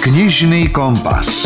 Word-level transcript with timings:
Knižný 0.00 0.72
kompas. 0.72 1.44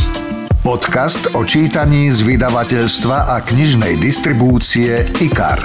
Podcast 0.62 1.34
o 1.34 1.42
čítaní 1.42 2.06
z 2.14 2.22
vydavateľstva 2.22 3.34
a 3.34 3.42
knižnej 3.42 3.99
distribúcie 3.99 5.03
IKAR. 5.19 5.58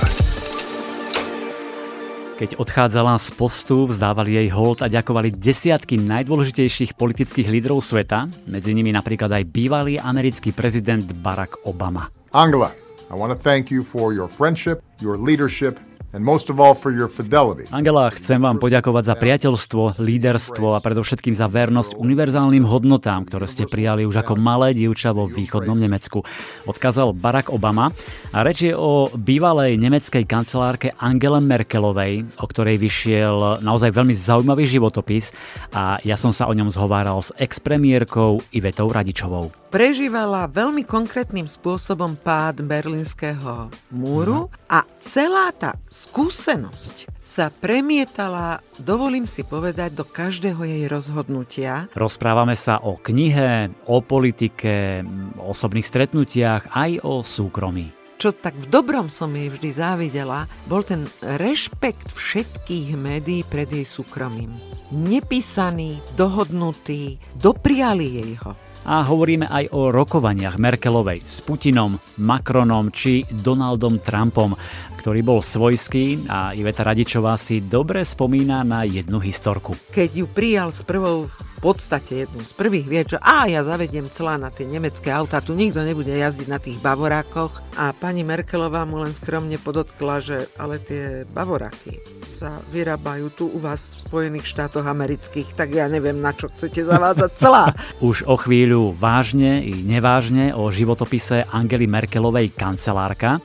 Keď 2.42 2.58
odchádzala 2.58 3.22
z 3.22 3.30
postu, 3.38 3.86
vzdávali 3.86 4.42
jej 4.42 4.50
hold 4.50 4.82
a 4.82 4.90
ďakovali 4.90 5.30
desiatky 5.38 6.02
najdôležitejších 6.02 6.98
politických 6.98 7.46
lídrov 7.54 7.86
sveta, 7.86 8.26
medzi 8.50 8.74
nimi 8.74 8.90
napríklad 8.90 9.38
aj 9.38 9.44
bývalý 9.54 10.02
americký 10.02 10.50
prezident 10.50 11.06
Barack 11.22 11.62
Obama. 11.70 12.10
Angela, 12.34 12.74
I 13.10 13.14
want 13.14 13.30
to 13.30 13.38
thank 13.38 13.70
you 13.70 13.86
for 13.86 14.18
your 14.18 14.26
friendship, 14.26 14.82
your 14.98 15.14
leadership, 15.14 15.78
and 16.14 16.26
most 16.26 16.50
of 16.50 16.58
all 16.58 16.74
for 16.74 16.90
your 16.90 17.08
fidelity. 17.08 17.70
Angela, 17.70 18.10
chcem 18.18 18.42
vám 18.42 18.58
poďakovať 18.58 19.04
za 19.06 19.16
priateľstvo, 19.18 20.02
líderstvo 20.02 20.74
a 20.74 20.80
predovšetkým 20.82 21.38
za 21.38 21.46
vernosť 21.46 21.98
univerzálnym 21.98 22.66
hodnotám, 22.66 23.30
ktoré 23.30 23.46
ste 23.46 23.70
prijali 23.70 24.10
už 24.10 24.26
ako 24.26 24.34
malé 24.40 24.74
dievča 24.74 25.14
vo 25.14 25.30
východnom 25.30 25.78
Nemecku. 25.78 26.26
Odkázal 26.66 27.14
Barack 27.14 27.54
Obama 27.54 27.94
a 28.34 28.42
reč 28.42 28.66
je 28.70 28.74
o 28.74 29.10
bývalej 29.14 29.78
nemeckej 29.78 30.26
kancelárke 30.26 30.96
Angele 30.98 31.42
Merkelovej, 31.46 32.26
o 32.42 32.46
ktorej 32.50 32.82
vyšiel 32.82 33.62
naozaj 33.62 33.94
veľmi 33.94 34.16
zaujímavý 34.18 34.66
životopis 34.66 35.30
a 35.74 36.02
ja 36.02 36.18
som 36.18 36.34
sa 36.34 36.50
o 36.50 36.54
ňom 36.54 36.74
zhováral 36.74 37.22
s 37.22 37.30
expremiérkou 37.38 38.42
Ivetou 38.50 38.90
Radičovou 38.90 39.54
prežívala 39.70 40.50
veľmi 40.50 40.82
konkrétnym 40.82 41.46
spôsobom 41.46 42.18
pád 42.18 42.66
berlínskeho 42.66 43.70
múru 43.94 44.50
a 44.70 44.86
celá 45.02 45.50
tá 45.50 45.74
skúsenosť 45.90 47.10
sa 47.18 47.50
premietala, 47.50 48.62
dovolím 48.78 49.26
si 49.26 49.42
povedať, 49.42 49.98
do 49.98 50.06
každého 50.06 50.62
jej 50.62 50.86
rozhodnutia. 50.86 51.90
Rozprávame 51.98 52.54
sa 52.54 52.78
o 52.78 53.02
knihe, 53.02 53.74
o 53.90 53.98
politike, 54.06 55.02
osobných 55.42 55.90
stretnutiach, 55.90 56.70
aj 56.74 57.02
o 57.02 57.26
súkromí 57.26 58.00
čo 58.20 58.36
tak 58.36 58.52
v 58.52 58.68
dobrom 58.68 59.08
som 59.08 59.32
jej 59.32 59.48
vždy 59.48 59.72
závidela, 59.72 60.44
bol 60.68 60.84
ten 60.84 61.08
rešpekt 61.24 62.12
všetkých 62.12 63.00
médií 63.00 63.48
pred 63.48 63.72
jej 63.72 63.88
súkromím. 63.88 64.60
Nepísaný, 64.92 66.04
dohodnutý, 66.20 67.16
dopriali 67.40 68.20
jej 68.20 68.36
ho. 68.44 68.60
A 68.88 69.04
hovoríme 69.04 69.50
aj 69.52 69.76
o 69.76 69.92
rokovaniach 69.92 70.56
Merkelovej 70.56 71.20
s 71.20 71.44
Putinom, 71.44 72.00
Macronom 72.20 72.94
či 72.96 73.28
Donaldom 73.28 74.00
Trumpom, 74.00 74.56
ktorý 75.00 75.20
bol 75.24 75.40
svojský 75.44 76.28
a 76.28 76.52
Iveta 76.56 76.88
Radičová 76.88 77.36
si 77.36 77.60
dobre 77.64 78.08
spomína 78.08 78.64
na 78.64 78.88
jednu 78.88 79.20
historku. 79.20 79.76
Keď 79.92 80.10
ju 80.24 80.26
prijal 80.32 80.72
s 80.72 80.84
prvou 80.84 81.28
podstate 81.60 82.26
jednu 82.26 82.42
z 82.42 82.54
prvých 82.56 82.88
vie, 82.88 83.02
že 83.04 83.20
a 83.20 83.46
ja 83.52 83.62
zavediem 83.68 84.08
celá 84.08 84.40
na 84.40 84.48
tie 84.48 84.64
nemecké 84.64 85.12
autá, 85.12 85.44
tu 85.44 85.52
nikto 85.54 85.84
nebude 85.84 86.10
jazdiť 86.10 86.48
na 86.48 86.60
tých 86.60 86.80
bavorákoch 86.80 87.76
a 87.76 87.92
pani 87.92 88.24
Merkelová 88.24 88.88
mu 88.88 89.04
len 89.04 89.12
skromne 89.12 89.60
podotkla, 89.60 90.24
že 90.24 90.38
ale 90.56 90.80
tie 90.80 91.28
bavoráky 91.28 92.00
sa 92.24 92.64
vyrábajú 92.72 93.28
tu 93.36 93.46
u 93.52 93.60
vás 93.60 94.00
v 94.00 94.08
Spojených 94.08 94.48
štátoch 94.48 94.88
amerických, 94.88 95.52
tak 95.54 95.76
ja 95.76 95.92
neviem, 95.92 96.24
na 96.24 96.32
čo 96.32 96.48
chcete 96.48 96.88
zavádzať 96.88 97.32
celá. 97.36 97.76
Už 98.00 98.24
o 98.24 98.40
chvíľu 98.40 98.96
vážne 98.96 99.60
i 99.60 99.76
nevážne 99.84 100.56
o 100.56 100.72
životopise 100.72 101.44
Angely 101.52 101.86
Merkelovej 101.86 102.56
kancelárka. 102.56 103.44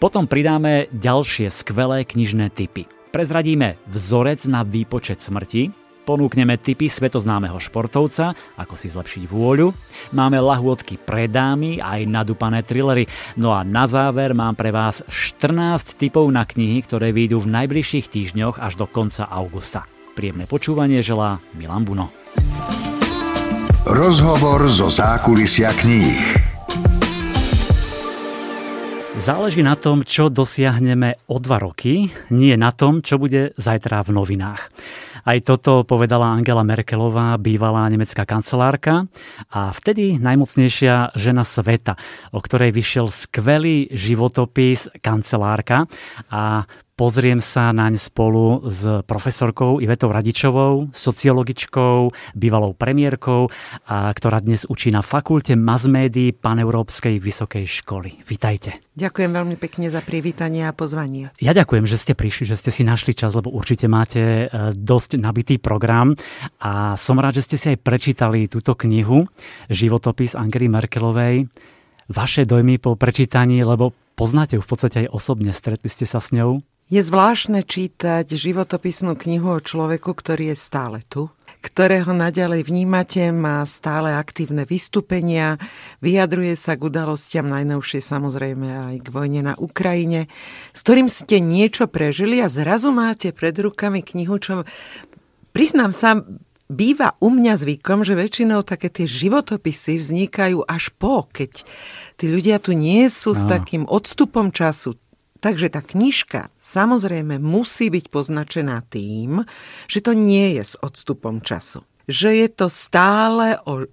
Potom 0.00 0.24
pridáme 0.24 0.88
ďalšie 0.96 1.52
skvelé 1.52 2.08
knižné 2.08 2.48
typy. 2.56 2.88
Prezradíme 3.12 3.76
vzorec 3.92 4.48
na 4.48 4.64
výpočet 4.64 5.20
smrti, 5.20 5.68
Ponúkneme 6.08 6.56
tipy 6.56 6.88
svetoznámeho 6.88 7.60
športovca, 7.60 8.32
ako 8.56 8.74
si 8.74 8.90
zlepšiť 8.90 9.28
vôľu. 9.28 9.70
Máme 10.16 10.40
lahôdky 10.40 10.96
pre 10.98 11.28
dámy, 11.28 11.78
aj 11.78 12.08
nadúpané 12.08 12.64
trillery. 12.64 13.06
No 13.36 13.52
a 13.52 13.62
na 13.62 13.84
záver 13.84 14.32
mám 14.32 14.56
pre 14.56 14.72
vás 14.74 15.04
14 15.06 16.00
tipov 16.00 16.26
na 16.32 16.48
knihy, 16.48 16.82
ktoré 16.82 17.12
výjdu 17.12 17.44
v 17.44 17.52
najbližších 17.52 18.06
týždňoch 18.10 18.58
až 18.58 18.80
do 18.80 18.86
konca 18.88 19.28
augusta. 19.28 19.84
Príjemné 20.16 20.48
počúvanie 20.50 21.04
želá 21.04 21.38
Milan 21.54 21.86
Buno. 21.86 22.10
Rozhovor 23.86 24.68
zo 24.68 24.92
zákulisia 24.92 25.72
kníh. 25.72 26.50
Záleží 29.20 29.60
na 29.60 29.76
tom, 29.76 30.00
čo 30.00 30.32
dosiahneme 30.32 31.28
o 31.28 31.36
dva 31.36 31.60
roky, 31.60 32.08
nie 32.32 32.56
na 32.56 32.72
tom, 32.72 33.04
čo 33.04 33.20
bude 33.20 33.52
zajtra 33.60 34.00
v 34.00 34.16
novinách. 34.16 34.72
Aj 35.24 35.38
toto 35.44 35.84
povedala 35.84 36.32
Angela 36.32 36.64
Merkelová, 36.64 37.36
bývalá 37.36 37.86
nemecká 37.92 38.24
kancelárka 38.24 39.06
a 39.52 39.70
vtedy 39.72 40.16
najmocnejšia 40.16 41.16
žena 41.16 41.44
sveta, 41.44 41.96
o 42.32 42.38
ktorej 42.40 42.72
vyšiel 42.72 43.06
skvelý 43.08 43.92
životopis 43.92 44.88
kancelárka. 45.04 45.84
A 46.32 46.64
Pozriem 47.00 47.40
sa 47.40 47.72
naň 47.72 47.96
spolu 47.96 48.60
s 48.68 48.84
profesorkou 49.08 49.80
Ivetou 49.80 50.12
Radičovou, 50.12 50.92
sociologičkou, 50.92 52.12
bývalou 52.36 52.76
premiérkou, 52.76 53.48
a 53.88 54.12
ktorá 54.12 54.36
dnes 54.44 54.68
učí 54.68 54.92
na 54.92 55.00
fakulte 55.00 55.56
masmédií 55.56 56.36
Paneurópskej 56.36 57.16
vysokej 57.16 57.64
školy. 57.80 58.20
Vítajte. 58.28 58.84
Ďakujem 59.00 59.32
veľmi 59.32 59.56
pekne 59.56 59.88
za 59.88 60.04
privítanie 60.04 60.68
a 60.68 60.76
pozvanie. 60.76 61.32
Ja 61.40 61.56
ďakujem, 61.56 61.88
že 61.88 61.96
ste 61.96 62.12
prišli, 62.12 62.52
že 62.52 62.60
ste 62.60 62.68
si 62.68 62.84
našli 62.84 63.16
čas, 63.16 63.32
lebo 63.32 63.48
určite 63.48 63.88
máte 63.88 64.20
e, 64.20 64.76
dosť 64.76 65.16
nabitý 65.16 65.56
program 65.56 66.12
a 66.60 67.00
som 67.00 67.16
rád, 67.16 67.40
že 67.40 67.48
ste 67.48 67.56
si 67.56 67.66
aj 67.72 67.80
prečítali 67.80 68.44
túto 68.44 68.76
knihu 68.76 69.24
Životopis 69.72 70.36
Angely 70.36 70.68
Merkelovej. 70.68 71.48
Vaše 72.12 72.44
dojmy 72.44 72.76
po 72.76 72.92
prečítaní, 72.92 73.64
lebo 73.64 73.96
poznáte 74.20 74.60
ju 74.60 74.62
v 74.62 74.68
podstate 74.68 75.08
aj 75.08 75.16
osobne, 75.16 75.56
stretli 75.56 75.88
ste 75.88 76.04
sa 76.04 76.20
s 76.20 76.36
ňou? 76.36 76.60
Je 76.90 76.98
zvláštne 77.06 77.62
čítať 77.62 78.26
životopisnú 78.26 79.14
knihu 79.14 79.54
o 79.54 79.62
človeku, 79.62 80.10
ktorý 80.10 80.50
je 80.50 80.56
stále 80.58 80.98
tu, 81.06 81.30
ktorého 81.62 82.10
naďalej 82.10 82.66
vnímate, 82.66 83.30
má 83.30 83.62
stále 83.62 84.10
aktívne 84.10 84.66
vystúpenia, 84.66 85.62
vyjadruje 86.02 86.58
sa 86.58 86.74
k 86.74 86.90
udalostiam 86.90 87.46
najnovšie 87.46 88.02
samozrejme 88.02 88.66
aj 88.90 88.96
k 89.06 89.08
vojne 89.14 89.40
na 89.46 89.54
Ukrajine, 89.54 90.26
s 90.74 90.82
ktorým 90.82 91.06
ste 91.06 91.38
niečo 91.38 91.86
prežili 91.86 92.42
a 92.42 92.50
zrazu 92.50 92.90
máte 92.90 93.30
pred 93.30 93.54
rukami 93.54 94.02
knihu, 94.02 94.42
čo 94.42 94.66
priznám 95.54 95.94
sa, 95.94 96.26
býva 96.66 97.14
u 97.22 97.30
mňa 97.30 97.54
zvykom, 97.54 98.02
že 98.02 98.18
väčšinou 98.18 98.66
také 98.66 98.90
tie 98.90 99.06
životopisy 99.06 99.94
vznikajú 99.94 100.66
až 100.66 100.90
po, 100.98 101.30
keď 101.30 101.62
tí 102.18 102.26
ľudia 102.34 102.58
tu 102.58 102.74
nie 102.74 103.06
sú 103.06 103.30
no. 103.30 103.38
s 103.38 103.46
takým 103.46 103.86
odstupom 103.86 104.50
času. 104.50 104.98
Takže 105.40 105.72
tá 105.72 105.80
knižka 105.80 106.52
samozrejme 106.60 107.40
musí 107.40 107.88
byť 107.88 108.12
poznačená 108.12 108.84
tým, 108.92 109.48
že 109.88 110.04
to 110.04 110.12
nie 110.12 110.60
je 110.60 110.64
s 110.64 110.74
odstupom 110.76 111.40
času. 111.40 111.84
Že 112.04 112.44
je 112.44 112.48
to 112.52 112.66
stále 112.68 113.56
o 113.64 113.88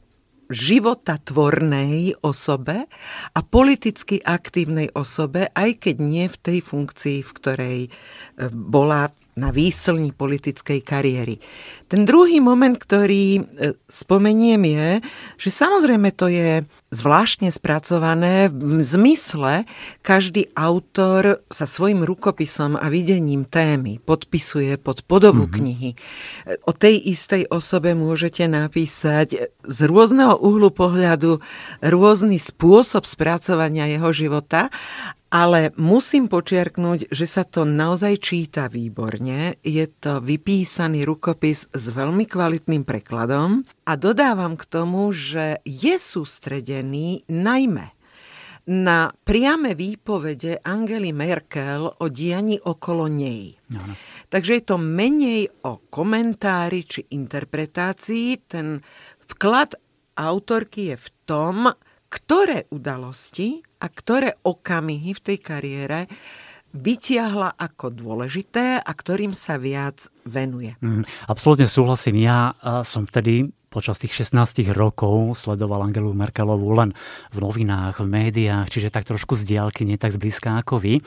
životatvornej 0.48 2.24
osobe 2.24 2.88
a 3.36 3.40
politicky 3.44 4.24
aktívnej 4.24 4.92
osobe, 4.96 5.52
aj 5.52 5.88
keď 5.88 5.96
nie 6.00 6.26
v 6.32 6.38
tej 6.40 6.60
funkcii, 6.64 7.20
v 7.20 7.32
ktorej 7.36 7.80
e, 7.88 7.90
bola 8.52 9.12
na 9.38 9.54
výslni 9.54 10.12
politickej 10.18 10.82
kariéry. 10.82 11.38
Ten 11.88 12.04
druhý 12.04 12.44
moment, 12.44 12.76
ktorý 12.76 13.40
e, 13.40 13.42
spomeniem 13.88 14.62
je, 14.66 14.90
že 15.40 15.50
samozrejme 15.54 16.10
to 16.12 16.28
je 16.28 16.66
zvláštne 16.92 17.48
spracované 17.54 18.52
v 18.52 18.82
zmysle, 18.82 19.64
každý 20.02 20.52
autor 20.58 21.46
sa 21.48 21.70
svojim 21.70 22.04
rukopisom 22.04 22.76
a 22.76 22.90
videním 22.90 23.46
témy 23.46 24.02
podpisuje 24.04 24.76
pod 24.82 25.06
podobu 25.06 25.48
mm-hmm. 25.48 25.58
knihy. 25.62 25.92
O 26.68 26.74
tej 26.74 27.00
istej 27.14 27.48
osobe 27.54 27.94
môžete 27.94 28.50
napísať 28.50 29.54
z 29.64 29.80
rôzneho 29.86 30.36
uhlu 30.36 30.74
pohľadu 30.74 31.40
rôzny 31.86 32.42
spôsob 32.42 33.06
spracovania 33.06 33.88
jeho 33.88 34.10
života 34.12 34.74
ale 35.28 35.76
musím 35.76 36.32
počiarknúť, 36.32 37.12
že 37.12 37.26
sa 37.28 37.44
to 37.44 37.68
naozaj 37.68 38.20
číta 38.24 38.72
výborne. 38.72 39.60
Je 39.60 39.86
to 39.88 40.24
vypísaný 40.24 41.04
rukopis 41.04 41.68
s 41.72 41.86
veľmi 41.92 42.24
kvalitným 42.24 42.88
prekladom 42.88 43.68
a 43.84 43.94
dodávam 44.00 44.56
k 44.56 44.64
tomu, 44.68 45.12
že 45.12 45.60
je 45.68 45.96
sústredený 46.00 47.28
najmä 47.28 47.98
na 48.68 49.08
priame 49.16 49.80
výpovede 49.80 50.60
Angely 50.60 51.16
Merkel 51.16 51.88
o 51.88 52.06
dianí 52.12 52.60
okolo 52.60 53.08
nej. 53.08 53.56
Ano. 53.72 53.96
Takže 54.28 54.60
je 54.60 54.64
to 54.68 54.76
menej 54.76 55.48
o 55.64 55.88
komentári 55.88 56.84
či 56.84 57.08
interpretácii. 57.16 58.44
Ten 58.44 58.84
vklad 59.32 59.80
autorky 60.20 60.92
je 60.92 60.98
v 61.00 61.10
tom, 61.24 61.58
ktoré 62.12 62.68
udalosti 62.68 63.64
a 63.78 63.86
ktoré 63.88 64.38
okamihy 64.42 65.14
v 65.14 65.24
tej 65.24 65.38
kariére 65.42 66.00
vytiahla 66.76 67.56
ako 67.58 67.90
dôležité 67.90 68.84
a 68.84 68.92
ktorým 68.92 69.32
sa 69.32 69.56
viac 69.58 70.12
venuje. 70.28 70.76
Mm, 70.84 71.08
absolútne 71.26 71.66
súhlasím. 71.66 72.22
Ja 72.22 72.54
som 72.84 73.08
vtedy 73.08 73.50
počas 73.68 74.00
tých 74.00 74.16
16 74.26 74.74
rokov 74.74 75.36
sledoval 75.38 75.86
Angelu 75.86 76.12
Merkelovú 76.16 76.72
len 76.76 76.96
v 77.36 77.38
novinách, 77.44 78.02
v 78.02 78.08
médiách, 78.08 78.72
čiže 78.72 78.90
tak 78.90 79.06
trošku 79.06 79.36
z 79.36 79.44
diálky, 79.56 79.84
nie 79.84 80.00
tak 80.00 80.16
zblízka 80.16 80.56
ako 80.58 80.80
vy. 80.80 81.04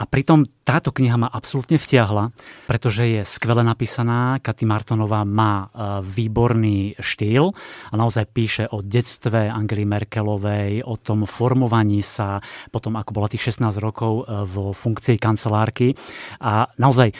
A 0.00 0.08
pritom 0.08 0.48
táto 0.64 0.96
kniha 0.96 1.20
ma 1.20 1.28
absolútne 1.28 1.76
vtiahla, 1.76 2.32
pretože 2.64 3.04
je 3.04 3.20
skvele 3.20 3.60
napísaná. 3.60 4.40
Katy 4.40 4.64
Martonová 4.64 5.28
má 5.28 5.68
e, 5.68 6.00
výborný 6.00 6.96
štýl 6.96 7.52
a 7.92 7.94
naozaj 8.00 8.24
píše 8.32 8.64
o 8.72 8.80
detstve 8.80 9.52
Angely 9.52 9.84
Merkelovej, 9.84 10.88
o 10.88 10.96
tom 10.96 11.28
formovaní 11.28 12.00
sa, 12.00 12.40
potom 12.72 12.96
ako 12.96 13.12
bola 13.12 13.28
tých 13.28 13.52
16 13.52 13.76
rokov 13.76 14.24
e, 14.24 14.40
vo 14.48 14.72
funkcii 14.72 15.20
kancelárky. 15.20 15.92
A 16.40 16.64
naozaj 16.80 17.12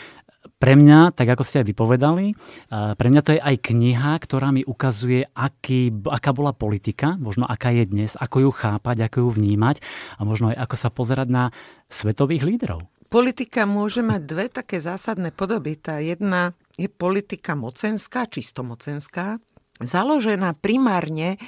pre 0.61 0.77
mňa, 0.77 1.17
tak 1.17 1.25
ako 1.33 1.41
ste 1.41 1.65
aj 1.65 1.73
vypovedali, 1.73 2.37
pre 2.69 3.09
mňa 3.09 3.23
to 3.25 3.33
je 3.33 3.41
aj 3.41 3.57
kniha, 3.65 4.13
ktorá 4.21 4.53
mi 4.53 4.61
ukazuje, 4.61 5.25
aký, 5.33 5.89
aká 6.05 6.37
bola 6.37 6.53
politika, 6.53 7.17
možno 7.17 7.49
aká 7.49 7.73
je 7.73 7.89
dnes, 7.89 8.13
ako 8.21 8.45
ju 8.45 8.51
chápať, 8.53 9.09
ako 9.09 9.17
ju 9.25 9.29
vnímať 9.41 9.81
a 10.21 10.29
možno 10.29 10.53
aj 10.53 10.61
ako 10.61 10.77
sa 10.77 10.89
pozerať 10.93 11.29
na 11.33 11.45
svetových 11.89 12.45
lídrov. 12.45 12.85
Politika 13.11 13.67
môže 13.67 14.07
mať 14.07 14.21
dve 14.23 14.47
také 14.47 14.79
zásadné 14.79 15.35
podoby. 15.35 15.75
Tá 15.75 15.99
jedna 15.99 16.55
je 16.79 16.87
politika 16.87 17.59
mocenská, 17.59 18.31
čisto 18.31 18.63
mocenská, 18.63 19.43
založená 19.81 20.55
primárne 20.57 21.41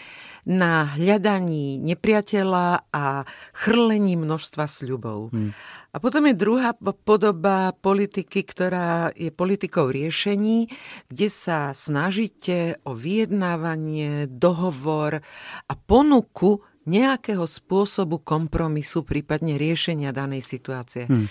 na 0.42 0.90
hľadaní 0.98 1.78
nepriateľa 1.78 2.90
a 2.90 3.22
chrlení 3.54 4.18
množstva 4.18 4.66
sľubov. 4.66 5.30
Hmm. 5.30 5.54
A 5.92 6.00
potom 6.00 6.24
je 6.26 6.34
druhá 6.34 6.72
podoba 7.04 7.76
politiky, 7.78 8.42
ktorá 8.42 9.12
je 9.14 9.28
politikou 9.28 9.92
riešení, 9.92 10.66
kde 11.12 11.28
sa 11.28 11.70
snažíte 11.76 12.80
o 12.88 12.96
vyjednávanie, 12.96 14.26
dohovor 14.26 15.20
a 15.68 15.72
ponuku 15.76 16.64
nejakého 16.88 17.46
spôsobu 17.46 18.18
kompromisu, 18.24 19.06
prípadne 19.06 19.54
riešenia 19.54 20.10
danej 20.10 20.42
situácie. 20.42 21.06
Hmm. 21.06 21.30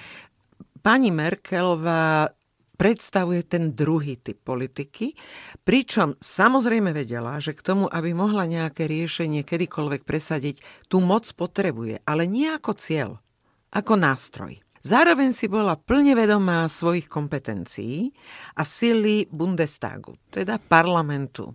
Pani 0.80 1.12
Merkelová 1.12 2.32
predstavuje 2.82 3.46
ten 3.46 3.78
druhý 3.78 4.18
typ 4.18 4.42
politiky, 4.42 5.14
pričom 5.62 6.18
samozrejme 6.18 6.90
vedela, 6.98 7.38
že 7.38 7.54
k 7.54 7.62
tomu, 7.62 7.86
aby 7.86 8.10
mohla 8.18 8.50
nejaké 8.50 8.90
riešenie 8.90 9.46
kedykoľvek 9.46 10.02
presadiť, 10.02 10.90
tú 10.90 10.98
moc 10.98 11.30
potrebuje, 11.38 12.02
ale 12.10 12.26
nie 12.26 12.50
ako 12.50 12.74
cieľ 12.74 13.22
ako 13.70 13.94
nástroj. 14.02 14.60
Zároveň 14.82 15.30
si 15.30 15.46
bola 15.46 15.78
plne 15.78 16.18
vedomá 16.18 16.66
svojich 16.66 17.06
kompetencií 17.06 18.10
a 18.58 18.66
sily 18.66 19.30
Bundestagu, 19.30 20.18
teda 20.34 20.58
parlamentu. 20.58 21.54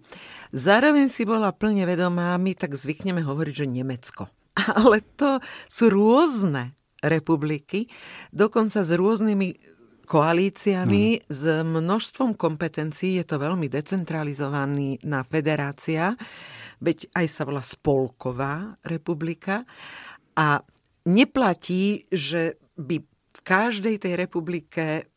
Zároveň 0.54 1.10
si 1.10 1.26
bola 1.26 1.50
plne 1.50 1.90
vedomá, 1.90 2.38
my 2.38 2.54
tak 2.54 2.78
zvykneme 2.78 3.26
hovoriť, 3.26 3.66
že 3.66 3.66
Nemecko. 3.66 4.30
Ale 4.78 5.02
to 5.18 5.42
sú 5.66 5.90
rôzne 5.90 6.78
republiky, 7.02 7.90
dokonca 8.30 8.86
s 8.86 8.90
rôznymi 8.94 9.75
koalíciami, 10.06 11.04
mm. 11.18 11.22
s 11.26 11.42
množstvom 11.66 12.38
kompetencií, 12.38 13.18
je 13.18 13.26
to 13.26 13.42
veľmi 13.42 13.66
decentralizovaný 13.66 15.02
na 15.02 15.26
federácia, 15.26 16.14
veď 16.78 17.10
aj 17.12 17.26
sa 17.26 17.42
volá 17.42 17.60
Spolková 17.60 18.78
republika. 18.86 19.66
A 20.38 20.62
neplatí, 21.10 22.06
že 22.08 22.62
by 22.78 23.02
v 23.36 23.40
každej 23.42 24.00
tej 24.00 24.14
republike 24.14 25.10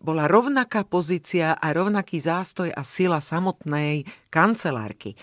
bola 0.00 0.24
rovnaká 0.24 0.82
pozícia 0.88 1.52
a 1.52 1.76
rovnaký 1.76 2.16
zástoj 2.16 2.72
a 2.72 2.80
sila 2.80 3.20
samotnej 3.20 4.08
kancelárky. 4.32 5.14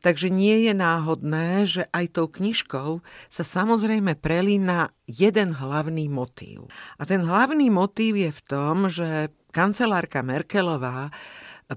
Takže 0.00 0.32
nie 0.32 0.66
je 0.66 0.72
náhodné, 0.72 1.68
že 1.68 1.82
aj 1.92 2.16
tou 2.16 2.26
knižkou 2.32 3.04
sa 3.28 3.44
samozrejme 3.44 4.16
prelína 4.16 4.90
jeden 5.04 5.52
hlavný 5.52 6.08
motív. 6.08 6.72
A 6.96 7.04
ten 7.04 7.28
hlavný 7.28 7.68
motív 7.68 8.16
je 8.16 8.30
v 8.32 8.40
tom, 8.48 8.88
že 8.88 9.28
kancelárka 9.52 10.24
Merkelová 10.24 11.12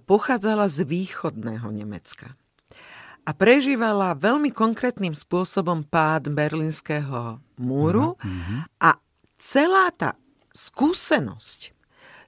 pochádzala 0.08 0.72
z 0.72 0.88
východného 0.88 1.68
Nemecka 1.76 2.34
a 3.26 3.32
prežívala 3.34 4.16
veľmi 4.16 4.54
konkrétnym 4.54 5.12
spôsobom 5.12 5.84
pád 5.84 6.30
berlínskeho 6.32 7.42
múru 7.58 8.16
uh-huh. 8.16 8.60
a 8.80 8.96
celá 9.42 9.90
tá 9.92 10.14
skúsenosť 10.54 11.75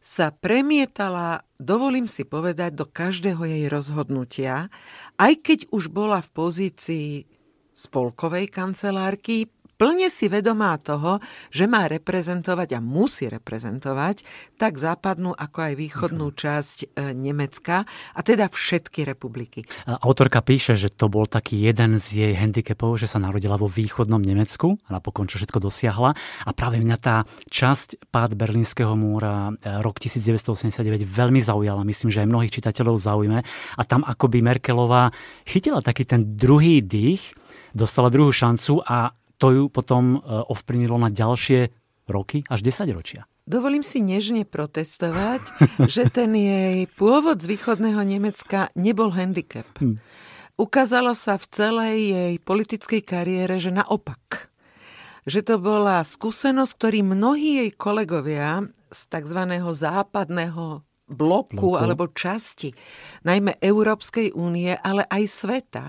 sa 0.07 0.31
premietala, 0.31 1.43
dovolím 1.59 2.07
si 2.07 2.23
povedať, 2.23 2.79
do 2.79 2.87
každého 2.87 3.43
jej 3.43 3.67
rozhodnutia, 3.67 4.71
aj 5.19 5.33
keď 5.43 5.59
už 5.75 5.91
bola 5.91 6.23
v 6.23 6.29
pozícii 6.31 7.09
spolkovej 7.75 8.47
kancelárky, 8.47 9.51
plne 9.77 10.09
si 10.09 10.25
vedomá 10.27 10.75
toho, 10.81 11.21
že 11.53 11.69
má 11.69 11.85
reprezentovať 11.85 12.77
a 12.77 12.79
musí 12.81 13.29
reprezentovať 13.29 14.25
tak 14.57 14.81
západnú 14.81 15.37
ako 15.37 15.57
aj 15.71 15.73
východnú 15.77 16.33
časť 16.33 16.77
e, 16.83 17.13
Nemecka 17.13 17.85
a 17.87 18.19
teda 18.25 18.49
všetky 18.49 19.05
republiky. 19.05 19.63
Autorka 19.85 20.41
píše, 20.41 20.73
že 20.73 20.89
to 20.89 21.07
bol 21.07 21.29
taký 21.29 21.61
jeden 21.61 22.01
z 22.01 22.07
jej 22.25 22.33
handicapov, 22.33 22.97
že 22.97 23.05
sa 23.05 23.21
narodila 23.21 23.55
vo 23.55 23.69
východnom 23.69 24.19
Nemecku 24.19 24.81
a 24.89 24.97
napokon 24.97 25.29
čo 25.29 25.37
všetko 25.37 25.61
dosiahla. 25.61 26.11
A 26.43 26.51
práve 26.57 26.81
mňa 26.81 26.97
tá 26.97 27.23
časť 27.53 28.09
pád 28.09 28.33
Berlínskeho 28.33 28.97
múra 28.97 29.53
e, 29.61 29.77
rok 29.79 30.01
1989 30.01 31.05
veľmi 31.05 31.39
zaujala. 31.39 31.85
Myslím, 31.85 32.09
že 32.09 32.25
aj 32.25 32.29
mnohých 32.33 32.53
čitateľov 32.57 32.97
zaujme. 32.97 33.39
A 33.77 33.81
tam 33.85 34.01
akoby 34.01 34.41
Merkelová 34.41 35.13
chytila 35.45 35.85
taký 35.85 36.09
ten 36.09 36.35
druhý 36.35 36.81
dých, 36.81 37.37
dostala 37.77 38.09
druhú 38.09 38.33
šancu 38.33 38.81
a 38.81 39.13
to 39.37 39.47
ju 39.53 39.63
potom 39.69 40.17
e, 40.17 40.19
ovplyvnilo 40.25 40.97
na 40.97 41.09
ďalšie 41.13 41.69
roky, 42.09 42.43
až 42.49 42.59
10 42.65 42.89
ročia. 42.93 43.29
Dovolím 43.47 43.85
si 43.85 44.03
nežne 44.03 44.43
protestovať, 44.43 45.41
že 45.93 46.09
ten 46.11 46.35
jej 46.35 46.89
pôvod 46.97 47.39
z 47.39 47.55
východného 47.55 48.01
Nemecka 48.03 48.73
nebol 48.75 49.13
handicap. 49.13 49.67
Hm. 49.79 50.01
Ukázalo 50.57 51.13
sa 51.13 51.37
v 51.37 51.45
celej 51.53 51.97
jej 52.11 52.33
politickej 52.41 53.01
kariére, 53.05 53.61
že 53.61 53.69
naopak. 53.69 54.49
Že 55.29 55.53
to 55.53 55.55
bola 55.61 56.01
skúsenosť, 56.01 56.71
ktorý 56.73 56.99
mnohí 57.05 57.61
jej 57.61 57.71
kolegovia 57.75 58.65
z 58.89 58.99
tzv. 59.05 59.41
západného 59.61 60.86
bloku, 61.07 61.55
bloku 61.55 61.69
alebo 61.79 62.11
časti, 62.11 62.69
najmä 63.23 63.63
Európskej 63.63 64.35
únie, 64.35 64.75
ale 64.75 65.07
aj 65.07 65.23
sveta, 65.25 65.85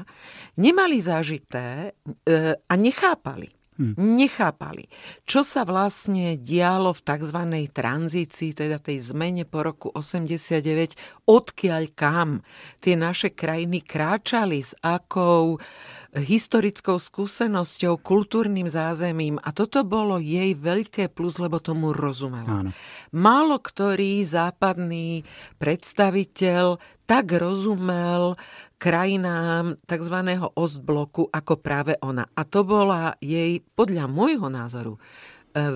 nemali 0.62 1.02
zažité 1.02 1.90
e, 2.26 2.54
a 2.54 2.74
nechápali. 2.78 3.50
Hmm. 3.78 3.94
Nechápali, 3.94 4.90
čo 5.22 5.46
sa 5.46 5.62
vlastne 5.62 6.34
dialo 6.34 6.90
v 6.90 6.98
tzv. 6.98 7.38
tranzícii, 7.70 8.50
teda 8.50 8.82
tej 8.82 9.14
zmene 9.14 9.46
po 9.46 9.62
roku 9.62 9.94
89, 9.94 10.98
odkiaľ 11.30 11.86
kam 11.94 12.42
tie 12.82 12.98
naše 12.98 13.38
krajiny 13.38 13.86
kráčali, 13.86 14.66
s 14.66 14.74
akou 14.82 15.62
historickou 16.16 16.96
skúsenosťou, 16.96 18.00
kultúrnym 18.00 18.64
zázemím 18.64 19.36
a 19.44 19.52
toto 19.52 19.84
bolo 19.84 20.16
jej 20.16 20.56
veľké 20.56 21.12
plus, 21.12 21.36
lebo 21.36 21.60
tomu 21.60 21.92
rozumela. 21.92 22.64
Áno. 22.64 22.70
Málo 23.12 23.60
ktorý 23.60 24.24
západný 24.24 25.28
predstaviteľ 25.60 26.80
tak 27.04 27.32
rozumel 27.36 28.36
krajinám 28.80 29.80
tzv. 29.84 30.16
ostbloku 30.56 31.28
ako 31.28 31.54
práve 31.60 31.96
ona. 32.00 32.24
A 32.36 32.42
to 32.44 32.64
bola 32.64 33.12
jej, 33.20 33.60
podľa 33.60 34.08
môjho 34.08 34.48
názoru, 34.48 34.96
e, 34.96 35.00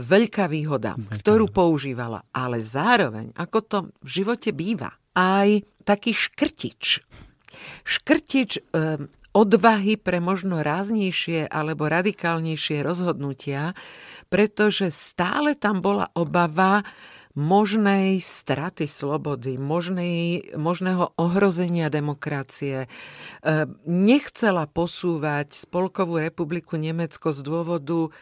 veľká 0.00 0.48
výhoda, 0.48 0.96
veľká 0.96 1.20
ktorú 1.20 1.48
výhoda. 1.48 1.56
používala. 1.56 2.20
Ale 2.32 2.60
zároveň, 2.60 3.32
ako 3.36 3.58
to 3.64 3.78
v 4.00 4.08
živote 4.08 4.52
býva, 4.52 4.92
aj 5.12 5.64
taký 5.84 6.16
škrtič. 6.16 7.04
Škrtič 7.84 8.50
e, 8.56 8.62
odvahy 9.32 9.96
pre 9.96 10.20
možno 10.20 10.60
ráznejšie 10.60 11.48
alebo 11.48 11.88
radikálnejšie 11.88 12.84
rozhodnutia, 12.84 13.72
pretože 14.28 14.92
stále 14.92 15.56
tam 15.56 15.80
bola 15.80 16.12
obava 16.12 16.84
možnej 17.32 18.20
straty 18.20 18.84
slobody, 18.84 19.56
možnej, 19.56 20.52
možného 20.52 21.16
ohrozenia 21.16 21.88
demokracie. 21.88 22.84
E, 22.84 22.88
nechcela 23.88 24.68
posúvať 24.68 25.56
Spolkovú 25.56 26.20
republiku 26.20 26.76
Nemecko 26.76 27.32
z 27.32 27.40
dôvodu 27.40 28.12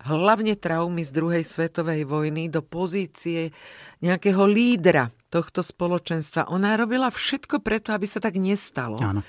hlavne 0.00 0.56
traumy 0.56 1.04
z 1.04 1.12
druhej 1.12 1.44
svetovej 1.44 2.08
vojny 2.08 2.48
do 2.48 2.64
pozície 2.64 3.52
nejakého 4.00 4.48
lídra 4.48 5.12
tohto 5.28 5.60
spoločenstva. 5.60 6.48
Ona 6.48 6.80
robila 6.80 7.12
všetko 7.12 7.60
preto, 7.60 7.92
aby 7.92 8.08
sa 8.08 8.16
tak 8.16 8.40
nestalo. 8.40 8.96
Áno 9.00 9.20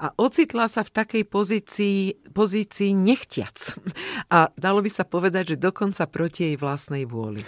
a 0.00 0.16
ocitla 0.16 0.64
sa 0.64 0.80
v 0.80 0.90
takej 0.96 1.22
pozícii, 1.28 1.98
pozícii 2.32 2.96
nechtiac. 2.96 3.76
A 4.32 4.48
dalo 4.56 4.80
by 4.80 4.88
sa 4.88 5.04
povedať, 5.04 5.54
že 5.54 5.56
dokonca 5.60 6.08
proti 6.08 6.52
jej 6.52 6.56
vlastnej 6.56 7.04
vôli. 7.04 7.44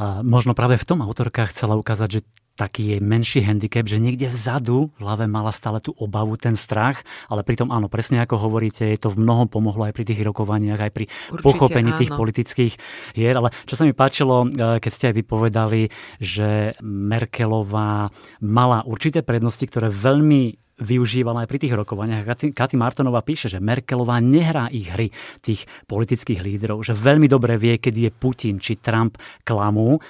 A 0.00 0.24
možno 0.24 0.56
práve 0.56 0.80
v 0.80 0.88
tom 0.88 1.04
autorka 1.04 1.44
chcela 1.52 1.76
ukázať, 1.76 2.08
že 2.08 2.20
taký 2.56 2.96
jej 2.96 3.00
menší 3.00 3.40
handicap, 3.40 3.88
že 3.88 3.96
niekde 3.96 4.28
vzadu 4.28 4.92
v 4.92 4.98
hlave 5.00 5.24
mala 5.24 5.48
stále 5.48 5.80
tú 5.80 5.96
obavu, 5.96 6.36
ten 6.36 6.60
strach, 6.60 7.00
ale 7.32 7.40
pritom 7.40 7.72
áno, 7.72 7.88
presne 7.88 8.20
ako 8.20 8.36
hovoríte, 8.36 8.84
je 8.84 9.00
to 9.00 9.08
v 9.08 9.20
mnohom 9.24 9.48
pomohlo 9.48 9.88
aj 9.88 9.96
pri 9.96 10.04
tých 10.04 10.20
rokovaniach, 10.20 10.80
aj 10.80 10.92
pri 10.92 11.04
Určite, 11.08 11.40
pochopení 11.40 11.96
áno. 11.96 12.00
tých 12.00 12.12
politických 12.12 12.72
hier. 13.16 13.32
Ale 13.32 13.48
čo 13.64 13.80
sa 13.80 13.88
mi 13.88 13.96
páčilo, 13.96 14.44
e, 14.44 14.76
keď 14.76 14.92
ste 14.92 15.08
aj 15.08 15.14
vypovedali, 15.24 15.82
že 16.20 16.76
Merkelová 16.84 18.12
mala 18.44 18.84
určité 18.84 19.24
prednosti, 19.24 19.64
ktoré 19.64 19.88
veľmi 19.88 20.60
využívala 20.80 21.44
aj 21.44 21.48
pri 21.48 21.58
tých 21.60 21.76
rokovaniach. 21.76 22.24
Katy 22.56 22.76
Martonová 22.76 23.20
píše, 23.20 23.52
že 23.52 23.62
Merkelová 23.62 24.18
nehrá 24.18 24.66
ich 24.72 24.88
hry 24.88 25.12
tých 25.44 25.68
politických 25.86 26.40
lídrov, 26.40 26.82
že 26.82 26.96
veľmi 26.96 27.28
dobre 27.28 27.60
vie, 27.60 27.76
kedy 27.76 28.08
je 28.08 28.12
Putin 28.12 28.56
či 28.58 28.80
Trump 28.80 29.20
klamú 29.44 30.00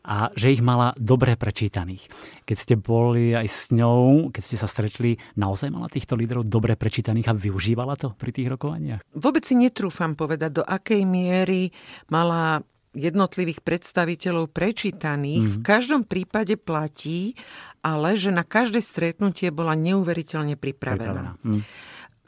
a 0.00 0.32
že 0.32 0.56
ich 0.56 0.64
mala 0.64 0.96
dobre 0.96 1.36
prečítaných. 1.36 2.08
Keď 2.48 2.56
ste 2.56 2.74
boli 2.80 3.36
aj 3.36 3.46
s 3.46 3.68
ňou, 3.68 4.32
keď 4.32 4.42
ste 4.42 4.56
sa 4.56 4.64
stretli, 4.64 5.20
naozaj 5.36 5.68
mala 5.68 5.92
týchto 5.92 6.16
lídrov 6.16 6.48
dobre 6.48 6.72
prečítaných 6.72 7.28
a 7.28 7.36
využívala 7.36 8.00
to 8.00 8.16
pri 8.16 8.32
tých 8.32 8.48
rokovaniach? 8.48 9.04
Vôbec 9.12 9.44
si 9.44 9.60
netrúfam 9.60 10.16
povedať, 10.16 10.62
do 10.62 10.64
akej 10.64 11.04
miery 11.04 11.68
mala 12.08 12.64
jednotlivých 12.90 13.62
predstaviteľov 13.62 14.50
prečítaných. 14.50 15.46
Mm. 15.46 15.52
V 15.52 15.58
každom 15.62 16.02
prípade 16.02 16.58
platí, 16.58 17.38
ale 17.80 18.16
že 18.16 18.32
na 18.32 18.44
každé 18.44 18.84
stretnutie 18.84 19.48
bola 19.48 19.76
neuveriteľne 19.76 20.56
pripravená. 20.56 21.36
pripravená. 21.36 21.60
Mm. 21.60 21.62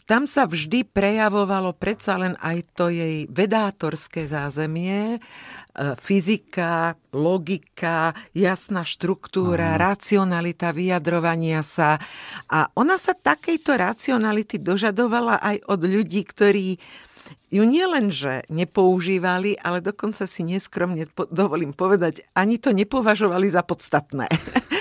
Tam 0.02 0.26
sa 0.26 0.50
vždy 0.50 0.82
prejavovalo 0.90 1.73
predsa 1.78 2.18
len 2.18 2.35
aj 2.42 2.75
to 2.75 2.90
jej 2.90 3.25
vedátorské 3.30 4.26
zázemie, 4.26 5.16
e, 5.16 5.18
fyzika, 5.94 6.99
logika, 7.14 8.11
jasná 8.35 8.82
štruktúra, 8.82 9.78
Aha. 9.78 9.94
racionalita 9.94 10.75
vyjadrovania 10.75 11.62
sa. 11.62 12.02
A 12.50 12.66
ona 12.75 12.99
sa 12.99 13.14
takejto 13.14 13.78
racionality 13.78 14.59
dožadovala 14.59 15.38
aj 15.38 15.56
od 15.71 15.80
ľudí, 15.87 16.26
ktorí 16.26 16.76
ju 17.52 17.62
nielenže 17.62 18.49
nepoužívali, 18.50 19.54
ale 19.61 19.78
dokonca 19.78 20.26
si 20.26 20.42
neskromne 20.42 21.06
dovolím 21.30 21.76
povedať, 21.76 22.26
ani 22.35 22.59
to 22.59 22.75
nepovažovali 22.75 23.47
za 23.49 23.62
podstatné. 23.62 24.26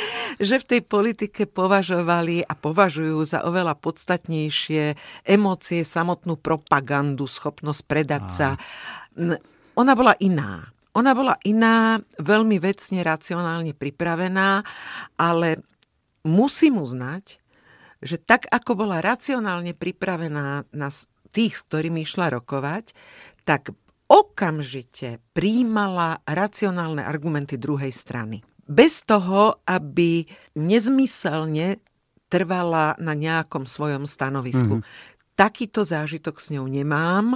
že 0.41 0.57
v 0.57 0.65
tej 0.65 0.81
politike 0.81 1.45
považovali 1.45 2.41
a 2.41 2.57
považujú 2.57 3.21
za 3.21 3.45
oveľa 3.45 3.77
podstatnejšie 3.77 4.97
emócie, 5.29 5.85
samotnú 5.85 6.41
propagandu, 6.41 7.29
schopnosť 7.29 7.81
predať 7.85 8.23
sa. 8.33 8.49
Ona 9.77 9.93
bola 9.93 10.17
iná. 10.17 10.73
Ona 10.91 11.15
bola 11.15 11.39
iná, 11.47 12.03
veľmi 12.19 12.59
vecne, 12.59 12.99
racionálne 13.05 13.71
pripravená, 13.71 14.65
ale 15.15 15.63
musím 16.27 16.83
uznať, 16.83 17.39
že 18.01 18.17
tak 18.19 18.49
ako 18.49 18.83
bola 18.83 18.99
racionálne 18.99 19.71
pripravená 19.77 20.67
na 20.67 20.89
tých, 21.31 21.53
s 21.55 21.63
ktorými 21.69 22.03
išla 22.03 22.33
rokovať, 22.35 22.91
tak 23.47 23.71
okamžite 24.11 25.23
príjmala 25.31 26.19
racionálne 26.27 27.07
argumenty 27.07 27.55
druhej 27.55 27.95
strany. 27.95 28.43
Bez 28.67 29.03
toho, 29.03 29.61
aby 29.65 30.25
nezmyselne 30.55 31.81
trvala 32.31 32.95
na 32.95 33.11
nejakom 33.11 33.67
svojom 33.67 34.07
stanovisku. 34.07 34.79
Mm-hmm. 34.79 35.35
Takýto 35.35 35.83
zážitok 35.83 36.39
s 36.39 36.55
ňou 36.55 36.65
nemám. 36.69 37.35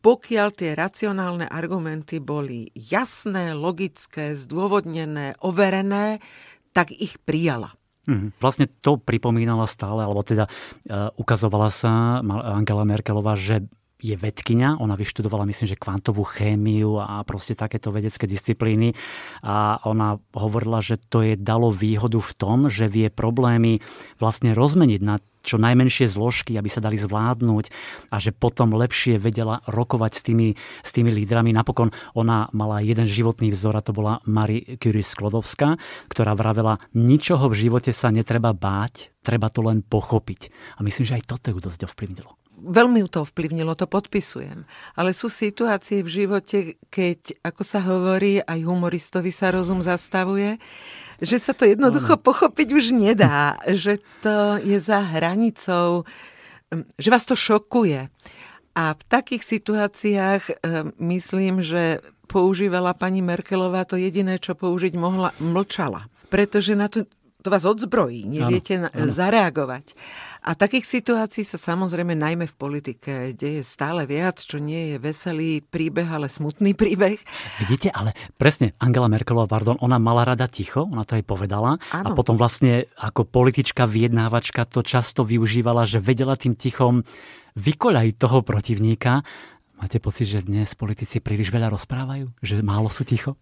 Pokiaľ 0.00 0.48
tie 0.56 0.72
racionálne 0.72 1.44
argumenty 1.44 2.24
boli 2.24 2.72
jasné, 2.72 3.52
logické, 3.52 4.32
zdôvodnené, 4.32 5.36
overené, 5.44 6.24
tak 6.72 6.88
ich 6.96 7.20
prijala. 7.20 7.76
Mm, 8.08 8.32
vlastne 8.40 8.64
to 8.80 8.96
pripomínala 8.96 9.68
stále, 9.68 10.08
alebo 10.08 10.24
teda 10.24 10.48
uh, 10.48 11.12
ukazovala 11.20 11.68
sa 11.68 12.24
Angela 12.24 12.88
Merkelová, 12.88 13.36
že 13.36 13.68
je 14.00 14.16
vedkynia, 14.16 14.80
ona 14.80 14.96
vyštudovala 14.96 15.44
myslím, 15.46 15.68
že 15.70 15.80
kvantovú 15.80 16.24
chémiu 16.24 16.98
a 16.98 17.22
proste 17.22 17.52
takéto 17.54 17.92
vedecké 17.92 18.24
disciplíny 18.24 18.96
a 19.44 19.80
ona 19.84 20.16
hovorila, 20.32 20.80
že 20.80 20.96
to 20.96 21.20
je 21.20 21.36
dalo 21.36 21.68
výhodu 21.68 22.18
v 22.18 22.32
tom, 22.34 22.58
že 22.72 22.88
vie 22.88 23.12
problémy 23.12 23.84
vlastne 24.16 24.56
rozmeniť 24.56 25.00
na 25.04 25.20
čo 25.40 25.56
najmenšie 25.56 26.04
zložky, 26.04 26.56
aby 26.60 26.68
sa 26.68 26.84
dali 26.84 27.00
zvládnuť 27.00 27.72
a 28.12 28.16
že 28.20 28.32
potom 28.32 28.76
lepšie 28.76 29.16
vedela 29.16 29.64
rokovať 29.64 30.12
s 30.12 30.22
tými, 30.24 30.48
s 30.84 30.90
tými 30.92 31.08
lídrami. 31.08 31.56
Napokon 31.56 31.92
ona 32.12 32.52
mala 32.52 32.84
jeden 32.84 33.08
životný 33.08 33.48
vzor 33.52 33.80
a 33.80 33.84
to 33.84 33.96
bola 33.96 34.20
Marie 34.28 34.76
Curie 34.76 35.04
Sklodovská, 35.04 35.80
ktorá 36.12 36.36
vravela, 36.36 36.76
ničoho 36.92 37.48
v 37.48 37.68
živote 37.68 37.90
sa 37.92 38.12
netreba 38.12 38.52
báť, 38.52 39.16
treba 39.24 39.48
to 39.48 39.64
len 39.64 39.80
pochopiť. 39.80 40.52
A 40.76 40.84
myslím, 40.84 41.08
že 41.08 41.16
aj 41.16 41.28
toto 41.28 41.52
ju 41.52 41.58
dosť 41.60 41.88
ovplyvnilo 41.88 42.39
veľmi 42.60 43.08
to 43.08 43.24
ovplyvnilo, 43.24 43.72
to 43.74 43.88
podpisujem. 43.88 44.68
Ale 44.94 45.16
sú 45.16 45.32
situácie 45.32 46.04
v 46.04 46.24
živote, 46.24 46.58
keď, 46.92 47.40
ako 47.40 47.62
sa 47.64 47.80
hovorí, 47.80 48.44
aj 48.44 48.60
humoristovi 48.62 49.32
sa 49.32 49.50
rozum 49.50 49.80
zastavuje, 49.80 50.60
že 51.20 51.36
sa 51.36 51.52
to 51.52 51.68
jednoducho 51.68 52.16
no. 52.16 52.22
pochopiť 52.22 52.68
už 52.72 52.84
nedá, 52.96 53.56
že 53.84 54.00
to 54.24 54.60
je 54.60 54.76
za 54.80 55.00
hranicou, 55.00 56.04
že 56.96 57.08
vás 57.08 57.24
to 57.24 57.34
šokuje. 57.34 58.08
A 58.70 58.94
v 58.94 59.02
takých 59.10 59.42
situáciách 59.42 60.62
myslím, 61.02 61.58
že 61.58 61.98
používala 62.30 62.94
pani 62.94 63.18
Merkelová 63.18 63.82
to 63.82 63.98
jediné, 63.98 64.38
čo 64.38 64.54
použiť 64.54 64.94
mohla, 64.94 65.34
mlčala. 65.42 66.06
Pretože 66.30 66.78
na 66.78 66.86
to, 66.86 67.10
to 67.40 67.48
vás 67.48 67.64
odzbrojí, 67.64 68.28
neviete 68.28 68.84
ano, 68.84 68.88
ano. 68.92 69.10
zareagovať. 69.10 69.96
A 70.40 70.56
takých 70.56 70.88
situácií 70.88 71.44
sa 71.44 71.60
samozrejme 71.60 72.16
najmä 72.16 72.48
v 72.48 72.56
politike 72.56 73.12
deje 73.36 73.60
stále 73.60 74.08
viac, 74.08 74.40
čo 74.40 74.56
nie 74.56 74.94
je 74.94 74.96
veselý 74.96 75.60
príbeh, 75.60 76.08
ale 76.08 76.32
smutný 76.32 76.72
príbeh. 76.72 77.20
Vidíte, 77.60 77.92
ale 77.92 78.16
presne 78.40 78.72
Angela 78.80 79.12
Merkelová, 79.12 79.44
pardon, 79.44 79.76
ona 79.84 80.00
mala 80.00 80.24
rada 80.24 80.48
ticho, 80.48 80.88
ona 80.88 81.04
to 81.04 81.20
aj 81.20 81.24
povedala. 81.28 81.76
Ano. 81.92 82.06
A 82.08 82.16
potom 82.16 82.40
vlastne 82.40 82.88
ako 82.96 83.28
politička, 83.28 83.84
vyjednávačka 83.84 84.64
to 84.64 84.80
často 84.80 85.28
využívala, 85.28 85.84
že 85.84 86.00
vedela 86.00 86.40
tým 86.40 86.56
tichom 86.56 87.04
vykoľaj 87.60 88.08
toho 88.16 88.40
protivníka 88.40 89.20
Máte 89.80 89.96
pocit, 89.96 90.28
že 90.28 90.44
dnes 90.44 90.76
politici 90.76 91.24
príliš 91.24 91.48
veľa 91.48 91.72
rozprávajú? 91.72 92.28
Že 92.44 92.60
málo 92.60 92.92
sú 92.92 93.00
ticho? 93.00 93.40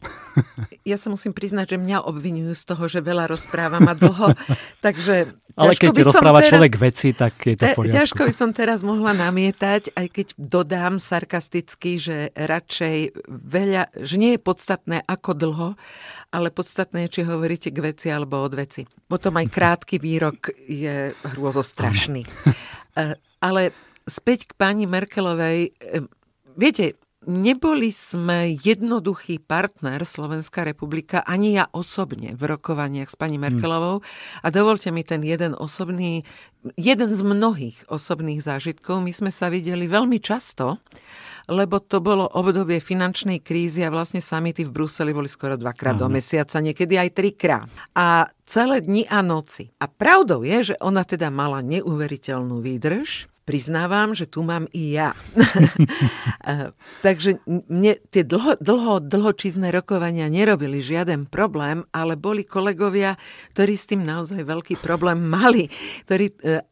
Ja 0.86 0.94
sa 0.94 1.10
musím 1.10 1.34
priznať, 1.34 1.74
že 1.74 1.78
mňa 1.82 2.06
obvinujú 2.06 2.54
z 2.54 2.62
toho, 2.62 2.86
že 2.86 3.02
veľa 3.02 3.26
rozprávam 3.26 3.82
a 3.90 3.94
dlho. 3.98 4.38
Takže 4.86 5.34
Ale 5.58 5.74
keď 5.74 6.06
rozpráva 6.06 6.40
teraz, 6.40 6.50
človek 6.54 6.74
veci, 6.78 7.10
tak 7.10 7.34
je 7.42 7.58
to 7.58 7.66
v 7.66 7.74
poriadku. 7.74 7.98
Ťažko 7.98 8.22
by 8.22 8.34
som 8.38 8.50
teraz 8.54 8.86
mohla 8.86 9.18
namietať, 9.18 9.98
aj 9.98 10.06
keď 10.14 10.26
dodám 10.38 11.02
sarkasticky, 11.02 11.98
že 11.98 12.30
radšej 12.38 13.26
veľa, 13.26 13.90
že 13.98 14.16
nie 14.16 14.38
je 14.38 14.40
podstatné 14.40 15.02
ako 15.10 15.30
dlho, 15.34 15.68
ale 16.30 16.54
podstatné 16.54 17.10
je, 17.10 17.20
či 17.20 17.22
hovoríte 17.26 17.74
k 17.74 17.82
veci 17.82 18.14
alebo 18.14 18.38
od 18.46 18.54
veci. 18.54 18.86
Potom 19.10 19.34
aj 19.34 19.50
krátky 19.50 19.98
výrok 19.98 20.54
je 20.70 21.10
hrôzostrašný. 21.34 22.22
E, 22.94 23.14
ale 23.42 23.62
späť 24.08 24.48
k 24.48 24.52
pani 24.56 24.88
Merkelovej 24.88 25.76
Viete, 26.58 26.98
neboli 27.22 27.94
sme 27.94 28.58
jednoduchý 28.58 29.38
partner 29.38 30.02
Slovenská 30.02 30.66
republika, 30.66 31.22
ani 31.22 31.54
ja 31.54 31.70
osobne 31.70 32.34
v 32.34 32.42
rokovaniach 32.50 33.06
s 33.06 33.14
pani 33.14 33.38
hmm. 33.38 33.46
Merkelovou. 33.46 34.02
A 34.42 34.46
dovolte 34.50 34.90
mi 34.90 35.06
ten 35.06 35.22
jeden 35.22 35.54
osobný, 35.54 36.26
jeden 36.74 37.14
z 37.14 37.20
mnohých 37.22 37.86
osobných 37.86 38.42
zážitkov. 38.42 38.98
My 39.06 39.14
sme 39.14 39.30
sa 39.30 39.54
videli 39.54 39.86
veľmi 39.86 40.18
často, 40.18 40.82
lebo 41.46 41.78
to 41.78 42.02
bolo 42.02 42.26
obdobie 42.26 42.82
finančnej 42.82 43.38
krízy 43.38 43.86
a 43.86 43.94
vlastne 43.94 44.18
samity 44.18 44.66
v 44.66 44.74
Bruseli 44.74 45.14
boli 45.14 45.30
skoro 45.30 45.54
dvakrát 45.54 45.94
Aha. 45.94 46.02
do 46.02 46.08
mesiaca, 46.10 46.58
niekedy 46.58 46.98
aj 46.98 47.10
trikrát. 47.14 47.70
A 47.94 48.34
celé 48.42 48.82
dni 48.82 49.06
a 49.06 49.22
noci. 49.22 49.70
A 49.78 49.86
pravdou 49.86 50.42
je, 50.42 50.74
že 50.74 50.80
ona 50.82 51.06
teda 51.06 51.30
mala 51.30 51.62
neuveriteľnú 51.62 52.58
výdrž 52.58 53.37
priznávam, 53.48 54.12
že 54.12 54.28
tu 54.28 54.44
mám 54.44 54.68
i 54.76 54.92
ja. 54.92 55.16
Eh, 56.48 56.72
takže 57.04 57.44
mne 57.44 58.00
tie 58.08 58.24
dlho, 58.24 58.56
dlho, 58.56 59.04
dlhočízne 59.04 59.68
rokovania 59.68 60.32
nerobili 60.32 60.80
žiaden 60.80 61.28
problém, 61.28 61.84
ale 61.92 62.16
boli 62.16 62.40
kolegovia, 62.40 63.20
ktorí 63.52 63.76
s 63.76 63.84
tým 63.84 64.00
naozaj 64.00 64.48
veľký 64.48 64.80
problém 64.80 65.20
mali, 65.20 65.68
ktorí 66.08 66.32
eh, 66.40 66.64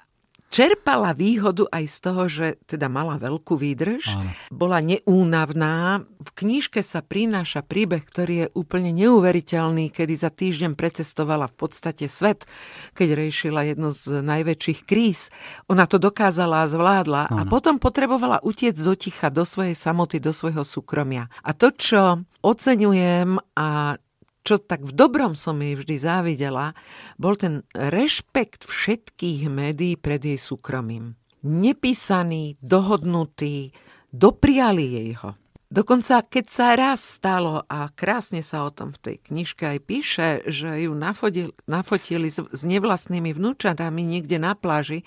čerpala 0.49 1.13
výhodu 1.13 1.67
aj 1.69 1.85
z 1.91 1.97
toho, 2.01 2.23
že 2.31 2.47
teda 2.65 2.87
mala 2.87 3.19
veľkú 3.19 3.59
výdrž, 3.59 4.03
Áno. 4.15 4.31
bola 4.49 4.79
neúnavná. 4.81 6.07
V 6.23 6.31
knížke 6.33 6.81
sa 6.81 7.03
prináša 7.03 7.67
príbeh, 7.67 8.03
ktorý 8.03 8.35
je 8.35 8.47
úplne 8.55 8.95
neuveriteľný, 8.95 9.91
kedy 9.91 10.15
za 10.15 10.31
týždeň 10.31 10.79
precestovala 10.79 11.51
v 11.51 11.57
podstate 11.57 12.07
svet, 12.07 12.47
keď 12.95 13.09
riešila 13.19 13.67
jednu 13.67 13.91
z 13.91 14.23
najväčších 14.23 14.81
kríz. 14.87 15.29
Ona 15.67 15.85
to 15.85 15.99
dokázala 15.99 16.65
a 16.65 16.71
zvládla 16.71 17.23
Áno. 17.29 17.37
a 17.37 17.43
potom 17.47 17.77
potrebovala 17.83 18.41
utiec 18.43 18.79
do 18.79 18.95
ticha, 18.95 19.29
do 19.29 19.43
svojej 19.43 19.75
samoty, 19.75 20.23
do 20.23 20.31
svojho 20.31 20.63
súkromia. 20.63 21.29
A 21.43 21.53
to, 21.53 21.75
čo 21.75 22.23
oceňujem 22.41 23.39
a 23.59 23.99
čo 24.47 24.63
tak 24.63 24.87
v 24.87 24.95
dobrom 24.95 25.35
som 25.35 25.59
jej 25.59 25.75
vždy 25.75 25.97
závidela, 25.99 26.79
bol 27.19 27.35
ten 27.35 27.67
rešpekt 27.75 28.63
všetkých 28.63 29.51
médií 29.51 29.99
pred 29.99 30.23
jej 30.23 30.39
súkromím. 30.39 31.19
Nepísaný, 31.43 32.55
dohodnutý, 32.63 33.75
dopriali 34.15 34.87
jej 34.87 35.11
ho. 35.19 35.35
Dokonca 35.67 36.23
keď 36.23 36.47
sa 36.47 36.79
raz 36.79 37.03
stalo, 37.03 37.67
a 37.67 37.91
krásne 37.91 38.39
sa 38.39 38.63
o 38.63 38.71
tom 38.71 38.95
v 38.95 39.03
tej 39.03 39.17
knižke 39.19 39.67
aj 39.67 39.79
píše, 39.83 40.29
že 40.47 40.87
ju 40.87 40.95
nafotili, 40.95 41.51
nafotili 41.67 42.31
s, 42.31 42.39
s 42.39 42.63
nevlastnými 42.63 43.35
vnúčatami 43.35 44.07
niekde 44.07 44.39
na 44.39 44.55
pláži, 44.55 45.03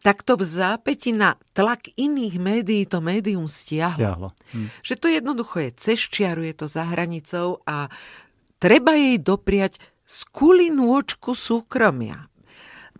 tak 0.00 0.24
to 0.24 0.40
v 0.40 0.48
zápäti 0.48 1.12
na 1.12 1.36
tlak 1.52 1.92
iných 2.00 2.40
médií 2.40 2.88
to 2.88 3.04
médium 3.04 3.44
stiahlo. 3.44 4.00
stiahlo. 4.00 4.28
Hm. 4.56 4.66
Že 4.80 4.94
to 4.96 5.06
jednoducho 5.12 5.56
je 5.60 5.70
cez 5.76 6.00
čiaru, 6.00 6.40
je 6.40 6.54
to 6.56 6.66
za 6.72 6.88
hranicou 6.88 7.60
a 7.68 7.92
treba 8.58 8.94
jej 8.94 9.18
dopriať 9.18 9.80
skulinôčku 10.04 11.32
súkromia 11.34 12.28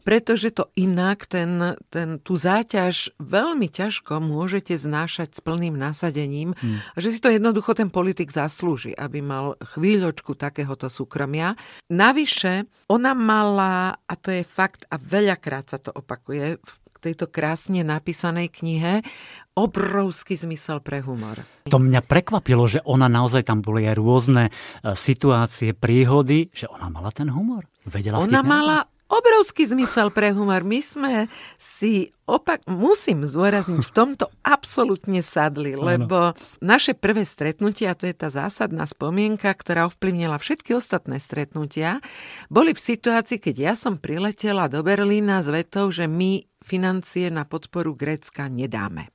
pretože 0.08 0.56
to 0.56 0.72
inak 0.72 1.28
ten, 1.28 1.76
ten, 1.92 2.16
tú 2.16 2.32
záťaž 2.32 3.12
veľmi 3.20 3.68
ťažko 3.68 4.24
môžete 4.24 4.72
znášať 4.72 5.36
s 5.36 5.44
plným 5.44 5.76
nasadením. 5.76 6.56
Hmm. 6.56 6.80
Že 6.96 7.08
si 7.12 7.18
to 7.20 7.28
jednoducho 7.28 7.76
ten 7.76 7.92
politik 7.92 8.32
zaslúži, 8.32 8.96
aby 8.96 9.20
mal 9.20 9.60
chvíľočku 9.60 10.32
takéhoto 10.32 10.88
súkromia. 10.88 11.60
Navyše, 11.92 12.64
ona 12.88 13.12
mala, 13.12 14.00
a 14.00 14.14
to 14.16 14.32
je 14.32 14.48
fakt, 14.48 14.88
a 14.88 14.96
veľakrát 14.96 15.68
sa 15.68 15.76
to 15.76 15.92
opakuje 15.92 16.56
v 16.56 16.72
tejto 16.98 17.30
krásne 17.30 17.86
napísanej 17.86 18.50
knihe, 18.50 19.06
obrovský 19.54 20.34
zmysel 20.38 20.82
pre 20.82 21.02
humor. 21.02 21.42
To 21.70 21.78
mňa 21.78 22.02
prekvapilo, 22.02 22.66
že 22.66 22.82
ona 22.86 23.06
naozaj 23.06 23.46
tam 23.46 23.62
boli 23.62 23.86
aj 23.86 23.96
rôzne 23.98 24.44
e, 24.48 24.50
situácie, 24.94 25.74
príhody, 25.74 26.50
že 26.54 26.70
ona 26.70 26.90
mala 26.90 27.10
ten 27.10 27.30
humor. 27.30 27.66
Vedela 27.88 28.20
ona 28.20 28.42
mala 28.44 28.78
obrovský 29.08 29.64
zmysel 29.64 30.12
pre 30.12 30.30
humor. 30.36 30.62
My 30.62 30.80
sme 30.84 31.12
si 31.56 32.12
opak, 32.28 32.68
musím 32.68 33.24
zúrazniť, 33.24 33.80
v 33.80 33.92
tomto 33.96 34.28
absolútne 34.44 35.24
sadli, 35.24 35.74
lebo 35.74 36.36
naše 36.60 36.92
prvé 36.92 37.24
stretnutia, 37.24 37.96
to 37.96 38.04
je 38.04 38.14
tá 38.14 38.28
zásadná 38.28 38.84
spomienka, 38.84 39.48
ktorá 39.48 39.88
ovplyvnila 39.88 40.36
všetky 40.36 40.76
ostatné 40.76 41.16
stretnutia, 41.18 42.04
boli 42.52 42.76
v 42.76 42.84
situácii, 42.84 43.40
keď 43.40 43.56
ja 43.56 43.74
som 43.74 43.96
priletela 43.96 44.68
do 44.68 44.84
Berlína 44.84 45.40
s 45.40 45.48
vetou, 45.48 45.88
že 45.88 46.04
my 46.04 46.44
financie 46.60 47.32
na 47.32 47.48
podporu 47.48 47.96
Grécka 47.96 48.46
nedáme. 48.52 49.08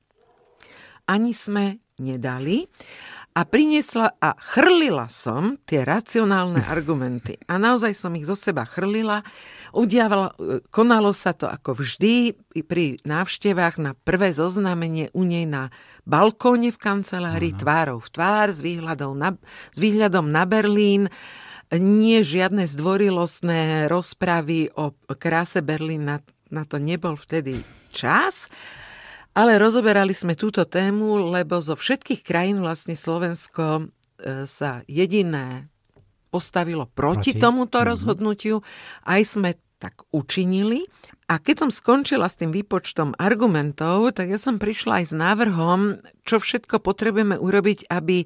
Ani 1.06 1.36
sme 1.36 1.78
nedali 2.02 2.66
a 3.34 3.42
priniesla 3.42 4.14
a 4.22 4.38
chrlila 4.38 5.10
som 5.10 5.58
tie 5.66 5.82
racionálne 5.82 6.62
argumenty. 6.74 7.34
A 7.50 7.58
naozaj 7.58 7.90
som 7.98 8.14
ich 8.14 8.30
zo 8.30 8.38
seba 8.38 8.62
chrlila. 8.62 9.26
Udiavalo, 9.74 10.38
konalo 10.70 11.10
sa 11.10 11.34
to 11.34 11.50
ako 11.50 11.82
vždy 11.82 12.38
pri 12.62 13.02
návštevách 13.02 13.82
na 13.82 13.98
prvé 13.98 14.30
zoznámenie 14.30 15.10
u 15.10 15.26
nej 15.26 15.50
na 15.50 15.74
balkóne 16.06 16.70
v 16.70 16.78
kancelárii, 16.78 17.58
Aha. 17.58 17.60
tvárou 17.60 17.98
v 17.98 18.08
tvár, 18.14 18.54
s 18.54 18.62
výhľadom, 18.62 19.18
na, 19.18 19.34
s 19.74 19.78
výhľadom 19.82 20.30
na 20.30 20.46
Berlín. 20.46 21.10
Nie 21.74 22.22
žiadne 22.22 22.70
zdvorilostné 22.70 23.90
rozpravy 23.90 24.70
o 24.78 24.94
kráse 25.18 25.58
Berlín, 25.58 26.06
na, 26.06 26.22
na 26.54 26.62
to 26.62 26.78
nebol 26.78 27.18
vtedy 27.18 27.66
čas. 27.90 28.46
Ale 29.34 29.58
rozoberali 29.58 30.14
sme 30.14 30.38
túto 30.38 30.62
tému, 30.62 31.34
lebo 31.34 31.58
zo 31.58 31.74
všetkých 31.74 32.22
krajín 32.22 32.62
vlastne 32.62 32.94
Slovensko 32.94 33.82
e, 33.82 33.84
sa 34.46 34.86
jediné 34.86 35.66
postavilo 36.30 36.86
proti, 36.86 37.34
proti? 37.34 37.42
tomuto 37.42 37.78
mm-hmm. 37.82 37.90
rozhodnutiu. 37.90 38.56
Aj 39.02 39.22
sme 39.26 39.58
tak 39.82 40.06
učinili. 40.14 40.86
A 41.26 41.42
keď 41.42 41.66
som 41.66 41.70
skončila 41.74 42.30
s 42.30 42.38
tým 42.38 42.54
výpočtom 42.54 43.18
argumentov, 43.18 44.14
tak 44.14 44.30
ja 44.32 44.38
som 44.38 44.56
prišla 44.56 45.02
aj 45.02 45.04
s 45.10 45.14
návrhom, 45.14 45.80
čo 46.22 46.38
všetko 46.38 46.80
potrebujeme 46.80 47.34
urobiť, 47.36 47.90
aby 47.90 48.24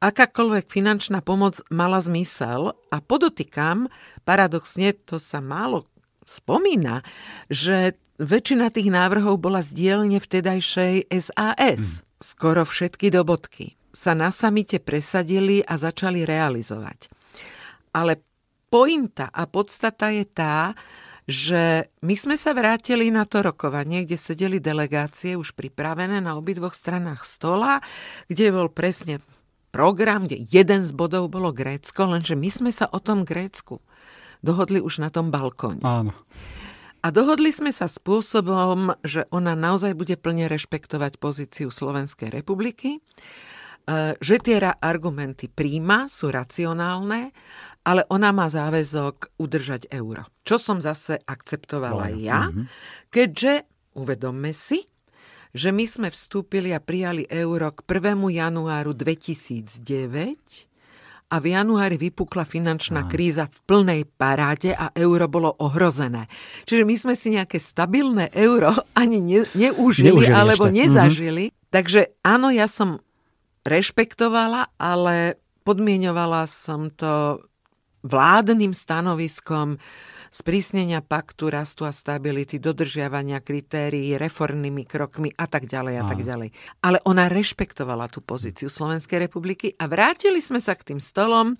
akákoľvek 0.00 0.64
finančná 0.70 1.20
pomoc 1.26 1.60
mala 1.68 1.98
zmysel. 1.98 2.72
A 2.94 3.02
podotýkam, 3.02 3.90
paradoxne 4.22 4.94
to 4.94 5.18
sa 5.18 5.42
málo 5.42 5.90
spomína, 6.22 7.02
že 7.52 7.98
väčšina 8.20 8.72
tých 8.72 8.88
návrhov 8.88 9.40
bola 9.40 9.60
z 9.60 9.72
dielne 9.72 10.18
vtedajšej 10.20 11.08
SAS. 11.12 12.00
Hmm. 12.00 12.04
Skoro 12.16 12.64
všetky 12.64 13.12
do 13.12 13.22
bodky 13.28 13.76
sa 13.92 14.12
na 14.12 14.28
samite 14.28 14.76
presadili 14.80 15.64
a 15.64 15.80
začali 15.80 16.28
realizovať. 16.28 17.08
Ale 17.96 18.20
pointa 18.68 19.32
a 19.32 19.48
podstata 19.48 20.12
je 20.12 20.24
tá, 20.28 20.76
že 21.24 21.90
my 22.04 22.14
sme 22.14 22.36
sa 22.38 22.52
vrátili 22.52 23.08
na 23.08 23.24
to 23.24 23.40
rokovanie, 23.40 24.04
kde 24.04 24.20
sedeli 24.20 24.60
delegácie 24.60 25.34
už 25.34 25.56
pripravené 25.56 26.20
na 26.22 26.36
obidvoch 26.36 26.76
stranách 26.76 27.24
stola, 27.24 27.80
kde 28.28 28.52
bol 28.52 28.68
presne 28.70 29.24
program, 29.74 30.28
kde 30.28 30.44
jeden 30.44 30.86
z 30.86 30.92
bodov 30.94 31.32
bolo 31.32 31.50
Grécko, 31.50 32.06
lenže 32.06 32.38
my 32.38 32.48
sme 32.52 32.70
sa 32.70 32.86
o 32.92 33.00
tom 33.00 33.26
Grécku 33.26 33.82
dohodli 34.44 34.78
už 34.78 35.02
na 35.02 35.10
tom 35.10 35.34
balkóne. 35.34 35.82
Áno. 35.82 36.14
A 37.06 37.14
dohodli 37.14 37.54
sme 37.54 37.70
sa 37.70 37.86
spôsobom, 37.86 38.98
že 39.06 39.30
ona 39.30 39.54
naozaj 39.54 39.94
bude 39.94 40.18
plne 40.18 40.50
rešpektovať 40.50 41.22
pozíciu 41.22 41.70
Slovenskej 41.70 42.34
republiky, 42.34 42.98
e, 42.98 43.00
že 44.18 44.42
tie 44.42 44.58
argumenty 44.58 45.46
príjma, 45.46 46.10
sú 46.10 46.34
racionálne, 46.34 47.30
ale 47.86 48.02
ona 48.10 48.34
má 48.34 48.50
záväzok 48.50 49.38
udržať 49.38 49.86
euro. 49.94 50.26
Čo 50.42 50.58
som 50.58 50.82
zase 50.82 51.22
akceptovala 51.22 52.10
aj 52.10 52.16
ja, 52.18 52.50
mhm. 52.50 52.66
keďže, 53.14 53.70
uvedomme 53.94 54.50
si, 54.50 54.90
že 55.54 55.70
my 55.70 55.86
sme 55.86 56.08
vstúpili 56.10 56.74
a 56.74 56.82
prijali 56.82 57.22
euro 57.30 57.70
k 57.70 57.86
1. 57.86 58.18
januáru 58.18 58.98
2009 58.98 59.78
a 61.26 61.42
v 61.42 61.58
januári 61.58 61.98
vypukla 61.98 62.46
finančná 62.46 63.10
kríza 63.10 63.50
v 63.50 63.58
plnej 63.66 64.02
paráde 64.14 64.70
a 64.78 64.94
euro 64.94 65.26
bolo 65.26 65.50
ohrozené. 65.58 66.30
Čiže 66.64 66.86
my 66.86 66.94
sme 66.94 67.14
si 67.18 67.34
nejaké 67.34 67.58
stabilné 67.58 68.30
euro 68.30 68.70
ani 68.94 69.18
ne, 69.18 69.42
neužili 69.58 70.14
Neužili 70.14 70.34
alebo 70.34 70.70
ešte. 70.70 70.76
nezažili. 70.78 71.44
Mm-hmm. 71.50 71.70
Takže 71.74 72.00
áno, 72.22 72.54
ja 72.54 72.70
som 72.70 73.02
rešpektovala, 73.66 74.78
ale 74.78 75.42
podmienovala 75.66 76.46
som 76.46 76.94
to 76.94 77.42
vládnym 78.06 78.70
stanoviskom, 78.70 79.82
sprísnenia 80.30 81.02
paktu 81.02 81.50
rastu 81.50 81.84
a 81.84 81.92
stability, 81.92 82.58
dodržiavania 82.58 83.42
kritérií, 83.42 84.14
reformnými 84.18 84.84
krokmi 84.86 85.32
a 85.34 85.46
tak 85.46 85.70
ďalej 85.70 85.94
a 86.00 86.04
tak 86.06 86.20
ďalej. 86.22 86.48
Ale 86.82 86.98
ona 87.06 87.30
rešpektovala 87.30 88.10
tú 88.10 88.22
pozíciu 88.22 88.70
Slovenskej 88.70 89.26
republiky 89.28 89.74
a 89.76 89.86
vrátili 89.90 90.38
sme 90.42 90.58
sa 90.58 90.74
k 90.74 90.94
tým 90.94 91.00
stolom, 91.00 91.58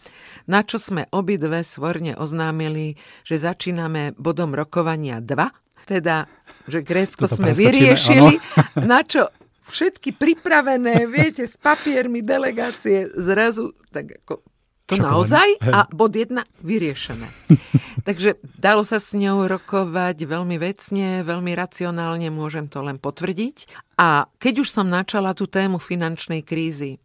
na 0.48 0.62
čo 0.62 0.76
sme 0.80 1.06
obidve 1.12 1.62
svorne 1.66 2.16
oznámili, 2.16 2.98
že 3.22 3.40
začíname 3.40 4.14
bodom 4.16 4.54
rokovania 4.56 5.22
2, 5.22 5.86
teda, 5.86 6.26
že 6.66 6.82
Grécko 6.82 7.30
sme 7.30 7.54
vyriešili, 7.54 8.42
na 8.90 9.06
čo 9.06 9.30
všetky 9.70 10.14
pripravené, 10.14 11.06
viete, 11.06 11.46
s 11.46 11.58
papiermi 11.58 12.22
delegácie 12.22 13.10
zrazu 13.14 13.74
tak 13.90 14.22
ako 14.22 14.55
to 14.86 14.94
Šokovaný. 14.94 15.10
naozaj? 15.10 15.48
A 15.66 15.78
bod 15.90 16.14
jedna 16.14 16.46
vyriešené. 16.62 17.28
Takže 18.06 18.38
dalo 18.54 18.86
sa 18.86 19.02
s 19.02 19.18
ňou 19.18 19.50
rokovať 19.50 20.30
veľmi 20.30 20.56
vecne, 20.62 21.26
veľmi 21.26 21.52
racionálne, 21.58 22.30
môžem 22.30 22.70
to 22.70 22.86
len 22.86 23.02
potvrdiť. 23.02 23.66
A 23.98 24.30
keď 24.38 24.62
už 24.62 24.68
som 24.70 24.86
načala 24.86 25.34
tú 25.34 25.50
tému 25.50 25.82
finančnej 25.82 26.46
krízy, 26.46 27.02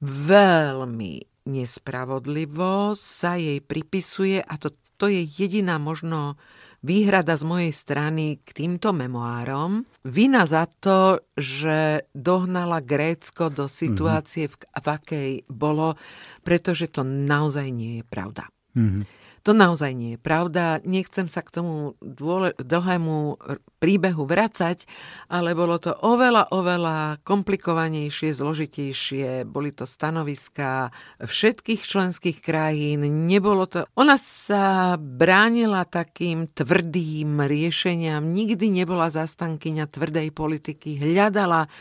veľmi 0.00 1.44
nespravodlivo 1.48 2.96
sa 2.96 3.36
jej 3.36 3.60
pripisuje, 3.60 4.40
a 4.40 4.54
to, 4.56 4.72
to 4.96 5.12
je 5.12 5.20
jediná 5.20 5.76
možno 5.76 6.40
výhrada 6.82 7.34
z 7.34 7.44
mojej 7.44 7.72
strany 7.74 8.38
k 8.42 8.48
týmto 8.54 8.94
memoárom. 8.94 9.82
Vina 10.06 10.46
za 10.46 10.66
to, 10.68 11.18
že 11.34 12.06
dohnala 12.14 12.78
Grécko 12.78 13.50
do 13.50 13.66
situácie, 13.66 14.46
mm-hmm. 14.46 14.78
v, 14.78 14.82
v 14.82 14.86
akej 14.86 15.30
bolo, 15.50 15.98
pretože 16.46 16.86
to 16.90 17.02
naozaj 17.02 17.66
nie 17.74 18.02
je 18.02 18.04
pravda. 18.06 18.46
Mm-hmm. 18.78 19.17
To 19.48 19.56
naozaj 19.56 19.96
nie 19.96 20.10
je 20.12 20.20
pravda. 20.20 20.76
Nechcem 20.84 21.24
sa 21.24 21.40
k 21.40 21.48
tomu 21.48 21.96
dôle, 22.04 22.52
dlhému 22.60 23.40
príbehu 23.80 24.28
vracať, 24.28 24.84
ale 25.32 25.56
bolo 25.56 25.80
to 25.80 25.88
oveľa, 25.88 26.52
oveľa 26.52 27.24
komplikovanejšie, 27.24 28.36
zložitejšie. 28.36 29.48
Boli 29.48 29.72
to 29.72 29.88
stanoviská 29.88 30.92
všetkých 31.24 31.80
členských 31.80 32.44
krajín. 32.44 33.08
Nebolo 33.24 33.64
to... 33.64 33.88
Ona 33.96 34.20
sa 34.20 35.00
bránila 35.00 35.88
takým 35.88 36.52
tvrdým 36.52 37.40
riešeniam. 37.40 38.20
Nikdy 38.20 38.68
nebola 38.68 39.08
zastankyňa 39.08 39.88
tvrdej 39.88 40.28
politiky. 40.28 41.00
Hľadala 41.00 41.72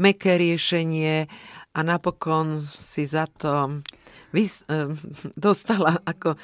meké 0.00 0.40
riešenie 0.40 1.28
a 1.76 1.80
napokon 1.84 2.64
si 2.64 3.04
za 3.04 3.28
to 3.28 3.84
vys- 4.32 4.64
e, 4.72 4.96
dostala 5.36 6.00
ako 6.08 6.40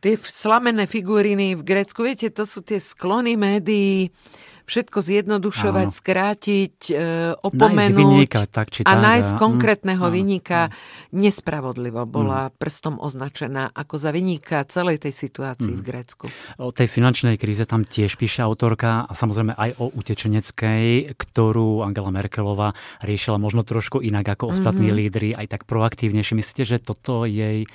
tie 0.00 0.16
slamené 0.16 0.88
figuriny 0.88 1.54
v 1.54 1.62
Grécku. 1.62 2.02
Viete, 2.02 2.32
to 2.32 2.48
sú 2.48 2.64
tie 2.64 2.80
sklony 2.80 3.36
médií, 3.36 4.08
všetko 4.70 4.98
zjednodušovať, 5.02 5.88
Áno. 5.90 5.98
skrátiť, 5.98 6.76
e, 6.94 7.34
opomenúť 7.42 7.90
nájsť 7.90 7.98
vyníka, 7.98 8.40
tak, 8.46 8.70
či 8.70 8.86
a 8.86 8.94
tak, 8.94 9.02
nájsť 9.02 9.30
a... 9.34 9.38
konkrétneho 9.42 10.04
mm, 10.06 10.12
vyníka. 10.14 10.60
Mm. 10.70 10.74
Nespravodlivo 11.26 12.02
bola 12.06 12.46
mm. 12.46 12.50
prstom 12.54 12.94
označená 13.02 13.74
ako 13.74 13.94
za 13.98 14.14
vyníka 14.14 14.62
celej 14.70 15.02
tej 15.02 15.10
situácii 15.10 15.74
mm. 15.74 15.78
v 15.78 15.82
Grécku. 15.82 16.24
O 16.62 16.70
tej 16.70 16.86
finančnej 16.86 17.34
kríze 17.34 17.66
tam 17.66 17.82
tiež 17.82 18.14
píše 18.14 18.46
autorka 18.46 19.10
a 19.10 19.12
samozrejme 19.12 19.58
aj 19.58 19.70
o 19.82 19.90
utečeneckej, 19.90 21.18
ktorú 21.18 21.82
Angela 21.82 22.14
Merkelová 22.14 22.70
riešila 23.02 23.42
možno 23.42 23.66
trošku 23.66 23.98
inak 23.98 24.38
ako 24.38 24.54
ostatní 24.54 24.94
mm-hmm. 24.94 25.00
lídry, 25.02 25.28
aj 25.34 25.46
tak 25.50 25.62
proaktívnejšie. 25.66 26.38
Myslíte, 26.38 26.62
že 26.62 26.78
toto 26.78 27.26
jej 27.26 27.66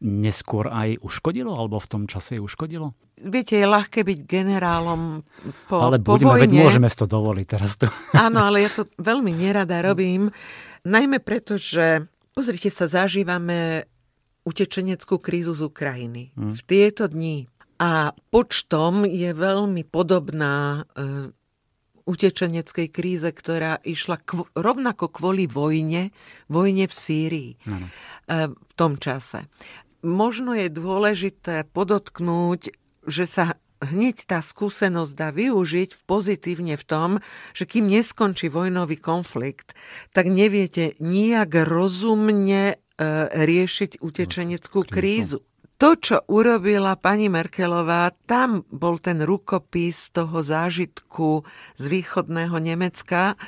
neskôr 0.00 0.72
aj 0.72 0.96
uškodilo, 1.04 1.52
alebo 1.52 1.76
v 1.76 1.88
tom 1.88 2.02
čase 2.08 2.40
uškodilo? 2.40 2.96
Viete, 3.20 3.60
je 3.60 3.68
ľahké 3.68 4.00
byť 4.00 4.18
generálom 4.24 5.20
po, 5.68 5.76
ale 5.76 6.00
po 6.00 6.16
vojne. 6.16 6.48
veď 6.48 6.52
môžeme 6.56 6.88
si 6.88 6.96
to 6.96 7.04
dovoliť 7.04 7.46
teraz. 7.46 7.76
To. 7.84 7.92
Áno, 8.16 8.48
ale 8.48 8.64
ja 8.64 8.70
to 8.72 8.88
veľmi 8.96 9.28
nerada 9.36 9.84
robím. 9.84 10.32
Najmä 10.88 11.20
preto, 11.20 11.60
že 11.60 12.08
pozrite 12.32 12.72
sa, 12.72 12.88
zažívame 12.88 13.84
utečeneckú 14.48 15.20
krízu 15.20 15.52
z 15.52 15.68
Ukrajiny. 15.68 16.32
Hmm. 16.32 16.56
V 16.56 16.60
tieto 16.64 17.04
dni. 17.04 17.44
A 17.80 18.16
počtom 18.32 19.04
je 19.04 19.32
veľmi 19.36 19.84
podobná 19.88 20.84
e, 20.96 21.32
utečeneckej 22.04 22.88
kríze, 22.92 23.28
ktorá 23.28 23.80
išla 23.80 24.20
kv- 24.20 24.48
rovnako 24.52 25.12
kvôli 25.12 25.48
vojne, 25.48 26.12
vojne 26.48 26.84
v 26.88 26.94
Sýrii 26.94 27.50
ano. 27.68 27.88
E, 28.28 28.52
v 28.52 28.72
tom 28.76 29.00
čase 29.00 29.48
možno 30.02 30.56
je 30.56 30.68
dôležité 30.72 31.68
podotknúť, 31.70 32.72
že 33.06 33.24
sa 33.24 33.44
hneď 33.80 34.28
tá 34.28 34.38
skúsenosť 34.44 35.12
dá 35.16 35.28
využiť 35.32 35.90
v 35.96 36.02
pozitívne 36.04 36.74
v 36.76 36.84
tom, 36.84 37.10
že 37.56 37.64
kým 37.64 37.88
neskončí 37.88 38.52
vojnový 38.52 39.00
konflikt, 39.00 39.72
tak 40.12 40.28
neviete 40.28 41.00
nijak 41.00 41.56
rozumne 41.64 42.76
e, 42.76 42.76
riešiť 43.32 44.04
utečeneckú 44.04 44.84
krízu. 44.84 45.40
To, 45.80 45.96
čo 45.96 46.20
urobila 46.28 46.92
pani 47.00 47.32
Merkelová, 47.32 48.12
tam 48.28 48.68
bol 48.68 49.00
ten 49.00 49.24
rukopis 49.24 50.12
toho 50.12 50.44
zážitku 50.44 51.40
z 51.80 51.84
východného 51.88 52.60
Nemecka, 52.60 53.40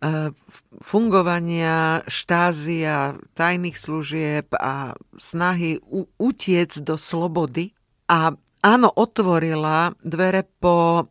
E, 0.00 0.32
fungovania 0.80 2.00
štázia, 2.08 3.20
tajných 3.36 3.76
služieb 3.76 4.48
a 4.56 4.96
snahy 5.20 5.76
utiec 6.16 6.72
do 6.80 6.96
slobody. 6.96 7.76
A 8.08 8.32
áno, 8.64 8.88
otvorila 8.88 9.92
dvere 10.00 10.48
po 10.56 11.04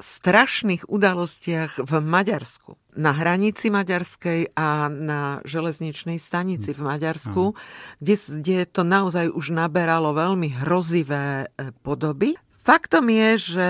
strašných 0.00 0.88
udalostiach 0.88 1.84
v 1.84 1.92
Maďarsku. 2.00 2.79
Na 2.98 3.14
hranici 3.14 3.70
maďarskej 3.70 4.54
a 4.58 4.90
na 4.90 5.38
železničnej 5.46 6.18
stanici 6.18 6.74
v 6.74 6.80
Maďarsku, 6.82 7.54
kde, 8.02 8.16
kde 8.16 8.58
to 8.66 8.82
naozaj 8.82 9.30
už 9.30 9.54
naberalo 9.54 10.10
veľmi 10.10 10.62
hrozivé 10.64 11.46
e, 11.46 11.70
podoby. 11.86 12.34
Faktom 12.60 13.08
je, 13.08 13.30
že 13.38 13.68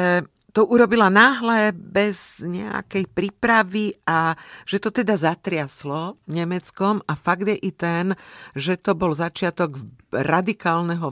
to 0.51 0.67
urobila 0.67 1.07
náhle, 1.07 1.71
bez 1.71 2.43
nejakej 2.43 3.07
prípravy 3.07 3.95
a 4.03 4.35
že 4.67 4.83
to 4.83 4.91
teda 4.91 5.15
zatriaslo 5.15 6.19
Nemeckom 6.27 6.99
a 7.07 7.15
fakt 7.15 7.47
je 7.47 7.55
i 7.55 7.71
ten, 7.71 8.19
že 8.59 8.75
to 8.75 8.99
bol 8.99 9.15
začiatok 9.15 9.79
radikálneho 10.11 11.07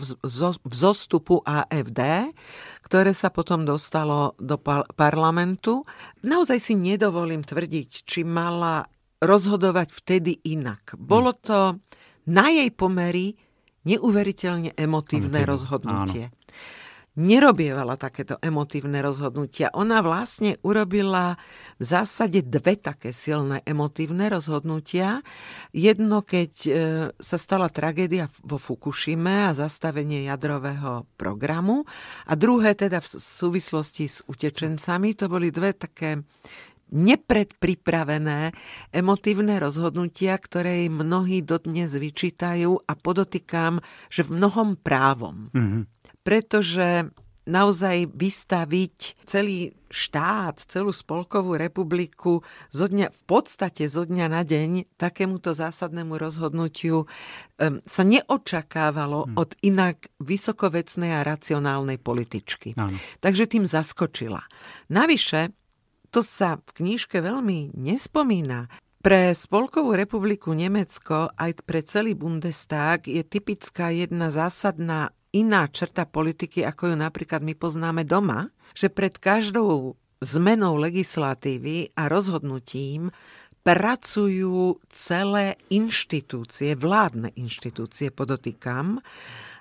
vzostupu 0.67 1.47
AFD, 1.47 2.35
ktoré 2.89 3.13
sa 3.13 3.29
potom 3.29 3.69
dostalo 3.69 4.33
do 4.41 4.57
parlamentu. 4.97 5.85
Naozaj 6.25 6.57
si 6.57 6.73
nedovolím 6.73 7.45
tvrdiť, 7.45 8.09
či 8.09 8.25
mala 8.25 8.89
rozhodovať 9.21 9.93
vtedy 9.93 10.41
inak. 10.49 10.97
Bolo 10.97 11.37
to 11.37 11.77
na 12.33 12.49
jej 12.49 12.73
pomery 12.73 13.37
neuveriteľne 13.85 14.73
emotívne 14.73 15.45
rozhodnutie. 15.45 16.33
Áno 16.33 16.38
nerobievala 17.19 17.99
takéto 17.99 18.39
emotívne 18.39 19.03
rozhodnutia. 19.03 19.75
Ona 19.75 19.99
vlastne 20.07 20.55
urobila 20.63 21.35
v 21.77 21.85
zásade 21.85 22.47
dve 22.47 22.79
také 22.79 23.11
silné 23.11 23.67
emotívne 23.67 24.31
rozhodnutia. 24.31 25.27
Jedno, 25.75 26.23
keď 26.23 26.53
e, 26.65 26.71
sa 27.19 27.37
stala 27.37 27.67
tragédia 27.67 28.31
vo 28.47 28.57
Fukushime 28.57 29.51
a 29.51 29.57
zastavenie 29.59 30.31
jadrového 30.31 31.11
programu 31.19 31.83
a 32.31 32.39
druhé 32.39 32.79
teda 32.79 33.03
v 33.03 33.09
súvislosti 33.19 34.07
s 34.07 34.23
utečencami. 34.31 35.19
To 35.19 35.27
boli 35.27 35.51
dve 35.51 35.75
také 35.75 36.23
nepredpripravené 36.89 38.55
emotívne 38.97 39.61
rozhodnutia, 39.61 40.39
ktoré 40.41 40.89
mnohí 40.89 41.45
dodnes 41.45 41.93
vyčítajú 41.93 42.89
a 42.89 42.93
podotýkam, 42.97 43.85
že 44.09 44.25
v 44.25 44.41
mnohom 44.41 44.81
právom. 44.81 45.53
Mm-hmm 45.53 45.98
pretože 46.29 47.09
naozaj 47.49 48.13
vystaviť 48.13 49.25
celý 49.25 49.73
štát, 49.89 50.61
celú 50.69 50.93
spolkovú 50.93 51.57
republiku 51.57 52.45
zo 52.69 52.85
dňa, 52.85 53.09
v 53.09 53.23
podstate 53.25 53.89
zo 53.89 54.05
dňa 54.05 54.27
na 54.29 54.45
deň 54.45 55.01
takémuto 55.01 55.57
zásadnému 55.57 56.21
rozhodnutiu 56.21 57.09
um, 57.09 57.81
sa 57.89 58.03
neočakávalo 58.05 59.33
hmm. 59.33 59.35
od 59.41 59.57
inak 59.65 60.13
vysokovecnej 60.21 61.17
a 61.17 61.25
racionálnej 61.25 61.97
političky. 61.97 62.77
Áno. 62.77 63.01
Takže 63.25 63.49
tým 63.49 63.65
zaskočila. 63.65 64.45
Navyše, 64.93 65.57
to 66.13 66.21
sa 66.21 66.61
v 66.61 66.69
knížke 66.85 67.25
veľmi 67.25 67.73
nespomína. 67.73 68.69
Pre 69.01 69.33
Spolkovú 69.33 69.97
republiku 69.97 70.53
Nemecko 70.53 71.33
aj 71.33 71.65
pre 71.65 71.81
celý 71.81 72.13
Bundestag 72.13 73.09
je 73.09 73.25
typická 73.25 73.89
jedna 73.89 74.29
zásadná 74.29 75.17
iná 75.33 75.69
črta 75.69 76.09
politiky, 76.09 76.65
ako 76.65 76.93
ju 76.93 76.97
napríklad 76.97 77.45
my 77.45 77.55
poznáme 77.57 78.03
doma, 78.05 78.49
že 78.73 78.89
pred 78.89 79.17
každou 79.17 79.99
zmenou 80.19 80.75
legislatívy 80.81 81.95
a 81.95 82.11
rozhodnutím 82.11 83.15
pracujú 83.63 84.81
celé 84.89 85.61
inštitúcie, 85.69 86.73
vládne 86.73 87.37
inštitúcie, 87.37 88.09
podotýkam, 88.09 89.03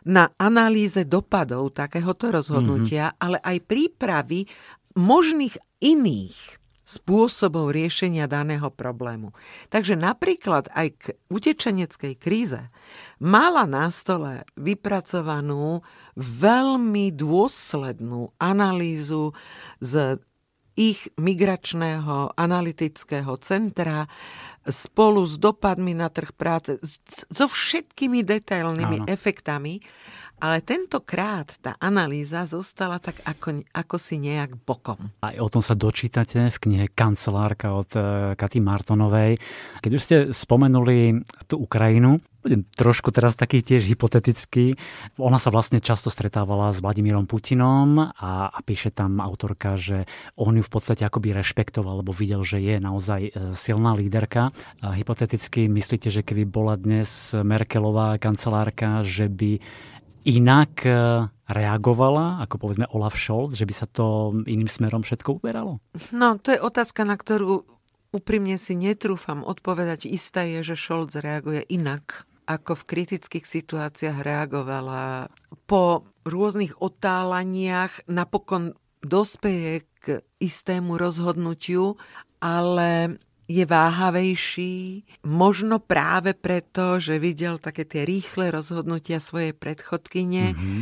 na 0.07 0.31
analýze 0.39 1.03
dopadov 1.03 1.75
takéhoto 1.75 2.31
rozhodnutia, 2.31 3.11
mm-hmm. 3.11 3.19
ale 3.19 3.37
aj 3.43 3.57
prípravy 3.67 4.47
možných 4.95 5.59
iných 5.83 6.56
spôsobov 6.87 7.75
riešenia 7.75 8.31
daného 8.31 8.71
problému. 8.71 9.35
Takže 9.67 9.99
napríklad 9.99 10.71
aj 10.71 10.87
k 10.95 11.03
utečeneckej 11.27 12.15
kríze 12.15 12.63
mala 13.19 13.67
na 13.67 13.91
stole 13.91 14.47
vypracovanú 14.55 15.83
veľmi 16.15 17.11
dôslednú 17.11 18.31
analýzu 18.39 19.35
z 19.83 20.23
ich 20.77 21.09
migračného 21.17 22.37
analytického 22.37 23.33
centra 23.41 24.05
spolu 24.61 25.25
s 25.25 25.41
dopadmi 25.41 25.97
na 25.97 26.07
trh 26.07 26.29
práce, 26.37 26.77
so 27.09 27.45
všetkými 27.49 28.21
detailnými 28.21 29.03
Áno. 29.03 29.07
efektami 29.09 29.81
ale 30.37 30.61
tentokrát 30.61 31.49
tá 31.57 31.73
analýza 31.81 32.45
zostala 32.45 33.01
tak 33.01 33.17
ako, 33.25 33.65
ako 33.73 33.95
si 33.97 34.21
nejak 34.21 34.61
bokom. 34.61 35.09
Aj 35.25 35.33
o 35.41 35.49
tom 35.49 35.65
sa 35.65 35.73
dočítate 35.73 36.53
v 36.53 36.57
knihe 36.61 36.85
Kancelárka 36.93 37.73
od 37.73 37.89
e, 37.97 38.01
Katy 38.37 38.61
Martonovej. 38.61 39.41
Keď 39.81 39.91
už 39.91 40.01
ste 40.01 40.17
spomenuli 40.29 41.25
tú 41.49 41.65
Ukrajinu, 41.65 42.21
budem 42.45 42.63
trošku 42.63 43.11
teraz 43.11 43.35
taký 43.35 43.65
tiež 43.65 43.89
hypotetický. 43.91 44.77
Ona 45.19 45.35
sa 45.41 45.51
vlastne 45.51 45.83
často 45.83 46.07
stretávala 46.07 46.71
s 46.71 46.79
Vladimírom 46.79 47.27
Putinom 47.27 47.99
a, 48.15 48.47
a 48.47 48.59
píše 48.63 48.93
tam 48.93 49.19
autorka, 49.19 49.75
že 49.75 50.07
on 50.39 50.55
ju 50.55 50.63
v 50.63 50.71
podstate 50.71 51.03
akoby 51.03 51.35
rešpektoval, 51.35 52.05
lebo 52.05 52.15
videl, 52.15 52.45
že 52.45 52.61
je 52.61 52.77
naozaj 52.77 53.21
e, 53.27 53.31
silná 53.57 53.97
líderka. 53.97 54.53
A 54.85 54.93
hypoteticky 54.93 55.65
myslíte, 55.65 56.13
že 56.13 56.21
keby 56.21 56.45
bola 56.45 56.77
dnes 56.77 57.33
Merkelová 57.33 58.21
kancelárka, 58.21 59.01
že 59.01 59.27
by 59.27 59.59
inak 60.27 60.83
e, 60.83 60.91
reagovala, 61.47 62.43
ako 62.43 62.67
povedzme 62.67 62.91
Olaf 62.91 63.15
Scholz, 63.15 63.55
že 63.55 63.63
by 63.63 63.73
sa 63.73 63.87
to 63.87 64.35
iným 64.43 64.67
smerom 64.67 65.07
všetko 65.07 65.39
uberalo? 65.39 65.79
No, 66.11 66.35
to 66.35 66.51
je 66.51 66.59
otázka, 66.59 67.07
na 67.07 67.15
ktorú 67.15 67.63
úprimne 68.11 68.59
si 68.59 68.75
netrúfam 68.75 69.47
odpovedať. 69.47 70.11
Isté 70.11 70.59
je, 70.59 70.75
že 70.75 70.75
Scholz 70.75 71.15
reaguje 71.15 71.63
inak, 71.71 72.27
ako 72.43 72.83
v 72.83 72.87
kritických 72.87 73.47
situáciách 73.47 74.19
reagovala. 74.19 75.31
Po 75.63 76.03
rôznych 76.27 76.75
otálaniach 76.83 78.03
napokon 78.11 78.75
dospeje 78.99 79.87
k 80.03 80.19
istému 80.43 80.99
rozhodnutiu, 80.99 81.95
ale 82.43 83.19
je 83.47 83.63
váhavejší, 83.63 85.07
možno 85.23 85.79
práve 85.79 86.35
preto, 86.35 86.99
že 86.99 87.15
videl 87.15 87.63
také 87.63 87.87
tie 87.87 88.03
rýchle 88.03 88.51
rozhodnutia 88.51 89.23
svojej 89.23 89.55
predchodkyne 89.55 90.51
mm-hmm. 90.51 90.81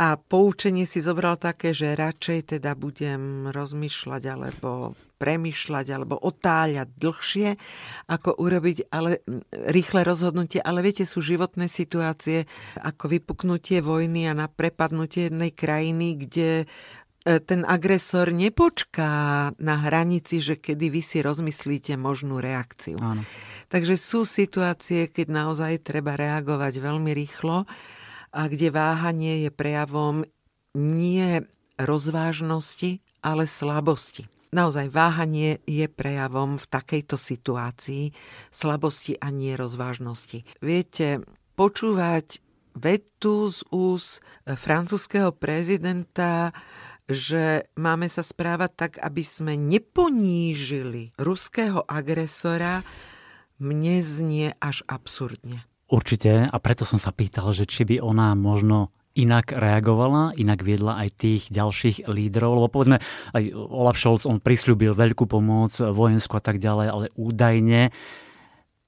a 0.00 0.16
poučenie 0.16 0.88
si 0.88 1.04
zobral 1.04 1.36
také, 1.36 1.76
že 1.76 1.92
radšej 1.92 2.56
teda 2.56 2.72
budem 2.72 3.52
rozmýšľať 3.52 4.22
alebo 4.32 4.96
premyšľať 5.20 5.86
alebo 5.92 6.16
otáľať 6.16 6.88
dlhšie, 6.96 7.48
ako 8.08 8.40
urobiť 8.40 8.88
ale 8.92 9.20
rýchle 9.52 10.00
rozhodnutie. 10.04 10.60
Ale 10.60 10.80
viete, 10.80 11.04
sú 11.04 11.20
životné 11.20 11.68
situácie 11.68 12.48
ako 12.80 13.12
vypuknutie 13.12 13.84
vojny 13.84 14.28
a 14.28 14.36
na 14.36 14.48
prepadnutie 14.48 15.28
jednej 15.28 15.52
krajiny, 15.52 16.16
kde 16.16 16.64
ten 17.26 17.66
agresor 17.66 18.30
nepočká 18.30 19.50
na 19.58 19.76
hranici, 19.82 20.38
že 20.38 20.54
kedy 20.54 20.94
vy 20.94 21.02
si 21.02 21.18
rozmyslíte 21.18 21.98
možnú 21.98 22.38
reakciu. 22.38 23.02
Áno. 23.02 23.26
Takže 23.66 23.98
sú 23.98 24.22
situácie, 24.22 25.10
keď 25.10 25.26
naozaj 25.34 25.82
treba 25.82 26.14
reagovať 26.14 26.78
veľmi 26.78 27.10
rýchlo 27.10 27.66
a 28.30 28.42
kde 28.46 28.70
váhanie 28.70 29.42
je 29.42 29.50
prejavom 29.50 30.22
nie 30.78 31.42
rozvážnosti, 31.82 33.02
ale 33.26 33.50
slabosti. 33.50 34.30
Naozaj 34.54 34.86
váhanie 34.94 35.58
je 35.66 35.90
prejavom 35.90 36.54
v 36.54 36.66
takejto 36.70 37.18
situácii 37.18 38.14
slabosti 38.54 39.18
a 39.18 39.34
nie 39.34 39.58
rozvážnosti. 39.58 40.46
Viete, 40.62 41.26
počúvať 41.58 42.38
vetu 42.76 43.50
z 43.50 43.66
ús 43.74 44.22
francúzského 44.46 45.34
prezidenta 45.34 46.54
že 47.06 47.70
máme 47.78 48.10
sa 48.10 48.26
správať 48.26 48.70
tak, 48.74 48.92
aby 48.98 49.22
sme 49.22 49.54
neponížili 49.54 51.14
ruského 51.18 51.86
agresora, 51.86 52.82
mne 53.62 54.02
znie 54.04 54.52
až 54.60 54.84
absurdne. 54.90 55.64
Určite 55.86 56.50
a 56.50 56.56
preto 56.58 56.82
som 56.82 56.98
sa 56.98 57.14
pýtal, 57.14 57.54
že 57.54 57.64
či 57.64 57.86
by 57.86 58.02
ona 58.02 58.34
možno 58.34 58.90
inak 59.16 59.54
reagovala, 59.54 60.36
inak 60.36 60.60
viedla 60.60 61.00
aj 61.00 61.08
tých 61.16 61.42
ďalších 61.48 62.04
lídrov, 62.04 62.60
lebo 62.60 62.68
povedzme 62.68 63.00
aj 63.32 63.42
Olaf 63.56 63.96
Scholz, 63.96 64.28
on 64.28 64.44
prislúbil 64.44 64.92
veľkú 64.92 65.24
pomoc, 65.24 65.72
vojenskú 65.80 66.36
a 66.36 66.44
tak 66.44 66.60
ďalej, 66.60 66.86
ale 66.92 67.06
údajne 67.16 67.94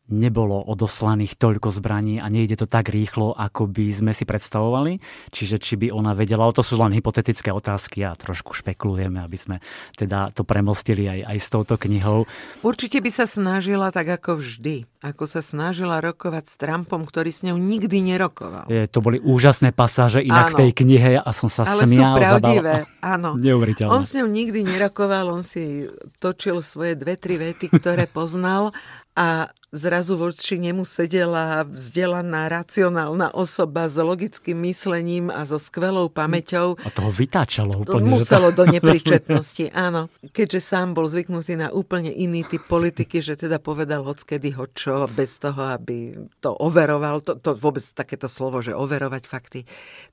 nebolo 0.09 0.61
odoslaných 0.65 1.37
toľko 1.37 1.69
zbraní 1.73 2.19
a 2.19 2.27
nejde 2.33 2.59
to 2.59 2.67
tak 2.67 2.89
rýchlo, 2.89 3.37
ako 3.37 3.69
by 3.69 3.93
sme 3.93 4.13
si 4.17 4.25
predstavovali. 4.25 5.01
Čiže 5.33 5.57
či 5.61 5.77
by 5.77 5.93
ona 5.93 6.17
vedela, 6.17 6.49
ale 6.49 6.57
to 6.57 6.65
sú 6.65 6.81
len 6.81 6.97
hypotetické 6.97 7.53
otázky 7.53 8.05
a 8.05 8.17
trošku 8.17 8.57
špekulujeme, 8.57 9.21
aby 9.21 9.39
sme 9.39 9.57
teda 9.95 10.33
to 10.33 10.43
premostili 10.43 11.07
aj, 11.07 11.29
aj 11.29 11.39
s 11.39 11.49
touto 11.53 11.75
knihou. 11.77 12.25
Určite 12.65 12.99
by 13.05 13.11
sa 13.13 13.29
snažila 13.29 13.93
tak 13.93 14.09
ako 14.09 14.41
vždy. 14.41 14.89
Ako 14.99 15.31
sa 15.31 15.39
snažila 15.39 16.03
rokovať 16.03 16.51
s 16.51 16.59
Trumpom, 16.59 17.07
ktorý 17.07 17.31
s 17.31 17.47
ňou 17.47 17.55
nikdy 17.55 18.03
nerokoval. 18.03 18.67
Je, 18.67 18.83
to 18.91 18.99
boli 18.99 19.23
úžasné 19.23 19.71
pasáže 19.71 20.19
inak 20.19 20.51
áno. 20.51 20.55
v 20.59 20.59
tej 20.59 20.71
knihe 20.75 21.13
a 21.23 21.31
som 21.31 21.47
sa 21.47 21.63
Ale 21.63 21.87
smial. 21.87 22.19
Ale 22.19 22.19
sú 22.19 22.25
pravdivé, 22.27 22.75
zabal... 22.83 23.07
áno. 23.07 23.31
Neuveriteľné. 23.39 23.95
On 23.95 24.03
s 24.03 24.19
ňou 24.19 24.27
nikdy 24.27 24.67
nerokoval, 24.67 25.31
on 25.31 25.47
si 25.47 25.87
točil 26.19 26.59
svoje 26.67 26.99
dve, 26.99 27.15
tri 27.15 27.39
vety, 27.39 27.71
ktoré 27.79 28.11
poznal 28.11 28.75
a 29.19 29.51
zrazu 29.75 30.15
voči 30.15 30.63
nemu 30.63 30.87
sedela 30.87 31.67
vzdelaná, 31.67 32.47
racionálna 32.47 33.35
osoba 33.35 33.91
s 33.91 33.99
logickým 33.99 34.55
myslením 34.63 35.27
a 35.27 35.43
so 35.43 35.59
skvelou 35.59 36.07
pamäťou. 36.07 36.79
A 36.87 36.89
toho 36.95 37.11
vytáčalo 37.11 37.83
úplne. 37.83 38.15
Muselo 38.15 38.55
do 38.55 38.63
nepričetnosti, 38.63 39.75
áno. 39.91 40.07
Keďže 40.23 40.61
sám 40.63 40.95
bol 40.95 41.11
zvyknutý 41.11 41.59
na 41.59 41.75
úplne 41.75 42.15
iný 42.15 42.47
typ 42.47 42.63
politiky, 42.71 43.19
že 43.19 43.35
teda 43.35 43.59
povedal 43.59 44.07
hockedy 44.07 44.55
ho 44.55 44.71
čo, 44.71 45.11
bez 45.11 45.43
toho, 45.43 45.75
aby 45.75 46.15
to 46.39 46.55
overoval. 46.55 47.19
To, 47.27 47.35
to 47.43 47.59
vôbec 47.59 47.83
takéto 47.83 48.31
slovo, 48.31 48.63
že 48.63 48.71
overovať 48.71 49.27
fakty, 49.27 49.61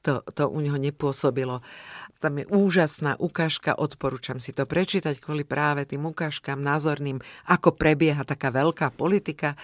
to, 0.01 0.25
to 0.33 0.49
u 0.49 0.57
neho 0.65 0.81
nepôsobilo. 0.81 1.61
Tam 2.19 2.39
je 2.39 2.45
úžasná 2.47 3.19
ukážka, 3.19 3.75
odporúčam 3.75 4.39
si 4.39 4.55
to 4.55 4.63
prečítať 4.63 5.19
kvôli 5.19 5.43
práve 5.43 5.83
tým 5.85 6.07
ukážkam 6.07 6.59
názorným, 6.63 7.19
ako 7.45 7.75
prebieha 7.75 8.23
taká 8.23 8.49
veľká 8.49 8.95
politika. 8.95 9.59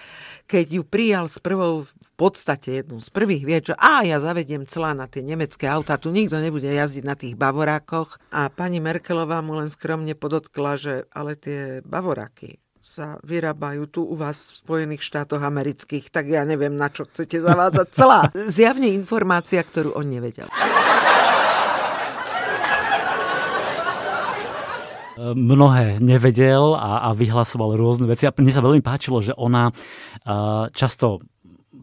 Keď 0.46 0.66
ju 0.78 0.82
prijal 0.84 1.26
s 1.26 1.40
prvou, 1.40 1.88
v 1.88 2.12
podstate 2.14 2.84
jednu 2.84 3.00
z 3.00 3.08
prvých, 3.08 3.42
vie, 3.42 3.58
že 3.72 3.74
a 3.80 4.04
ja 4.04 4.20
zavediem 4.20 4.68
celá 4.68 4.92
na 4.92 5.08
tie 5.08 5.24
nemecké 5.24 5.66
autá, 5.66 5.96
tu 5.96 6.12
nikto 6.12 6.38
nebude 6.38 6.68
jazdiť 6.68 7.04
na 7.04 7.16
tých 7.16 7.34
bavorákoch. 7.34 8.20
A 8.30 8.52
pani 8.52 8.78
Merkelová 8.78 9.40
mu 9.40 9.56
len 9.58 9.72
skromne 9.72 10.12
podotkla, 10.12 10.76
že 10.76 10.94
ale 11.10 11.34
tie 11.34 11.80
bavoráky 11.82 12.62
sa 12.82 13.22
vyrábajú 13.22 13.86
tu 13.86 14.02
u 14.02 14.18
vás 14.18 14.50
v 14.50 14.56
Spojených 14.58 15.06
štátoch 15.06 15.38
amerických, 15.38 16.10
tak 16.10 16.26
ja 16.26 16.42
neviem, 16.42 16.74
na 16.74 16.90
čo 16.90 17.06
chcete 17.06 17.38
zavádzať 17.38 17.88
celá. 17.94 18.26
Zjavne 18.58 18.90
informácia, 18.90 19.62
ktorú 19.62 19.94
on 19.94 20.10
nevedel. 20.10 20.50
Mnohé 25.18 26.00
nevedel 26.00 26.76
a, 26.76 27.08
a 27.08 27.16
vyhlasoval 27.16 27.76
rôzne 27.76 28.08
veci. 28.08 28.24
A 28.24 28.34
mne 28.34 28.52
sa 28.52 28.64
veľmi 28.64 28.82
páčilo, 28.84 29.20
že 29.20 29.36
ona 29.36 29.70
často 30.72 31.20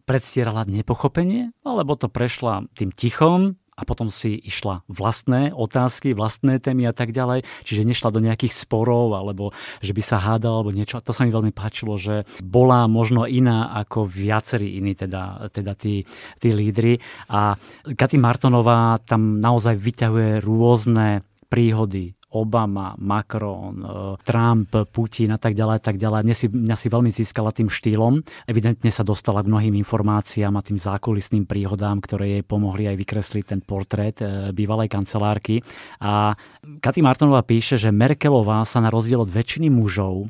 predstierala 0.09 0.65
nepochopenie, 0.65 1.53
alebo 1.61 1.93
to 1.93 2.09
prešla 2.09 2.65
tým 2.73 2.89
tichom 2.89 3.61
a 3.79 3.87
potom 3.87 4.11
si 4.11 4.35
išla 4.35 4.83
vlastné 4.91 5.55
otázky, 5.55 6.11
vlastné 6.11 6.59
témy 6.59 6.91
a 6.91 6.93
tak 6.97 7.15
ďalej. 7.15 7.47
Čiže 7.63 7.87
nešla 7.87 8.11
do 8.11 8.19
nejakých 8.19 8.51
sporov 8.51 9.15
alebo 9.15 9.55
že 9.79 9.95
by 9.95 10.01
sa 10.03 10.19
hádala 10.19 10.59
alebo 10.59 10.75
niečo. 10.75 10.99
A 10.99 11.05
to 11.05 11.15
sa 11.15 11.23
mi 11.23 11.31
veľmi 11.31 11.55
páčilo, 11.55 11.95
že 11.95 12.27
bola 12.43 12.91
možno 12.91 13.23
iná 13.23 13.71
ako 13.71 14.03
viacerí 14.03 14.75
iní, 14.75 14.99
teda, 14.99 15.47
teda 15.55 15.79
tí, 15.79 16.03
tí 16.43 16.51
lídry. 16.51 16.99
A 17.31 17.55
Katy 17.87 18.19
Martonová 18.19 18.99
tam 19.07 19.39
naozaj 19.39 19.79
vyťahuje 19.79 20.43
rôzne 20.43 21.23
príhody 21.47 22.18
Obama, 22.29 22.93
Macron, 23.01 23.81
e, 23.81 23.87
Trump, 24.21 24.69
Putin 24.93 25.33
a 25.33 25.39
tak 25.41 25.57
ďalej, 25.57 25.81
tak 25.81 25.97
ďalej. 25.97 26.21
Mňa 26.25 26.35
si, 26.37 26.47
mňa 26.49 26.77
si 26.77 26.87
veľmi 26.89 27.09
získala 27.09 27.49
tým 27.49 27.73
štýlom. 27.73 28.21
Evidentne 28.45 28.93
sa 28.93 29.01
dostala 29.01 29.41
k 29.41 29.49
mnohým 29.49 29.73
informáciám 29.81 30.53
a 30.53 30.65
tým 30.65 30.77
zákulisným 30.77 31.49
príhodám, 31.49 31.97
ktoré 32.05 32.39
jej 32.39 32.43
pomohli 32.45 32.85
aj 32.85 32.97
vykresliť 33.01 33.43
ten 33.49 33.59
portrét 33.65 34.21
e, 34.21 34.53
bývalej 34.53 34.93
kancelárky. 34.93 35.65
A 36.03 36.37
Katy 36.61 37.01
Martonová 37.01 37.41
píše, 37.41 37.81
že 37.81 37.89
Merkelová 37.89 38.61
sa 38.69 38.77
na 38.77 38.93
rozdiel 38.93 39.25
od 39.25 39.33
väčšiny 39.33 39.73
mužov 39.73 40.25
e, 40.25 40.27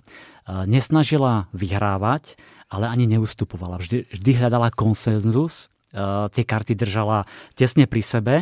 nesnažila 0.47 1.51
vyhrávať, 1.51 2.39
ale 2.71 2.88
ani 2.88 3.12
neustupovala. 3.12 3.81
Vždy, 3.81 4.07
vždy 4.13 4.31
hľadala 4.39 4.71
konsenzus 4.71 5.67
Eh, 5.67 5.78
tie 6.30 6.43
karty 6.45 6.78
držala 6.78 7.25
tesne 7.58 7.89
pri 7.89 8.02
sebe, 8.06 8.36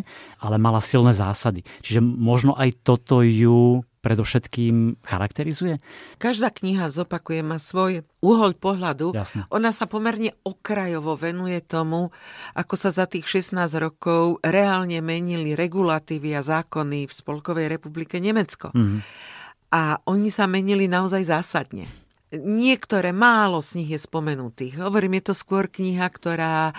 ale 0.43 0.55
mala 0.59 0.83
silné 0.83 1.15
zásady. 1.15 1.63
Čiže 1.79 2.03
možno 2.03 2.55
aj 2.59 2.83
toto 2.83 3.23
ju 3.23 3.87
predovšetkým 4.07 5.03
charakterizuje? 5.03 5.83
Každá 6.15 6.47
kniha, 6.55 6.87
zopakuje, 6.87 7.43
má 7.43 7.59
svoj 7.59 8.07
uhol 8.23 8.55
pohľadu. 8.55 9.11
Jasne. 9.11 9.43
Ona 9.51 9.75
sa 9.75 9.83
pomerne 9.83 10.31
okrajovo 10.47 11.19
venuje 11.19 11.59
tomu, 11.59 12.15
ako 12.55 12.75
sa 12.79 12.95
za 12.95 13.03
tých 13.03 13.27
16 13.27 13.59
rokov 13.75 14.39
reálne 14.47 15.03
menili 15.03 15.59
regulatívy 15.59 16.39
a 16.39 16.41
zákony 16.43 17.03
v 17.03 17.11
Spolkovej 17.11 17.67
republike 17.67 18.23
Nemecko. 18.23 18.71
Mm-hmm. 18.71 18.99
A 19.75 19.99
oni 20.07 20.31
sa 20.31 20.47
menili 20.47 20.87
naozaj 20.87 21.27
zásadne. 21.27 21.83
Niektoré 22.31 23.15
málo 23.15 23.59
z 23.63 23.83
nich 23.83 23.91
je 23.91 23.99
spomenutých. 23.99 24.79
Hovorím, 24.83 25.19
je 25.19 25.31
to 25.31 25.35
skôr 25.35 25.67
kniha, 25.67 26.07
ktorá 26.07 26.75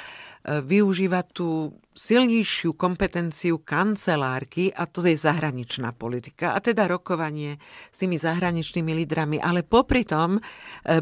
využíva 0.46 1.26
tú 1.26 1.74
silnejšiu 1.98 2.78
kompetenciu 2.78 3.58
kancelárky 3.58 4.70
a 4.70 4.86
to 4.86 5.02
je 5.02 5.18
zahraničná 5.18 5.90
politika 5.98 6.54
a 6.54 6.62
teda 6.62 6.86
rokovanie 6.86 7.58
s 7.90 8.06
tými 8.06 8.14
zahraničnými 8.14 8.94
lídrami. 9.02 9.42
Ale 9.42 9.66
popri 9.66 10.06
tom 10.06 10.38
e, 10.38 10.40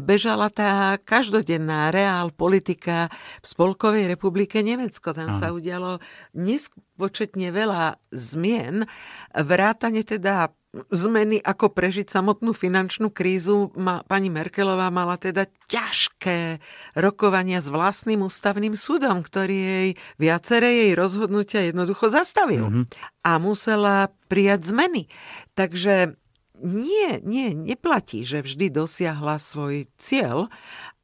bežala 0.01 0.49
tá 0.49 0.97
každodenná 0.97 1.93
reál 1.93 2.33
politika 2.33 3.13
v 3.39 3.45
Spolkovej 3.45 4.09
republike 4.09 4.65
Nemecko. 4.65 5.13
Tam 5.13 5.29
sa 5.29 5.53
udialo 5.53 6.01
nespočetne 6.33 7.53
veľa 7.53 8.01
zmien, 8.09 8.89
vrátane 9.37 10.01
teda 10.01 10.49
zmeny, 10.93 11.41
ako 11.41 11.73
prežiť 11.73 12.07
samotnú 12.09 12.53
finančnú 12.53 13.09
krízu. 13.09 13.73
Ma, 13.73 14.05
pani 14.05 14.29
Merkelová 14.29 14.93
mala 14.93 15.17
teda 15.17 15.49
ťažké 15.69 16.61
rokovania 16.97 17.63
s 17.63 17.71
vlastným 17.71 18.25
ústavným 18.25 18.77
súdom, 18.77 19.25
ktorý 19.25 19.57
jej 19.57 19.89
viaceré 20.21 20.87
jej 20.87 20.91
rozhodnutia 20.93 21.65
jednoducho 21.65 22.11
zastavil. 22.13 22.69
Mm-hmm. 22.69 22.85
A 23.25 23.31
musela 23.41 24.13
prijať 24.29 24.71
zmeny. 24.71 25.09
Takže 25.57 26.13
nie, 26.61 27.21
nie, 27.21 27.53
neplatí, 27.53 28.25
že 28.25 28.41
vždy 28.41 28.73
dosiahla 28.73 29.37
svoj 29.37 29.85
cieľ, 29.97 30.49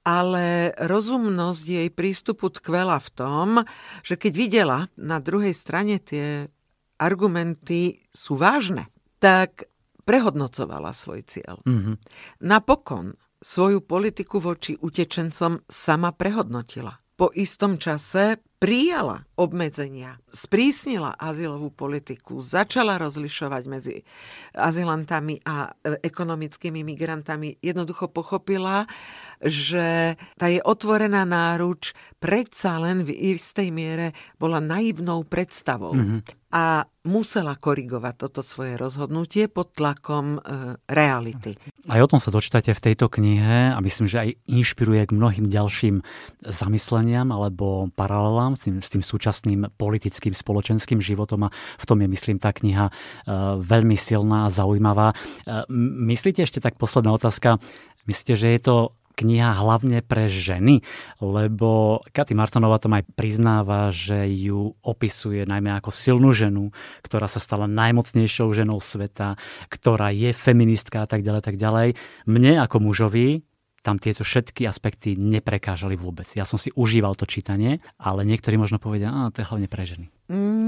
ale 0.03 0.75
rozumnosť 0.75 1.65
jej 1.65 1.89
prístupu 1.89 2.51
tkvela 2.51 2.99
v 2.99 3.09
tom, 3.15 3.47
že 4.03 4.19
keď 4.19 4.33
videla 4.35 4.79
na 4.99 5.23
druhej 5.23 5.55
strane 5.55 5.95
tie 6.01 6.51
argumenty 6.99 8.03
sú 8.11 8.35
vážne, 8.35 8.92
tak 9.23 9.71
prehodnocovala 10.03 10.91
svoj 10.91 11.23
cieľ. 11.23 11.63
Mm-hmm. 11.63 11.95
Napokon 12.43 13.15
svoju 13.39 13.87
politiku 13.87 14.43
voči 14.43 14.75
utečencom 14.75 15.63
sama 15.63 16.11
prehodnotila. 16.11 16.91
Po 17.13 17.29
istom 17.31 17.77
čase 17.77 18.41
prijala 18.57 19.21
obmedzenia, 19.37 20.17
sprísnila 20.33 21.13
azylovú 21.13 21.69
politiku, 21.69 22.41
začala 22.41 22.97
rozlišovať 22.97 23.63
medzi 23.69 23.95
azylantami 24.55 25.43
a 25.45 25.71
ekonomickými 25.83 26.81
migrantami, 26.81 27.59
jednoducho 27.61 28.09
pochopila, 28.09 28.89
že 29.43 30.17
tá 30.39 30.47
je 30.49 30.63
otvorená 30.63 31.21
náruč 31.27 31.93
predsa 32.17 32.81
len 32.81 33.05
v 33.05 33.35
istej 33.35 33.69
miere 33.69 34.15
bola 34.41 34.57
naivnou 34.63 35.21
predstavou. 35.27 35.93
Mm-hmm. 35.93 36.42
A 36.53 36.85
musela 37.01 37.57
korigovať 37.57 38.13
toto 38.15 38.45
svoje 38.45 38.77
rozhodnutie 38.77 39.49
pod 39.49 39.73
tlakom 39.73 40.37
e, 40.37 40.77
reality. 40.85 41.57
Aj 41.89 41.99
o 41.99 42.07
tom 42.07 42.21
sa 42.21 42.29
dočítate 42.29 42.71
v 42.71 42.83
tejto 42.93 43.09
knihe 43.09 43.73
a 43.73 43.79
myslím, 43.81 44.05
že 44.05 44.21
aj 44.21 44.29
inšpiruje 44.47 45.01
k 45.09 45.15
mnohým 45.17 45.49
ďalším 45.49 46.05
zamysleniam 46.45 47.33
alebo 47.33 47.89
paralelám 47.97 48.55
s 48.55 48.69
tým, 48.69 48.75
s 48.79 48.89
tým 48.93 49.03
súčasným 49.03 49.73
politickým, 49.75 50.31
spoločenským 50.31 51.01
životom 51.01 51.49
a 51.49 51.53
v 51.53 51.85
tom 51.89 51.99
je, 51.99 52.07
myslím, 52.07 52.37
tá 52.37 52.53
kniha 52.53 52.87
e, 52.87 52.93
veľmi 53.59 53.97
silná 53.97 54.47
a 54.47 54.53
zaujímavá. 54.53 55.11
E, 55.11 55.15
myslíte 56.07 56.45
ešte 56.45 56.61
tak 56.61 56.77
posledná 56.77 57.11
otázka, 57.17 57.57
myslíte, 58.05 58.33
že 58.37 58.47
je 58.53 58.61
to 58.61 58.75
kniha 59.13 59.55
hlavne 59.57 60.01
pre 60.01 60.27
ženy, 60.27 60.81
lebo 61.21 62.01
Katy 62.11 62.33
Martonová 62.33 62.81
tam 62.81 62.97
aj 62.97 63.07
priznáva, 63.13 63.93
že 63.93 64.27
ju 64.29 64.73
opisuje 64.81 65.45
najmä 65.45 65.77
ako 65.77 65.89
silnú 65.93 66.33
ženu, 66.33 66.73
ktorá 67.05 67.29
sa 67.29 67.37
stala 67.37 67.69
najmocnejšou 67.69 68.49
ženou 68.51 68.81
sveta, 68.81 69.37
ktorá 69.69 70.09
je 70.09 70.33
feministka 70.33 71.05
a 71.05 71.07
tak 71.07 71.21
ďalej, 71.21 71.41
tak 71.45 71.55
ďalej. 71.55 71.95
Mne 72.25 72.59
ako 72.61 72.81
mužovi 72.81 73.45
tam 73.83 73.99
tieto 73.99 74.23
všetky 74.23 74.63
aspekty 74.63 75.19
neprekážali 75.19 75.99
vôbec. 75.99 76.31
Ja 76.39 76.47
som 76.47 76.55
si 76.55 76.71
užíval 76.71 77.19
to 77.19 77.27
čítanie, 77.27 77.83
ale 77.99 78.23
niektorí 78.23 78.55
možno 78.55 78.79
povedia, 78.79 79.11
a 79.11 79.27
to 79.29 79.43
je 79.43 79.49
hlavne 79.51 79.67
pre 79.67 79.83
ženy. 79.83 80.07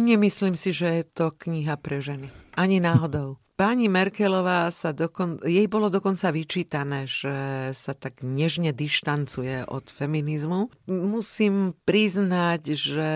Nemyslím 0.04 0.60
si, 0.60 0.76
že 0.76 1.00
je 1.00 1.04
to 1.08 1.32
kniha 1.32 1.80
pre 1.80 2.04
ženy. 2.04 2.28
Ani 2.60 2.84
náhodou. 2.84 3.40
Pani 3.56 3.88
Merkelová 3.88 4.68
sa 4.68 4.92
dokon... 4.92 5.40
jej 5.40 5.64
bolo 5.72 5.88
dokonca 5.88 6.28
vyčítané, 6.28 7.08
že 7.08 7.72
sa 7.72 7.96
tak 7.96 8.20
nežne 8.20 8.76
dištancuje 8.76 9.64
od 9.72 9.88
feminizmu. 9.88 10.68
Musím 10.92 11.72
priznať, 11.88 12.62
že 12.76 13.10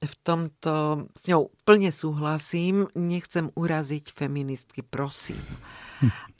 v 0.00 0.14
tomto 0.22 1.06
s 1.10 1.22
ňou 1.26 1.50
plne 1.66 1.90
súhlasím. 1.90 2.86
Nechcem 2.94 3.50
uraziť 3.58 4.14
feministky, 4.14 4.86
prosím. 4.86 5.42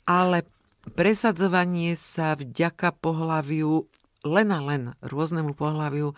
Ale 0.07 0.47
presadzovanie 0.95 1.99
sa 1.99 2.39
vďaka 2.39 2.95
pohľaviu, 3.03 3.83
len 4.31 4.47
a 4.47 4.59
len 4.63 4.95
rôznemu 5.03 5.51
pohľaviu, 5.59 6.15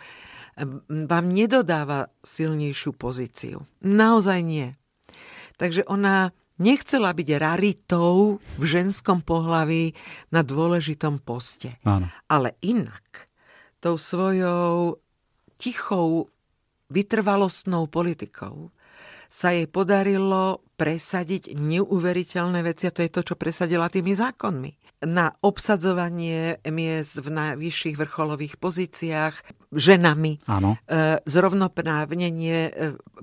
vám 1.10 1.26
nedodáva 1.34 2.14
silnejšiu 2.22 2.94
pozíciu. 2.94 3.66
Naozaj 3.82 4.40
nie. 4.46 4.78
Takže 5.58 5.82
ona 5.90 6.30
nechcela 6.62 7.14
byť 7.14 7.30
raritou 7.40 8.38
v 8.38 8.64
ženskom 8.64 9.24
pohlaví 9.24 9.96
na 10.30 10.46
dôležitom 10.46 11.22
poste. 11.24 11.80
Áno. 11.88 12.10
Ale 12.30 12.58
inak, 12.62 13.32
tou 13.82 13.98
svojou 13.98 15.00
tichou, 15.58 16.30
vytrvalostnou 16.94 17.90
politikou 17.90 18.70
sa 19.34 19.50
jej 19.50 19.66
podarilo 19.66 20.62
presadiť 20.78 21.58
neuveriteľné 21.58 22.62
veci 22.62 22.86
a 22.86 22.94
to 22.94 23.02
je 23.02 23.10
to, 23.10 23.34
čo 23.34 23.36
presadila 23.40 23.90
tými 23.90 24.14
zákonmi. 24.14 24.83
Na 25.04 25.36
obsadzovanie 25.44 26.64
miest 26.72 27.20
v 27.20 27.28
najvyšších 27.32 28.00
vrcholových 28.00 28.56
pozíciách 28.56 29.36
ženami, 29.74 30.40
Áno. 30.48 30.80
E, 30.86 31.20
zrovnoprávnenie 31.28 32.60
e, 32.70 32.72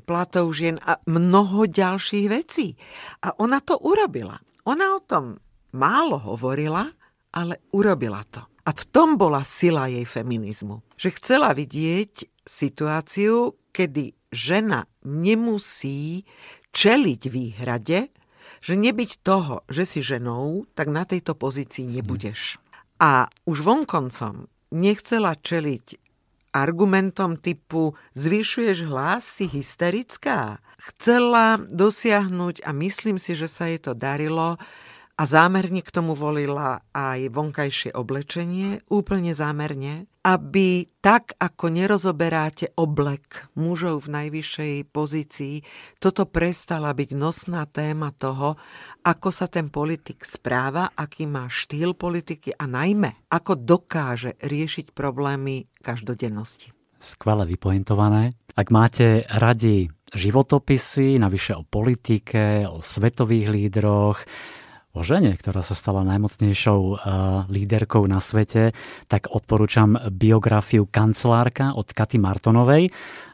platov 0.05 0.53
žien 0.53 0.77
a 0.85 1.01
mnoho 1.09 1.65
ďalších 1.65 2.27
vecí. 2.29 2.77
A 3.25 3.33
ona 3.41 3.65
to 3.65 3.81
urobila. 3.81 4.37
Ona 4.69 4.87
o 4.97 5.01
tom 5.01 5.41
málo 5.73 6.19
hovorila, 6.21 6.85
ale 7.33 7.65
urobila 7.73 8.21
to. 8.29 8.43
A 8.67 8.71
v 8.77 8.85
tom 8.93 9.17
bola 9.17 9.41
sila 9.47 9.89
jej 9.89 10.05
feminizmu. 10.05 10.85
Že 11.01 11.09
chcela 11.17 11.57
vidieť 11.57 12.45
situáciu, 12.45 13.57
kedy 13.73 14.13
žena 14.31 14.85
nemusí 15.07 16.27
čeliť 16.71 17.23
výhrade, 17.31 18.13
že 18.61 18.77
nebyť 18.77 19.25
toho, 19.25 19.65
že 19.73 19.89
si 19.89 20.01
ženou, 20.05 20.69
tak 20.77 20.93
na 20.93 21.09
tejto 21.09 21.33
pozícii 21.33 21.89
nebudeš. 21.89 22.61
A 23.01 23.33
už 23.49 23.65
vonkoncom 23.65 24.47
nechcela 24.71 25.35
čeliť 25.35 25.97
argumentom 26.53 27.39
typu 27.39 27.95
zvyšuješ 28.19 28.79
hlas, 28.91 29.23
si 29.23 29.47
hysterická. 29.47 30.59
Chcela 30.81 31.63
dosiahnuť, 31.71 32.67
a 32.67 32.71
myslím 32.75 33.17
si, 33.17 33.39
že 33.39 33.47
sa 33.47 33.71
jej 33.71 33.79
to 33.79 33.95
darilo, 33.95 34.59
a 35.21 35.29
zámerne 35.29 35.85
k 35.85 35.93
tomu 35.93 36.17
volila 36.17 36.81
aj 36.97 37.29
vonkajšie 37.29 37.93
oblečenie, 37.93 38.81
úplne 38.89 39.37
zámerne, 39.37 40.09
aby 40.25 40.89
tak, 41.05 41.37
ako 41.37 41.69
nerozoberáte 41.69 42.73
oblek 42.81 43.53
mužov 43.53 44.09
v 44.09 44.17
najvyššej 44.17 44.75
pozícii, 44.89 45.61
toto 46.01 46.25
prestala 46.25 46.97
byť 46.97 47.11
nosná 47.13 47.69
téma 47.69 48.17
toho, 48.17 48.57
ako 49.05 49.29
sa 49.29 49.45
ten 49.45 49.69
politik 49.69 50.25
správa, 50.25 50.97
aký 50.97 51.29
má 51.29 51.53
štýl 51.53 51.93
politiky 51.93 52.57
a 52.57 52.65
najmä, 52.65 53.29
ako 53.29 53.61
dokáže 53.61 54.41
riešiť 54.41 54.97
problémy 54.97 55.69
každodennosti. 55.85 56.73
Skvelé 56.97 57.45
vypointované. 57.45 58.33
Ak 58.57 58.73
máte 58.73 59.25
radi 59.29 59.89
životopisy, 60.17 61.21
navyše 61.21 61.61
o 61.61 61.65
politike, 61.65 62.65
o 62.69 62.81
svetových 62.81 63.49
lídroch, 63.53 64.21
o 64.91 65.01
žene, 65.07 65.39
ktorá 65.39 65.63
sa 65.63 65.79
stala 65.79 66.03
najmocnejšou 66.03 66.81
uh, 66.83 66.97
líderkou 67.47 68.03
na 68.11 68.19
svete, 68.19 68.75
tak 69.07 69.31
odporúčam 69.31 69.95
biografiu 70.11 70.87
Kancelárka 70.91 71.79
od 71.79 71.87
Katy 71.95 72.19
Martonovej. 72.19 72.91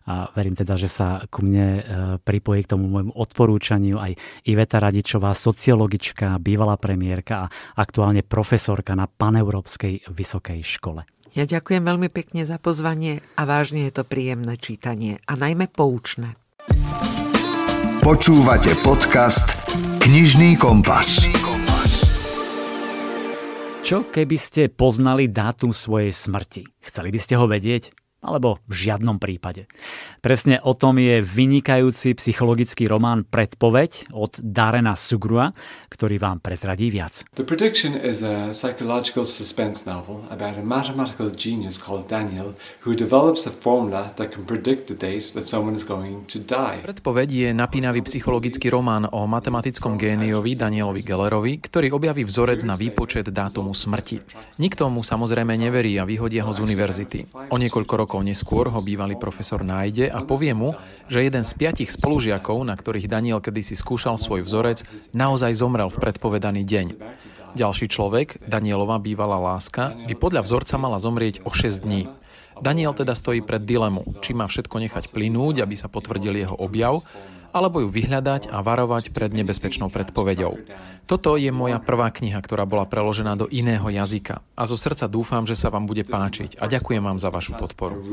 A 0.06 0.30
verím 0.38 0.54
teda, 0.54 0.78
že 0.78 0.86
sa 0.86 1.24
ku 1.26 1.42
mne 1.42 1.66
uh, 1.66 1.82
pripojí 2.22 2.62
k 2.62 2.76
tomu 2.76 2.86
môjmu 2.92 3.16
odporúčaniu 3.16 3.98
aj 3.98 4.14
Iveta 4.46 4.78
Radičová, 4.78 5.32
sociologička, 5.32 6.36
bývalá 6.38 6.76
premiérka 6.76 7.48
a 7.48 7.50
aktuálne 7.80 8.20
profesorka 8.22 8.94
na 8.94 9.08
Paneurópskej 9.08 10.06
vysokej 10.12 10.60
škole. 10.62 11.08
Ja 11.36 11.44
ďakujem 11.44 11.84
veľmi 11.84 12.08
pekne 12.08 12.48
za 12.48 12.56
pozvanie 12.56 13.20
a 13.36 13.44
vážne 13.44 13.84
je 13.88 13.92
to 13.92 14.08
príjemné 14.08 14.56
čítanie 14.56 15.20
a 15.28 15.36
najmä 15.36 15.68
poučné. 15.68 16.32
Počúvate 18.00 18.72
podcast 18.80 19.66
Knižný 20.00 20.54
kompas. 20.56 21.26
Čo 23.86 24.02
keby 24.02 24.34
ste 24.34 24.66
poznali 24.66 25.30
dátum 25.30 25.70
svojej 25.70 26.10
smrti? 26.10 26.66
Chceli 26.82 27.14
by 27.14 27.20
ste 27.22 27.38
ho 27.38 27.46
vedieť? 27.46 27.94
Alebo 28.26 28.58
v 28.66 28.90
žiadnom 28.90 29.22
prípade. 29.22 29.70
Presne 30.18 30.58
o 30.66 30.74
tom 30.74 30.98
je 30.98 31.22
vynikajúci 31.22 32.18
psychologický 32.18 32.90
román 32.90 33.22
Predpoveď 33.22 34.10
od 34.10 34.42
Darena 34.42 34.98
Sugrua, 34.98 35.54
ktorý 35.88 36.18
vám 36.18 36.42
prezradí 36.42 36.90
viac. 36.90 37.22
The 37.38 37.46
Prediction 37.46 37.94
is 37.94 38.26
a 38.26 38.50
psychological 38.50 39.22
suspense 39.22 39.86
novel 39.86 40.26
about 40.34 40.58
a 40.58 40.64
mathematical 40.66 41.30
genius 41.30 41.78
called 41.78 42.10
Daniel 42.10 42.58
who 42.82 42.98
develops 42.98 43.46
a 43.46 43.52
formula 43.54 44.10
that 44.18 44.34
can 44.34 44.42
predict 44.42 44.90
the 44.90 44.98
date 44.98 45.30
that 45.38 45.46
someone 45.46 45.78
is 45.78 45.86
going 45.86 46.26
to 46.26 46.42
die. 46.42 46.82
Predpoveď 46.82 47.28
je 47.30 47.48
napínavý 47.54 48.02
psychologický 48.02 48.66
román 48.72 49.06
o 49.06 49.30
matematickom 49.30 49.94
géniovi 49.94 50.58
Danielovi 50.58 51.02
Gellerovi, 51.06 51.62
ktorý 51.62 51.94
objaví 51.94 52.26
vzorec 52.26 52.66
na 52.66 52.74
výpočet 52.74 53.30
dátumu 53.30 53.76
smrti. 53.76 54.24
Nikto 54.58 54.88
mu 54.90 55.04
samozrejme 55.04 55.54
neverí 55.54 56.00
a 56.00 56.08
vyhodia 56.08 56.42
ho 56.42 56.50
z 56.50 56.64
univerzity. 56.64 57.18
O 57.52 57.56
niekoľko 57.60 57.94
rokov 57.94 58.15
rokov 58.16 58.32
neskôr 58.32 58.72
ho 58.72 58.80
bývalý 58.80 59.20
profesor 59.20 59.60
nájde 59.60 60.08
a 60.08 60.24
povie 60.24 60.56
mu, 60.56 60.72
že 61.12 61.20
jeden 61.20 61.44
z 61.44 61.52
piatich 61.52 61.92
spolužiakov, 61.92 62.64
na 62.64 62.72
ktorých 62.72 63.12
Daniel 63.12 63.44
kedysi 63.44 63.76
skúšal 63.76 64.16
svoj 64.16 64.40
vzorec, 64.40 64.88
naozaj 65.12 65.52
zomrel 65.52 65.92
v 65.92 66.00
predpovedaný 66.00 66.64
deň. 66.64 66.86
Ďalší 67.52 67.92
človek, 67.92 68.40
Danielova 68.48 68.96
bývalá 68.96 69.36
láska, 69.36 69.92
by 69.92 70.16
podľa 70.16 70.48
vzorca 70.48 70.80
mala 70.80 70.96
zomrieť 70.96 71.44
o 71.44 71.52
6 71.52 71.84
dní. 71.84 72.08
Daniel 72.56 72.96
teda 72.96 73.12
stojí 73.12 73.44
pred 73.44 73.60
dilemu, 73.60 74.16
či 74.24 74.32
má 74.32 74.48
všetko 74.48 74.80
nechať 74.80 75.12
plynúť, 75.12 75.60
aby 75.60 75.76
sa 75.76 75.92
potvrdil 75.92 76.40
jeho 76.40 76.56
objav, 76.56 77.04
alebo 77.56 77.80
ju 77.80 77.88
vyhľadať 77.88 78.52
a 78.52 78.60
varovať 78.60 79.16
pred 79.16 79.32
nebezpečnou 79.32 79.88
predpovedou. 79.88 80.60
Toto 81.08 81.40
je 81.40 81.48
moja 81.48 81.80
prvá 81.80 82.12
kniha, 82.12 82.36
ktorá 82.44 82.68
bola 82.68 82.84
preložená 82.84 83.32
do 83.40 83.48
iného 83.48 83.88
jazyka. 83.88 84.44
A 84.52 84.68
zo 84.68 84.76
srdca 84.76 85.08
dúfam, 85.08 85.48
že 85.48 85.56
sa 85.56 85.72
vám 85.72 85.88
bude 85.88 86.04
páčiť 86.04 86.60
a 86.60 86.68
ďakujem 86.68 87.00
vám 87.00 87.16
za 87.16 87.32
vašu 87.32 87.56
podporu. 87.56 88.04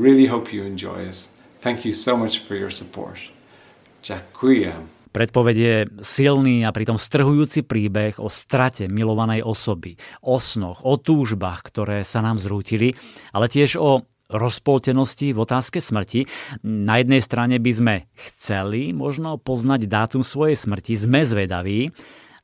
Ďakujem. 4.04 4.80
Predpoveď 5.14 5.56
je 5.56 5.76
silný 6.02 6.66
a 6.66 6.74
pritom 6.74 6.98
strhujúci 6.98 7.62
príbeh 7.62 8.18
o 8.18 8.26
strate 8.26 8.90
milovanej 8.90 9.46
osoby, 9.46 9.94
o 10.26 10.42
snoch, 10.42 10.82
o 10.82 10.98
túžbách, 10.98 11.62
ktoré 11.70 12.02
sa 12.02 12.18
nám 12.18 12.42
zrútili, 12.42 12.98
ale 13.30 13.46
tiež 13.46 13.78
o 13.78 14.02
rozpoltenosti 14.28 15.36
v 15.36 15.38
otázke 15.42 15.78
smrti. 15.80 16.24
Na 16.64 17.00
jednej 17.00 17.20
strane 17.20 17.60
by 17.60 17.72
sme 17.72 17.94
chceli 18.16 18.96
možno 18.96 19.36
poznať 19.36 19.84
dátum 19.88 20.24
svojej 20.24 20.56
smrti, 20.56 20.96
sme 20.96 21.24
zvedaví, 21.24 21.92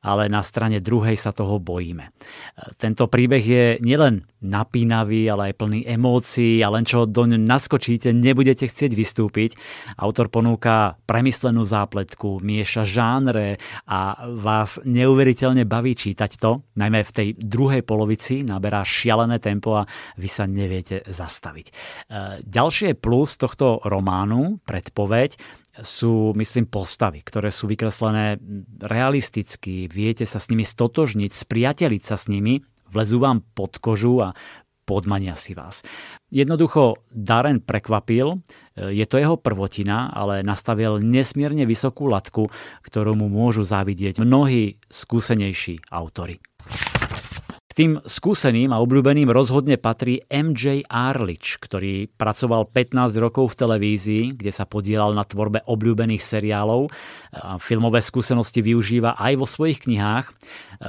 ale 0.01 0.33
na 0.33 0.41
strane 0.41 0.81
druhej 0.81 1.17
sa 1.17 1.31
toho 1.31 1.61
bojíme. 1.61 2.13
Tento 2.81 3.07
príbeh 3.07 3.45
je 3.45 3.65
nielen 3.85 4.25
napínavý, 4.41 5.29
ale 5.29 5.53
aj 5.53 5.59
plný 5.61 5.81
emócií 5.85 6.65
a 6.65 6.73
len 6.73 6.89
čo 6.89 7.05
doň 7.05 7.37
naskočíte, 7.37 8.13
nebudete 8.17 8.69
chcieť 8.69 8.93
vystúpiť. 8.97 9.51
Autor 10.01 10.33
ponúka 10.33 10.97
premyslenú 11.05 11.65
zápletku, 11.65 12.41
mieša 12.41 12.89
žánre 12.89 13.61
a 13.85 14.25
vás 14.33 14.81
neuveriteľne 14.83 15.69
baví 15.69 15.93
čítať 15.93 16.31
to. 16.41 16.65
Najmä 16.81 17.01
v 17.05 17.15
tej 17.15 17.29
druhej 17.37 17.85
polovici 17.85 18.41
naberá 18.41 18.81
šialené 18.81 19.37
tempo 19.39 19.77
a 19.77 19.87
vy 20.17 20.29
sa 20.29 20.49
neviete 20.49 21.05
zastaviť. 21.05 21.67
E, 21.69 21.73
ďalšie 22.45 22.97
plus 22.97 23.37
tohto 23.37 23.85
románu, 23.85 24.65
predpoveď, 24.65 25.37
sú, 25.81 26.33
myslím, 26.37 26.69
postavy, 26.69 27.25
ktoré 27.25 27.49
sú 27.53 27.69
vykreslené 27.69 28.41
realisticky, 28.81 29.89
viete 29.89 30.25
sa 30.25 30.39
s 30.39 30.49
nimi 30.53 30.65
stotožniť, 30.65 31.31
spriateliť 31.33 32.03
sa 32.05 32.17
s 32.17 32.29
nimi, 32.29 32.61
vlezú 32.91 33.21
vám 33.21 33.45
pod 33.55 33.81
kožu 33.81 34.21
a 34.21 34.37
podmania 34.85 35.39
si 35.39 35.55
vás. 35.55 35.87
Jednoducho 36.35 36.99
Darren 37.15 37.63
prekvapil, 37.63 38.43
je 38.75 39.07
to 39.07 39.17
jeho 39.23 39.39
prvotina, 39.39 40.11
ale 40.11 40.43
nastavil 40.43 40.99
nesmierne 40.99 41.63
vysokú 41.63 42.11
latku, 42.11 42.51
ktorú 42.83 43.15
mu 43.15 43.31
môžu 43.31 43.63
závidieť 43.63 44.19
mnohí 44.19 44.83
skúsenejší 44.91 45.87
autory 45.95 46.43
tým 47.71 48.03
skúseným 48.03 48.75
a 48.75 48.83
obľúbeným 48.83 49.31
rozhodne 49.31 49.79
patrí 49.79 50.19
MJ 50.27 50.85
Arlich, 50.91 51.57
ktorý 51.63 52.11
pracoval 52.11 52.67
15 52.67 53.15
rokov 53.23 53.55
v 53.55 53.59
televízii, 53.63 54.25
kde 54.35 54.51
sa 54.51 54.67
podielal 54.67 55.15
na 55.15 55.23
tvorbe 55.23 55.63
obľúbených 55.65 56.19
seriálov. 56.19 56.91
Filmové 57.63 58.03
skúsenosti 58.03 58.59
využíva 58.59 59.15
aj 59.15 59.33
vo 59.39 59.47
svojich 59.47 59.87
knihách. 59.87 60.27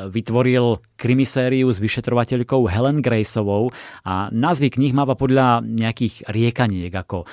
Vytvoril 0.10 0.82
krimisériu 0.98 1.70
s 1.70 1.78
vyšetrovateľkou 1.78 2.66
Helen 2.66 3.06
Graceovou 3.06 3.70
a 4.02 4.34
názvy 4.34 4.74
knih 4.74 4.98
máva 4.98 5.14
podľa 5.14 5.62
nejakých 5.62 6.26
riekaniek 6.34 6.94
ako 6.94 7.30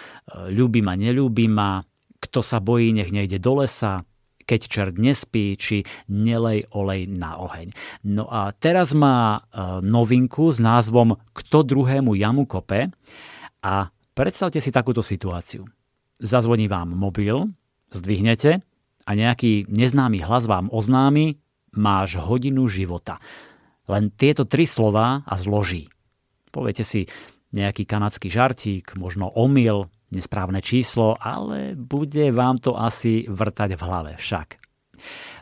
Ľúbi 0.52 0.84
ma, 0.84 0.92
nelúbi 0.92 1.48
ma, 1.48 1.80
kto 2.20 2.44
sa 2.44 2.60
bojí, 2.60 2.92
nech 2.92 3.14
nejde 3.14 3.40
do 3.40 3.64
lesa, 3.64 4.04
keď 4.48 4.60
čert 4.64 4.94
nespí, 4.96 5.52
či 5.60 5.84
nelej 6.08 6.64
olej 6.72 7.04
na 7.12 7.36
oheň. 7.36 7.76
No 8.08 8.24
a 8.32 8.56
teraz 8.56 8.96
má 8.96 9.36
e, 9.36 9.40
novinku 9.84 10.48
s 10.48 10.56
názvom 10.56 11.20
Kto 11.36 11.60
druhému 11.68 12.16
jamu 12.16 12.48
kope 12.48 12.88
a 13.60 13.74
predstavte 14.16 14.64
si 14.64 14.72
takúto 14.72 15.04
situáciu. 15.04 15.68
Zazvoní 16.16 16.64
vám 16.66 16.96
mobil, 16.96 17.52
zdvihnete 17.92 18.64
a 19.04 19.10
nejaký 19.12 19.68
neznámy 19.68 20.24
hlas 20.24 20.48
vám 20.48 20.72
oznámi 20.72 21.36
máš 21.76 22.16
hodinu 22.16 22.64
života. 22.66 23.20
Len 23.84 24.08
tieto 24.12 24.48
tri 24.48 24.64
slova 24.64 25.22
a 25.28 25.34
zloží. 25.36 25.92
Poviete 26.48 26.82
si 26.82 27.04
nejaký 27.52 27.88
kanadský 27.88 28.28
žartík, 28.28 28.96
možno 28.96 29.32
omyl, 29.32 29.88
nesprávne 30.12 30.64
číslo, 30.64 31.16
ale 31.20 31.76
bude 31.76 32.30
vám 32.32 32.58
to 32.58 32.76
asi 32.76 33.28
vrtať 33.28 33.76
v 33.76 33.82
hlave 33.82 34.12
však. 34.16 34.68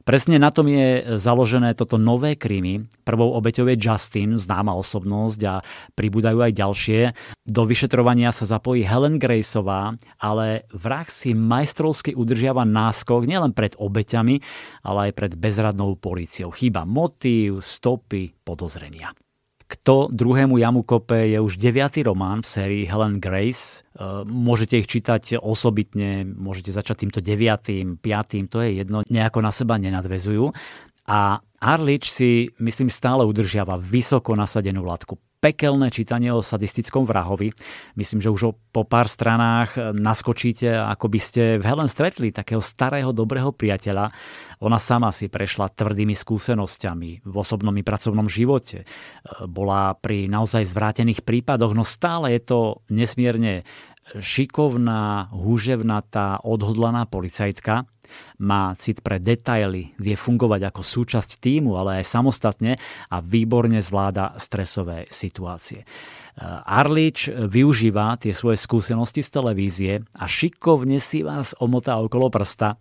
Presne 0.07 0.39
na 0.39 0.55
tom 0.55 0.71
je 0.71 1.19
založené 1.19 1.75
toto 1.75 1.99
nové 1.99 2.39
krimi. 2.39 2.87
Prvou 3.03 3.35
obeťou 3.35 3.67
je 3.67 3.75
Justin, 3.75 4.39
známa 4.39 4.71
osobnosť 4.79 5.41
a 5.51 5.55
pribúdajú 5.99 6.47
aj 6.47 6.53
ďalšie. 6.55 7.01
Do 7.43 7.67
vyšetrovania 7.67 8.31
sa 8.31 8.47
zapojí 8.47 8.87
Helen 8.87 9.19
Graceová, 9.19 9.99
ale 10.23 10.71
vrah 10.71 11.11
si 11.11 11.35
majstrovsky 11.35 12.15
udržiava 12.15 12.63
náskok 12.63 13.27
nielen 13.27 13.51
pred 13.51 13.75
obeťami, 13.75 14.39
ale 14.87 15.11
aj 15.11 15.13
pred 15.19 15.33
bezradnou 15.35 15.99
políciou. 15.99 16.55
Chýba 16.55 16.87
motív, 16.87 17.59
stopy, 17.59 18.31
podozrenia. 18.47 19.11
Kto 19.67 20.07
druhému 20.15 20.63
jamu 20.63 20.87
kope 20.87 21.27
je 21.27 21.43
už 21.43 21.59
deviatý 21.59 22.07
román 22.07 22.47
v 22.47 22.51
sérii 22.51 22.85
Helen 22.87 23.19
Grace. 23.19 23.83
E, 23.99 24.23
môžete 24.23 24.79
ich 24.79 24.87
čítať 24.87 25.43
osobitne, 25.43 26.23
môžete 26.23 26.71
začať 26.71 27.03
týmto 27.03 27.19
deviatým, 27.19 27.99
piatým, 27.99 28.47
to 28.47 28.63
je 28.63 28.87
jedno, 28.87 29.03
nejako 29.11 29.43
na 29.43 29.51
seba 29.51 29.75
nenadvezujú. 29.75 30.55
A 31.11 31.43
Arlič 31.59 32.15
si, 32.15 32.55
myslím, 32.63 32.87
stále 32.87 33.27
udržiava 33.27 33.75
vysoko 33.79 34.39
nasadenú 34.39 34.87
látku 34.87 35.19
pekelné 35.41 35.93
čítanie 35.93 36.33
o 36.33 36.45
sadistickom 36.45 37.05
vrahovi. 37.05 37.53
Myslím, 37.95 38.25
že 38.25 38.33
už 38.33 38.57
po 38.73 38.83
pár 38.85 39.07
stranách 39.07 39.95
naskočíte, 39.95 40.75
ako 40.75 41.07
by 41.13 41.21
ste 41.21 41.43
v 41.61 41.65
Helen 41.65 41.89
stretli 41.89 42.33
takého 42.33 42.61
starého 42.61 43.13
dobrého 43.13 43.53
priateľa. 43.53 44.11
Ona 44.65 44.81
sama 44.81 45.13
si 45.13 45.29
prešla 45.29 45.73
tvrdými 45.73 46.17
skúsenosťami 46.17 47.11
v 47.25 47.35
osobnom 47.35 47.77
i 47.77 47.85
pracovnom 47.85 48.27
živote. 48.27 48.89
Bola 49.45 49.93
pri 49.97 50.29
naozaj 50.29 50.67
zvrátených 50.67 51.23
prípadoch, 51.23 51.77
no 51.77 51.85
stále 51.85 52.37
je 52.37 52.43
to 52.43 52.61
nesmierne 52.89 53.63
šikovná, 54.15 55.35
húževnatá, 55.35 56.43
odhodlaná 56.47 57.09
policajtka, 57.11 57.91
má 58.39 58.71
cit 58.79 59.03
pre 59.03 59.19
detaily, 59.19 59.99
vie 59.99 60.15
fungovať 60.15 60.71
ako 60.71 60.83
súčasť 60.87 61.43
týmu, 61.43 61.75
ale 61.75 62.03
aj 62.03 62.07
samostatne 62.07 62.79
a 63.11 63.17
výborne 63.19 63.83
zvláda 63.83 64.39
stresové 64.39 65.11
situácie. 65.11 65.83
Arlič 66.45 67.33
využíva 67.33 68.21
tie 68.21 68.37
svoje 68.37 68.61
skúsenosti 68.61 69.25
z 69.25 69.31
televízie 69.33 69.93
a 70.21 70.29
šikovne 70.29 71.01
si 71.01 71.25
vás 71.25 71.57
omotá 71.57 71.97
okolo 71.97 72.29
prsta, 72.29 72.77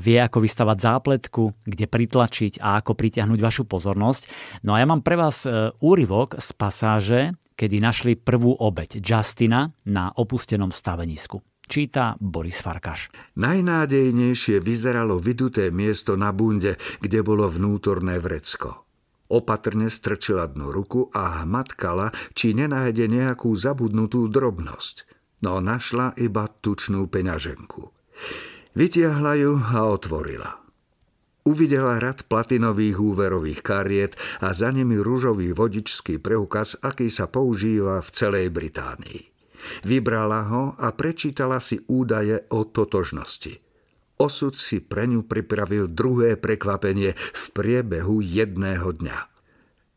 vie 0.00 0.16
ako 0.16 0.40
vystavať 0.40 0.76
zápletku, 0.80 1.52
kde 1.68 1.84
pritlačiť 1.84 2.56
a 2.64 2.80
ako 2.80 2.96
pritiahnuť 2.96 3.40
vašu 3.40 3.64
pozornosť. 3.68 4.22
No 4.64 4.72
a 4.72 4.80
ja 4.80 4.88
mám 4.88 5.04
pre 5.04 5.20
vás 5.20 5.44
e, 5.44 5.76
úryvok 5.84 6.40
z 6.40 6.48
pasáže, 6.56 7.20
kedy 7.52 7.84
našli 7.84 8.12
prvú 8.16 8.56
obeď 8.56 9.04
Justina 9.04 9.68
na 9.84 10.08
opustenom 10.16 10.72
stavenisku. 10.72 11.44
Číta 11.66 12.14
Boris 12.22 12.62
Farkaš. 12.62 13.10
Najnádejnejšie 13.36 14.62
vyzeralo 14.62 15.18
vyduté 15.18 15.74
miesto 15.74 16.14
na 16.14 16.30
bunde, 16.30 16.78
kde 17.02 17.20
bolo 17.26 17.50
vnútorné 17.50 18.22
vrecko. 18.22 18.85
Opatrne 19.26 19.90
strčila 19.90 20.46
dnu 20.46 20.70
ruku 20.70 21.10
a 21.10 21.42
hmatkala, 21.42 22.14
či 22.32 22.54
nenájde 22.54 23.10
nejakú 23.10 23.50
zabudnutú 23.58 24.30
drobnosť. 24.30 25.06
No 25.42 25.58
našla 25.58 26.14
iba 26.16 26.46
tučnú 26.48 27.10
peňaženku. 27.10 27.90
Vytiahla 28.78 29.34
ju 29.40 29.58
a 29.58 29.88
otvorila. 29.90 30.62
Uvidela 31.46 32.02
rad 32.02 32.26
platinových 32.26 32.98
úverových 32.98 33.60
kariet 33.62 34.12
a 34.42 34.50
za 34.50 34.74
nimi 34.74 34.98
rúžový 34.98 35.54
vodičský 35.54 36.18
preukaz, 36.18 36.74
aký 36.82 37.06
sa 37.06 37.30
používa 37.30 38.02
v 38.02 38.08
celej 38.10 38.46
Británii. 38.50 39.20
Vybrala 39.86 40.42
ho 40.50 40.64
a 40.74 40.90
prečítala 40.94 41.62
si 41.62 41.78
údaje 41.86 42.46
o 42.50 42.66
totožnosti. 42.66 43.65
Osud 44.16 44.56
si 44.56 44.80
pre 44.80 45.04
ňu 45.04 45.28
pripravil 45.28 45.92
druhé 45.92 46.40
prekvapenie 46.40 47.12
v 47.12 47.44
priebehu 47.52 48.24
jedného 48.24 48.88
dňa. 48.96 49.18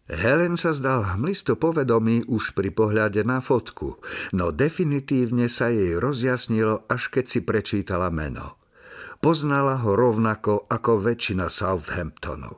Helen 0.09 0.57
sa 0.57 0.73
zdal 0.73 1.15
hmlisto 1.15 1.53
povedomý 1.53 2.25
už 2.25 2.57
pri 2.57 2.73
pohľade 2.73 3.21
na 3.23 3.45
fotku, 3.45 4.01
no 4.33 4.49
definitívne 4.49 5.45
sa 5.45 5.69
jej 5.69 6.01
rozjasnilo, 6.01 6.89
až 6.89 7.13
keď 7.13 7.25
si 7.29 7.39
prečítala 7.45 8.09
meno. 8.09 8.57
Poznala 9.21 9.77
ho 9.85 9.93
rovnako 9.93 10.65
ako 10.65 11.05
väčšina 11.05 11.45
Southamptonu. 11.47 12.57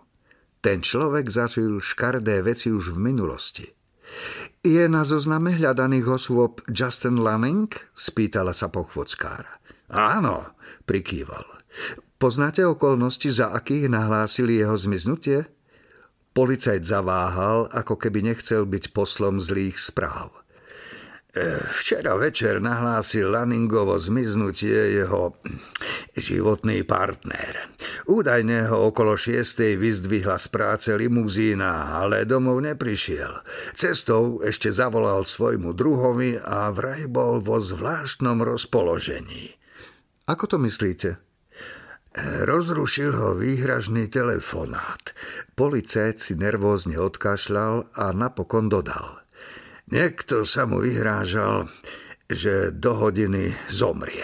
Ten 0.64 0.80
človek 0.80 1.28
zažil 1.28 1.84
škardé 1.84 2.40
veci 2.40 2.72
už 2.72 2.96
v 2.96 3.00
minulosti. 3.12 3.68
Je 4.62 4.86
na 4.88 5.02
zozname 5.04 5.52
hľadaných 5.58 6.08
osôb 6.08 6.62
Justin 6.70 7.20
Lanning? 7.20 7.68
Spýtala 7.98 8.54
sa 8.54 8.70
pochvodskára. 8.70 9.61
Áno, 9.92 10.56
prikýval. 10.88 11.44
Poznáte 12.16 12.64
okolnosti, 12.64 13.28
za 13.28 13.52
akých 13.52 13.92
nahlásili 13.92 14.64
jeho 14.64 14.80
zmiznutie? 14.80 15.44
Policajt 16.32 16.88
zaváhal, 16.88 17.68
ako 17.76 18.00
keby 18.00 18.24
nechcel 18.32 18.64
byť 18.64 18.96
poslom 18.96 19.44
zlých 19.44 19.76
správ. 19.76 20.32
Včera 21.80 22.20
večer 22.20 22.60
nahlásil 22.60 23.32
Laningovo 23.32 23.96
zmiznutie 23.96 25.00
jeho 25.00 25.40
životný 26.12 26.84
partner. 26.84 27.72
Údajne 28.04 28.68
ho 28.68 28.92
okolo 28.92 29.16
šiestej 29.16 29.80
vyzdvihla 29.80 30.36
z 30.36 30.48
práce 30.52 30.92
limuzína, 30.92 32.04
ale 32.04 32.28
domov 32.28 32.60
neprišiel. 32.60 33.48
Cestou 33.72 34.44
ešte 34.44 34.76
zavolal 34.76 35.24
svojmu 35.24 35.72
druhovi 35.72 36.36
a 36.36 36.68
vraj 36.68 37.08
bol 37.08 37.40
vo 37.40 37.64
zvláštnom 37.64 38.44
rozpoložení. 38.44 39.56
Ako 40.30 40.46
to 40.46 40.58
myslíte? 40.62 41.18
Rozrušil 42.44 43.16
ho 43.16 43.40
výhražný 43.40 44.12
telefonát. 44.12 45.16
Policajt 45.56 46.20
si 46.20 46.34
nervózne 46.36 47.00
odkašľal 47.00 47.96
a 47.96 48.12
napokon 48.12 48.68
dodal. 48.68 49.24
Niekto 49.88 50.44
sa 50.44 50.68
mu 50.68 50.84
vyhrážal, 50.84 51.72
že 52.28 52.76
do 52.76 52.96
hodiny 53.00 53.56
zomrie. 53.72 54.24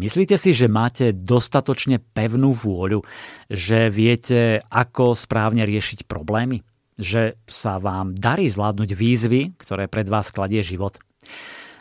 Myslíte 0.00 0.40
si, 0.40 0.56
že 0.56 0.64
máte 0.64 1.12
dostatočne 1.12 2.00
pevnú 2.00 2.56
vôľu, 2.56 3.04
že 3.52 3.92
viete, 3.92 4.64
ako 4.72 5.12
správne 5.12 5.62
riešiť 5.68 6.08
problémy? 6.08 6.64
Že 6.96 7.36
sa 7.44 7.76
vám 7.76 8.16
darí 8.16 8.48
zvládnuť 8.48 8.90
výzvy, 8.96 9.60
ktoré 9.60 9.92
pred 9.92 10.08
vás 10.08 10.32
kladie 10.32 10.64
život? 10.64 10.96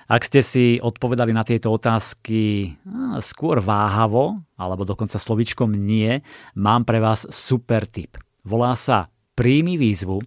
Ak 0.09 0.25
ste 0.25 0.41
si 0.41 0.81
odpovedali 0.81 1.29
na 1.29 1.45
tieto 1.45 1.69
otázky 1.69 2.73
skôr 3.21 3.61
váhavo, 3.61 4.41
alebo 4.57 4.81
dokonca 4.81 5.21
slovičkom 5.21 5.69
nie, 5.69 6.25
mám 6.57 6.81
pre 6.81 6.97
vás 6.97 7.29
super 7.29 7.85
tip. 7.85 8.17
Volá 8.41 8.73
sa 8.73 9.05
príjmi 9.37 9.77
výzvu 9.77 10.17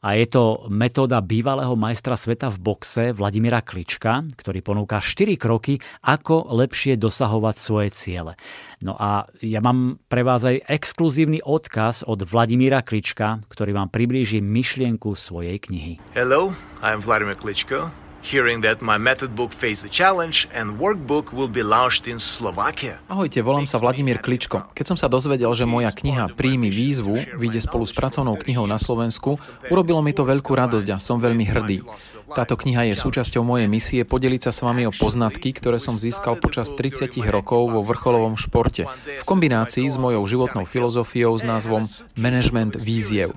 a 0.00 0.16
je 0.16 0.24
to 0.24 0.66
metóda 0.72 1.20
bývalého 1.20 1.76
majstra 1.76 2.16
sveta 2.16 2.48
v 2.48 2.64
boxe 2.64 3.04
Vladimíra 3.12 3.60
Klička, 3.60 4.24
ktorý 4.40 4.64
ponúka 4.64 5.04
4 5.04 5.36
kroky, 5.36 5.84
ako 6.00 6.56
lepšie 6.56 6.96
dosahovať 6.96 7.56
svoje 7.60 7.92
ciele. 7.92 8.40
No 8.80 8.96
a 8.96 9.28
ja 9.44 9.60
mám 9.60 10.00
pre 10.08 10.24
vás 10.24 10.48
aj 10.48 10.64
exkluzívny 10.64 11.44
odkaz 11.44 12.08
od 12.08 12.24
Vladimíra 12.24 12.80
Klička, 12.80 13.44
ktorý 13.52 13.76
vám 13.76 13.92
priblíži 13.92 14.40
myšlienku 14.40 15.12
svojej 15.12 15.60
knihy. 15.60 16.00
Hello, 16.16 16.56
I'm 16.80 17.04
Vladimir 17.04 17.36
Kličko. 17.36 18.05
Hearing 18.26 18.66
that 18.66 18.82
my 18.82 18.98
method 18.98 19.38
book 19.38 19.54
faced 19.54 19.86
the 19.86 19.92
challenge 19.92 20.50
and 20.50 20.82
workbook 20.82 21.30
will 21.30 21.46
be 21.46 21.62
launched 21.62 22.10
in 22.10 22.18
Slovakia. 22.18 22.98
Ahojte, 23.06 23.38
volám 23.38 23.70
sa 23.70 23.78
Vladimír 23.78 24.18
Kličko. 24.18 24.66
Keď 24.74 24.82
som 24.82 24.98
sa 24.98 25.06
dozvedel, 25.06 25.46
že 25.54 25.62
moja 25.62 25.94
kniha 25.94 26.34
Príjmi 26.34 26.66
výzvu 26.66 27.38
vyjde 27.38 27.62
spolu 27.62 27.86
s 27.86 27.94
pracovnou 27.94 28.34
knihou 28.34 28.66
na 28.66 28.82
Slovensku, 28.82 29.38
urobilo 29.70 30.02
mi 30.02 30.10
to 30.10 30.26
veľkú 30.26 30.58
radosť 30.58 30.88
a 30.90 30.98
som 30.98 31.22
veľmi 31.22 31.46
hrdý. 31.46 31.86
Táto 32.34 32.58
kniha 32.58 32.90
je 32.90 32.98
súčasťou 32.98 33.46
mojej 33.46 33.70
misie 33.70 34.02
podeliť 34.02 34.50
sa 34.50 34.52
s 34.52 34.66
vami 34.66 34.90
o 34.90 34.90
poznatky, 34.90 35.54
ktoré 35.54 35.78
som 35.78 35.94
získal 35.94 36.42
počas 36.42 36.74
30 36.74 37.14
rokov 37.30 37.70
vo 37.70 37.86
vrcholovom 37.86 38.34
športe, 38.34 38.90
v 39.06 39.22
kombinácii 39.22 39.86
s 39.86 39.94
mojou 39.94 40.26
životnou 40.26 40.66
filozofiou 40.66 41.38
s 41.38 41.46
názvom 41.46 41.86
Management 42.18 42.74
víziev. 42.82 43.30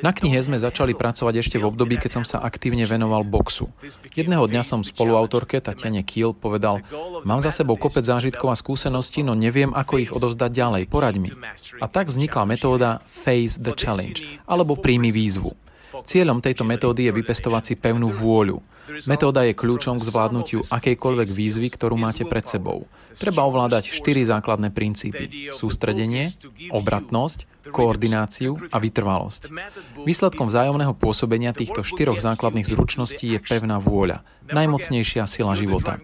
Na 0.00 0.12
knihe 0.12 0.40
sme 0.40 0.60
začali 0.60 0.92
pracovať 0.92 1.34
ešte 1.40 1.56
v 1.60 1.68
období, 1.68 1.96
keď 2.00 2.20
som 2.20 2.24
sa 2.24 2.42
aktívne 2.42 2.84
venoval 2.84 3.22
boxu. 3.24 3.70
Jedného 4.16 4.44
dňa 4.48 4.62
som 4.64 4.80
spoluautorke 4.80 5.60
Tatiane 5.60 6.02
Kiel 6.02 6.32
povedal, 6.32 6.82
mám 7.22 7.40
za 7.44 7.52
sebou 7.52 7.76
kopec 7.76 8.04
zážitkov 8.04 8.52
a 8.52 8.56
skúseností, 8.56 9.24
no 9.24 9.36
neviem, 9.36 9.72
ako 9.72 9.94
ich 10.00 10.10
odovzdať 10.12 10.50
ďalej, 10.52 10.82
poraď 10.88 11.14
mi. 11.20 11.30
A 11.80 11.86
tak 11.88 12.08
vznikla 12.08 12.48
metóda 12.48 13.04
Face 13.08 13.60
the 13.60 13.72
Challenge, 13.76 14.20
alebo 14.48 14.76
príjmi 14.76 15.12
výzvu. 15.12 15.65
Cieľom 16.04 16.44
tejto 16.44 16.68
metódy 16.68 17.08
je 17.08 17.16
vypestovať 17.16 17.62
si 17.62 17.74
pevnú 17.78 18.12
vôľu. 18.12 18.60
Metóda 19.10 19.42
je 19.42 19.56
kľúčom 19.56 19.98
k 19.98 20.06
zvládnutiu 20.06 20.60
akejkoľvek 20.62 21.28
výzvy, 21.30 21.68
ktorú 21.74 21.98
máte 21.98 22.22
pred 22.22 22.46
sebou. 22.46 22.86
Treba 23.16 23.48
ovládať 23.48 23.90
štyri 23.90 24.22
základné 24.22 24.70
princípy. 24.70 25.50
Sústredenie, 25.50 26.30
obratnosť, 26.70 27.70
koordináciu 27.74 28.54
a 28.70 28.76
vytrvalosť. 28.78 29.50
Výsledkom 30.06 30.46
vzájomného 30.46 30.94
pôsobenia 30.94 31.50
týchto 31.50 31.82
štyroch 31.82 32.22
základných 32.22 32.68
zručností 32.68 33.34
je 33.34 33.40
pevná 33.42 33.82
vôľa, 33.82 34.22
najmocnejšia 34.52 35.26
sila 35.26 35.58
života. 35.58 35.98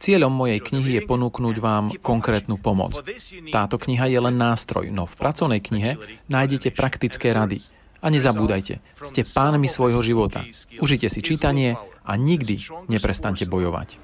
Cieľom 0.00 0.32
mojej 0.32 0.64
knihy 0.64 0.96
je 0.96 1.02
ponúknuť 1.04 1.56
vám 1.60 1.92
konkrétnu 2.00 2.56
pomoc. 2.56 3.04
Táto 3.52 3.76
kniha 3.76 4.08
je 4.08 4.18
len 4.22 4.36
nástroj, 4.38 4.88
no 4.88 5.04
v 5.04 5.14
pracovnej 5.18 5.60
knihe 5.60 6.00
nájdete 6.32 6.72
praktické 6.72 7.36
rady. 7.36 7.60
A 8.04 8.12
nezabúdajte, 8.12 8.84
ste 9.00 9.24
pánmi 9.24 9.64
svojho 9.64 10.04
života. 10.04 10.44
Užite 10.76 11.08
si 11.08 11.24
čítanie 11.24 11.80
a 12.04 12.12
nikdy 12.20 12.60
neprestante 12.92 13.48
bojovať. 13.48 13.96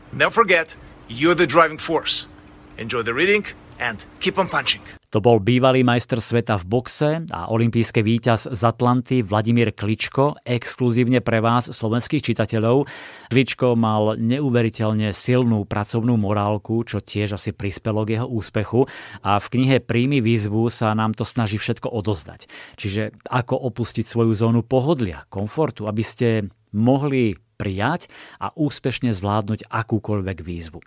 Enjoy 2.81 3.05
the 3.05 3.13
reading 3.13 3.45
and 3.81 4.05
keep 4.21 4.37
on 4.37 4.47
punching. 4.47 4.85
To 5.11 5.19
bol 5.19 5.43
bývalý 5.43 5.83
majster 5.83 6.23
sveta 6.23 6.55
v 6.55 6.65
boxe 6.71 7.11
a 7.35 7.51
olimpijský 7.51 7.99
víťaz 7.99 8.47
z 8.47 8.63
Atlanty 8.63 9.27
Vladimír 9.27 9.75
Kličko, 9.75 10.39
exkluzívne 10.47 11.19
pre 11.19 11.43
vás, 11.43 11.67
slovenských 11.67 12.31
čitateľov. 12.31 12.87
Kličko 13.27 13.75
mal 13.75 14.15
neuveriteľne 14.15 15.11
silnú 15.11 15.67
pracovnú 15.67 16.15
morálku, 16.15 16.87
čo 16.87 17.03
tiež 17.03 17.35
asi 17.35 17.51
prispelo 17.51 18.07
k 18.07 18.23
jeho 18.23 18.31
úspechu 18.31 18.87
a 19.27 19.43
v 19.43 19.47
knihe 19.51 19.83
Príjmy 19.83 20.23
výzvu 20.23 20.71
sa 20.71 20.95
nám 20.95 21.19
to 21.19 21.27
snaží 21.27 21.59
všetko 21.59 21.91
odozdať. 21.91 22.47
Čiže 22.79 23.27
ako 23.27 23.59
opustiť 23.67 24.07
svoju 24.07 24.31
zónu 24.31 24.63
pohodlia, 24.63 25.27
komfortu, 25.27 25.91
aby 25.91 26.07
ste 26.07 26.47
mohli 26.71 27.35
prijať 27.61 28.09
a 28.41 28.57
úspešne 28.57 29.13
zvládnuť 29.13 29.69
akúkoľvek 29.69 30.39
výzvu. 30.41 30.81
E, 30.81 30.87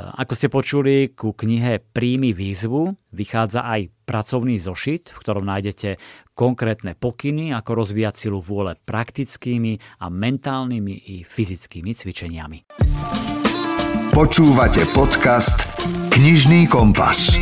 ako 0.00 0.32
ste 0.32 0.48
počuli, 0.48 1.12
ku 1.12 1.36
knihe 1.36 1.84
Príjmy 1.92 2.32
výzvu 2.32 2.96
vychádza 3.12 3.68
aj 3.68 3.92
pracovný 4.08 4.56
zošit, 4.56 5.12
v 5.12 5.20
ktorom 5.20 5.44
nájdete 5.44 6.00
konkrétne 6.32 6.96
pokyny, 6.96 7.52
ako 7.52 7.84
rozvíjať 7.84 8.14
silu 8.16 8.40
vôle 8.40 8.80
praktickými 8.88 10.00
a 10.00 10.08
mentálnymi 10.08 10.94
i 10.96 11.16
fyzickými 11.28 11.92
cvičeniami. 11.92 12.58
Počúvate 14.08 14.88
podcast 14.96 15.84
Knižný 16.08 16.64
kompas. 16.66 17.36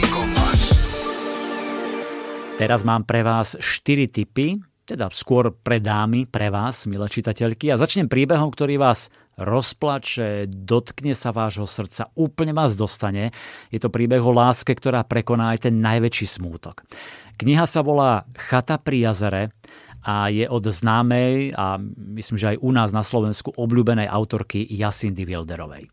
Teraz 2.56 2.88
mám 2.88 3.04
pre 3.04 3.20
vás 3.20 3.52
4 3.60 4.08
tipy, 4.08 4.56
teda 4.86 5.10
skôr 5.10 5.50
pre 5.50 5.82
dámy, 5.82 6.30
pre 6.30 6.46
vás, 6.48 6.86
milé 6.86 7.10
čitateľky. 7.10 7.74
A 7.74 7.80
začnem 7.80 8.06
príbehom, 8.06 8.54
ktorý 8.54 8.78
vás 8.78 9.10
rozplače, 9.36 10.48
dotkne 10.48 11.12
sa 11.12 11.34
vášho 11.34 11.68
srdca, 11.68 12.08
úplne 12.16 12.56
vás 12.56 12.78
dostane. 12.78 13.34
Je 13.68 13.82
to 13.82 13.92
príbeh 13.92 14.22
o 14.22 14.32
láske, 14.32 14.72
ktorá 14.72 15.04
prekoná 15.04 15.52
aj 15.52 15.68
ten 15.68 15.82
najväčší 15.82 16.40
smútok. 16.40 16.86
Kniha 17.36 17.68
sa 17.68 17.84
volá 17.84 18.24
Chata 18.32 18.80
pri 18.80 19.12
jazere 19.12 19.52
a 20.06 20.32
je 20.32 20.48
od 20.48 20.64
známej 20.64 21.52
a 21.52 21.76
myslím, 22.16 22.38
že 22.38 22.56
aj 22.56 22.62
u 22.62 22.70
nás 22.72 22.94
na 22.96 23.04
Slovensku 23.04 23.52
obľúbenej 23.52 24.08
autorky 24.08 24.64
Jasindy 24.64 25.26
Wilderovej. 25.28 25.90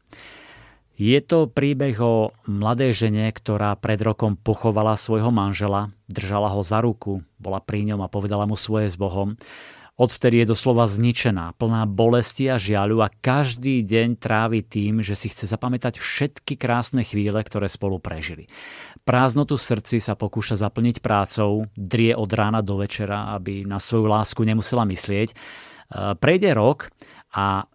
Je 0.94 1.18
to 1.26 1.50
príbeh 1.50 1.98
o 1.98 2.30
mladej 2.46 3.10
žene, 3.10 3.26
ktorá 3.34 3.74
pred 3.74 3.98
rokom 3.98 4.38
pochovala 4.38 4.94
svojho 4.94 5.34
manžela, 5.34 5.90
držala 6.06 6.54
ho 6.54 6.62
za 6.62 6.86
ruku, 6.86 7.26
bola 7.42 7.58
pri 7.58 7.90
ňom 7.90 8.06
a 8.06 8.12
povedala 8.12 8.46
mu 8.46 8.54
svoje 8.54 8.94
s 8.94 8.98
Bohom. 8.98 9.34
Odvtedy 9.94 10.42
je 10.42 10.54
doslova 10.54 10.90
zničená, 10.90 11.54
plná 11.58 11.86
bolesti 11.86 12.50
a 12.50 12.58
žiaľu 12.58 13.06
a 13.06 13.14
každý 13.14 13.86
deň 13.86 14.18
trávi 14.18 14.66
tým, 14.66 15.06
že 15.06 15.14
si 15.14 15.30
chce 15.30 15.46
zapamätať 15.46 16.02
všetky 16.02 16.58
krásne 16.58 17.06
chvíle, 17.06 17.38
ktoré 17.38 17.70
spolu 17.70 18.02
prežili. 18.02 18.50
Prázdnotu 19.06 19.54
srdci 19.54 20.02
sa 20.02 20.18
pokúša 20.18 20.58
zaplniť 20.58 20.98
prácou, 20.98 21.70
drie 21.78 22.18
od 22.18 22.30
rána 22.34 22.66
do 22.66 22.82
večera, 22.82 23.38
aby 23.38 23.70
na 23.70 23.78
svoju 23.78 24.10
lásku 24.10 24.42
nemusela 24.42 24.82
myslieť. 24.82 25.30
E, 25.30 25.36
prejde 26.18 26.58
rok 26.58 26.90
a 27.30 27.70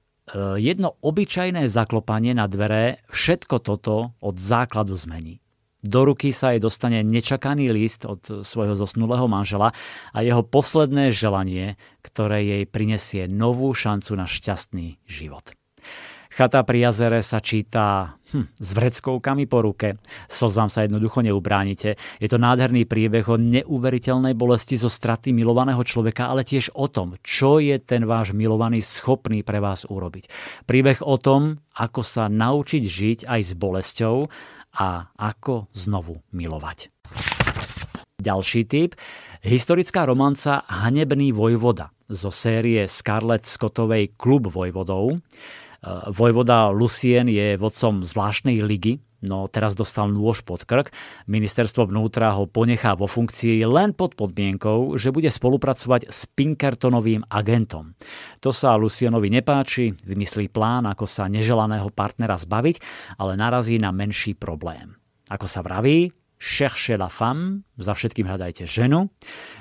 jedno 0.57 0.97
obyčajné 1.01 1.69
zaklopanie 1.69 2.37
na 2.37 2.45
dvere 2.51 3.01
všetko 3.13 3.57
toto 3.65 4.13
od 4.21 4.37
základu 4.37 4.93
zmení. 4.97 5.41
Do 5.79 6.03
ruky 6.03 6.35
sa 6.35 6.53
jej 6.53 6.59
dostane 6.59 7.07
nečakaný 7.07 7.71
list 7.71 8.03
od 8.03 8.43
svojho 8.43 8.75
zosnulého 8.75 9.31
manžela 9.31 9.71
a 10.11 10.19
jeho 10.27 10.43
posledné 10.43 11.15
želanie, 11.15 11.79
ktoré 12.03 12.43
jej 12.43 12.65
prinesie 12.67 13.31
novú 13.31 13.71
šancu 13.71 14.19
na 14.19 14.27
šťastný 14.27 14.99
život. 15.07 15.55
Chata 16.39 16.63
pri 16.63 16.87
jazere 16.87 17.19
sa 17.19 17.43
číta 17.43 18.15
hm, 18.31 18.55
s 18.63 18.71
vreckovkami 18.71 19.51
po 19.51 19.59
ruke. 19.59 19.99
Slzám 20.31 20.71
sa 20.71 20.87
jednoducho 20.87 21.19
neubránite. 21.19 21.99
Je 22.23 22.31
to 22.31 22.39
nádherný 22.39 22.87
príbeh 22.87 23.27
o 23.27 23.35
neuveriteľnej 23.35 24.39
bolesti 24.39 24.79
zo 24.79 24.87
straty 24.87 25.35
milovaného 25.35 25.83
človeka, 25.83 26.31
ale 26.31 26.47
tiež 26.47 26.71
o 26.79 26.87
tom, 26.87 27.19
čo 27.27 27.59
je 27.59 27.75
ten 27.83 28.07
váš 28.07 28.31
milovaný 28.39 28.87
schopný 28.87 29.43
pre 29.43 29.59
vás 29.59 29.83
urobiť. 29.83 30.31
Príbeh 30.63 31.03
o 31.03 31.19
tom, 31.19 31.59
ako 31.75 32.07
sa 32.07 32.31
naučiť 32.31 32.83
žiť 32.87 33.19
aj 33.27 33.41
s 33.43 33.53
bolesťou 33.59 34.31
a 34.79 35.11
ako 35.19 35.75
znovu 35.75 36.23
milovať. 36.31 36.95
Ďalší 38.23 38.63
typ. 38.71 38.95
Historická 39.43 40.07
romanca 40.07 40.63
Hanebný 40.71 41.35
vojvoda 41.35 41.91
zo 42.07 42.31
série 42.31 42.87
Scarlett 42.87 43.43
Scottovej 43.43 44.15
Klub 44.15 44.47
vojvodov. 44.55 45.19
Eh, 45.79 46.11
vojvoda 46.11 46.75
Lucien 46.75 47.31
je 47.31 47.55
vodcom 47.55 48.03
zvláštnej 48.03 48.67
ligy, 48.67 48.99
no 49.23 49.47
teraz 49.47 49.79
dostal 49.79 50.11
nôž 50.11 50.43
pod 50.43 50.67
krk. 50.67 50.91
Ministerstvo 51.31 51.87
vnútra 51.87 52.35
ho 52.35 52.51
ponechá 52.51 52.99
vo 52.99 53.07
funkcii 53.07 53.63
len 53.63 53.95
pod 53.95 54.19
podmienkou, 54.19 54.99
že 54.99 55.15
bude 55.15 55.31
spolupracovať 55.31 56.11
s 56.11 56.27
Pinkertonovým 56.35 57.23
agentom. 57.31 57.95
To 58.43 58.51
sa 58.51 58.75
Lucianovi 58.75 59.31
nepáči, 59.31 59.95
vymyslí 60.03 60.51
plán, 60.51 60.83
ako 60.91 61.07
sa 61.07 61.31
neželaného 61.31 61.95
partnera 61.95 62.35
zbaviť, 62.35 62.83
ale 63.23 63.39
narazí 63.39 63.79
na 63.79 63.95
menší 63.95 64.35
problém. 64.35 64.99
Ako 65.31 65.47
sa 65.47 65.63
vraví, 65.63 66.11
Cherchez 66.39 66.95
la 66.95 67.11
femme, 67.11 67.67
za 67.75 67.99
všetkým 67.99 68.31
hľadajte 68.31 68.65
ženu. 68.71 69.11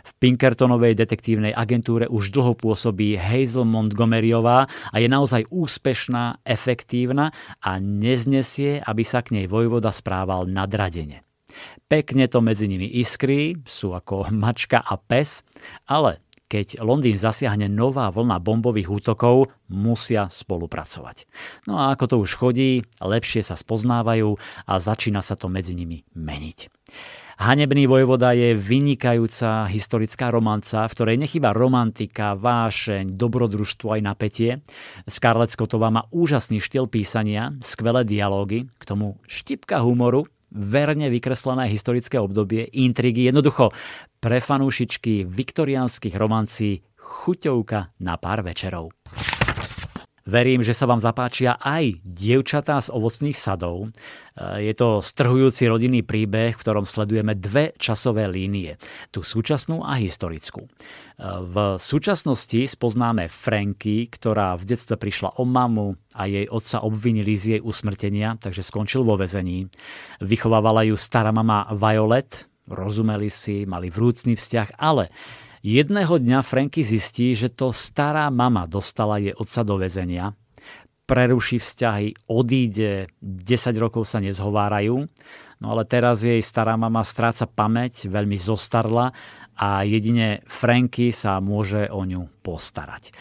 V 0.06 0.12
Pinkertonovej 0.22 0.94
detektívnej 0.94 1.50
agentúre 1.50 2.06
už 2.06 2.30
dlho 2.30 2.54
pôsobí 2.54 3.18
Hazel 3.18 3.66
Montgomeryová 3.66 4.70
a 4.70 4.96
je 5.02 5.10
naozaj 5.10 5.50
úspešná, 5.50 6.46
efektívna 6.46 7.34
a 7.60 7.82
neznesie, 7.82 8.78
aby 8.86 9.02
sa 9.02 9.26
k 9.26 9.42
nej 9.42 9.46
vojvoda 9.50 9.90
správal 9.90 10.46
nadradene. 10.46 11.26
Pekne 11.90 12.30
to 12.30 12.44
medzi 12.46 12.70
nimi 12.70 12.86
iskrí, 12.86 13.58
sú 13.66 13.98
ako 13.98 14.30
mačka 14.30 14.78
a 14.78 15.00
pes, 15.02 15.42
ale 15.90 16.22
keď 16.48 16.80
Londýn 16.80 17.20
zasiahne 17.20 17.68
nová 17.68 18.08
vlna 18.08 18.40
bombových 18.40 18.88
útokov, 18.88 19.52
musia 19.68 20.32
spolupracovať. 20.32 21.28
No 21.68 21.80
a 21.80 21.92
ako 21.92 22.06
to 22.08 22.16
už 22.24 22.32
chodí, 22.40 22.88
lepšie 23.04 23.44
sa 23.44 23.60
spoznávajú 23.60 24.40
a 24.68 24.74
začína 24.80 25.20
sa 25.20 25.36
to 25.36 25.52
medzi 25.52 25.76
nimi 25.76 26.08
meniť. 26.16 26.72
Hanebný 27.38 27.86
vojvoda 27.86 28.34
je 28.34 28.58
vynikajúca 28.58 29.70
historická 29.70 30.34
romanca, 30.34 30.90
v 30.90 30.94
ktorej 30.98 31.22
nechyba 31.22 31.54
romantika, 31.54 32.34
vášeň, 32.34 33.14
dobrodružstvo 33.14 33.94
aj 33.94 34.02
napätie. 34.02 34.52
Scarlett 35.06 35.54
Scottová 35.54 35.94
má 35.94 36.10
úžasný 36.10 36.58
štýl 36.58 36.90
písania, 36.90 37.54
skvelé 37.62 38.10
dialógy, 38.10 38.66
k 38.82 38.84
tomu 38.90 39.22
štipka 39.30 39.86
humoru, 39.86 40.26
verne 40.58 41.14
vykreslené 41.14 41.70
historické 41.70 42.18
obdobie, 42.18 42.66
intrigy, 42.74 43.30
jednoducho 43.30 43.70
pre 44.18 44.42
fanúšičky 44.42 45.30
viktoriánskych 45.30 46.18
romancí 46.18 46.82
chuťovka 46.98 48.02
na 48.02 48.18
pár 48.18 48.42
večerov. 48.42 48.90
Verím, 50.28 50.60
že 50.60 50.76
sa 50.76 50.84
vám 50.84 51.00
zapáčia 51.00 51.56
aj 51.56 52.04
dievčatá 52.04 52.84
z 52.84 52.92
ovocných 52.92 53.40
sadov. 53.40 53.96
Je 54.60 54.76
to 54.76 55.00
strhujúci 55.00 55.72
rodinný 55.72 56.04
príbeh, 56.04 56.52
v 56.52 56.60
ktorom 56.60 56.84
sledujeme 56.84 57.32
dve 57.32 57.72
časové 57.80 58.28
línie. 58.28 58.76
Tú 59.16 59.24
súčasnú 59.24 59.88
a 59.88 59.96
historickú. 59.96 60.68
V 61.18 61.56
súčasnosti 61.80 62.60
spoznáme 62.60 63.32
Franky, 63.32 64.12
ktorá 64.12 64.60
v 64.60 64.68
detstve 64.68 65.00
prišla 65.00 65.40
o 65.40 65.48
mamu 65.48 65.96
a 66.20 66.28
jej 66.28 66.44
otca 66.52 66.84
obvinili 66.84 67.40
z 67.40 67.58
jej 67.58 67.62
usmrtenia, 67.64 68.36
takže 68.36 68.68
skončil 68.68 69.08
vo 69.08 69.16
vezení. 69.16 69.72
Vychovávala 70.20 70.84
ju 70.92 71.00
stará 71.00 71.32
mama 71.32 71.72
Violet, 71.72 72.52
rozumeli 72.68 73.32
si, 73.32 73.64
mali 73.64 73.88
vrúcný 73.88 74.36
vzťah, 74.36 74.76
ale 74.76 75.08
Jedného 75.68 76.16
dňa 76.16 76.48
Franky 76.48 76.80
zistí, 76.80 77.36
že 77.36 77.52
to 77.52 77.76
stará 77.76 78.32
mama 78.32 78.64
dostala 78.72 79.20
jej 79.20 79.36
otca 79.36 79.68
do 79.68 79.76
väzenia, 79.76 80.32
preruší 81.04 81.60
vzťahy, 81.60 82.32
odíde, 82.32 83.12
10 83.20 83.76
rokov 83.76 84.08
sa 84.08 84.24
nezhovárajú, 84.24 85.12
no 85.60 85.66
ale 85.68 85.84
teraz 85.84 86.24
jej 86.24 86.40
stará 86.40 86.80
mama 86.80 87.04
stráca 87.04 87.52
pamäť, 87.52 88.08
veľmi 88.08 88.40
zostarla 88.40 89.12
a 89.60 89.84
jedine 89.84 90.40
Franky 90.48 91.12
sa 91.12 91.44
môže 91.44 91.92
o 91.92 92.08
ňu 92.08 92.32
postarať. 92.48 93.12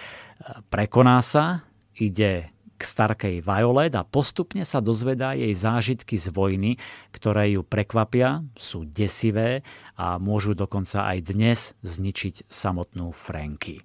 Prekoná 0.71 1.19
sa, 1.27 1.67
ide 1.99 2.55
k 2.77 2.83
starkej 2.85 3.37
Violet 3.41 3.93
a 3.97 4.05
postupne 4.05 4.63
sa 4.63 4.85
dozvedá 4.85 5.33
jej 5.33 5.53
zážitky 5.57 6.21
z 6.21 6.29
vojny, 6.29 6.77
ktoré 7.11 7.57
ju 7.57 7.65
prekvapia, 7.65 8.45
sú 8.55 8.85
desivé 8.85 9.65
a 9.97 10.21
môžu 10.21 10.53
dokonca 10.53 11.09
aj 11.09 11.19
dnes 11.33 11.59
zničiť 11.81 12.47
samotnú 12.53 13.11
Franky. 13.17 13.81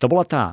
To 0.00 0.08
bola 0.08 0.24
tá 0.24 0.44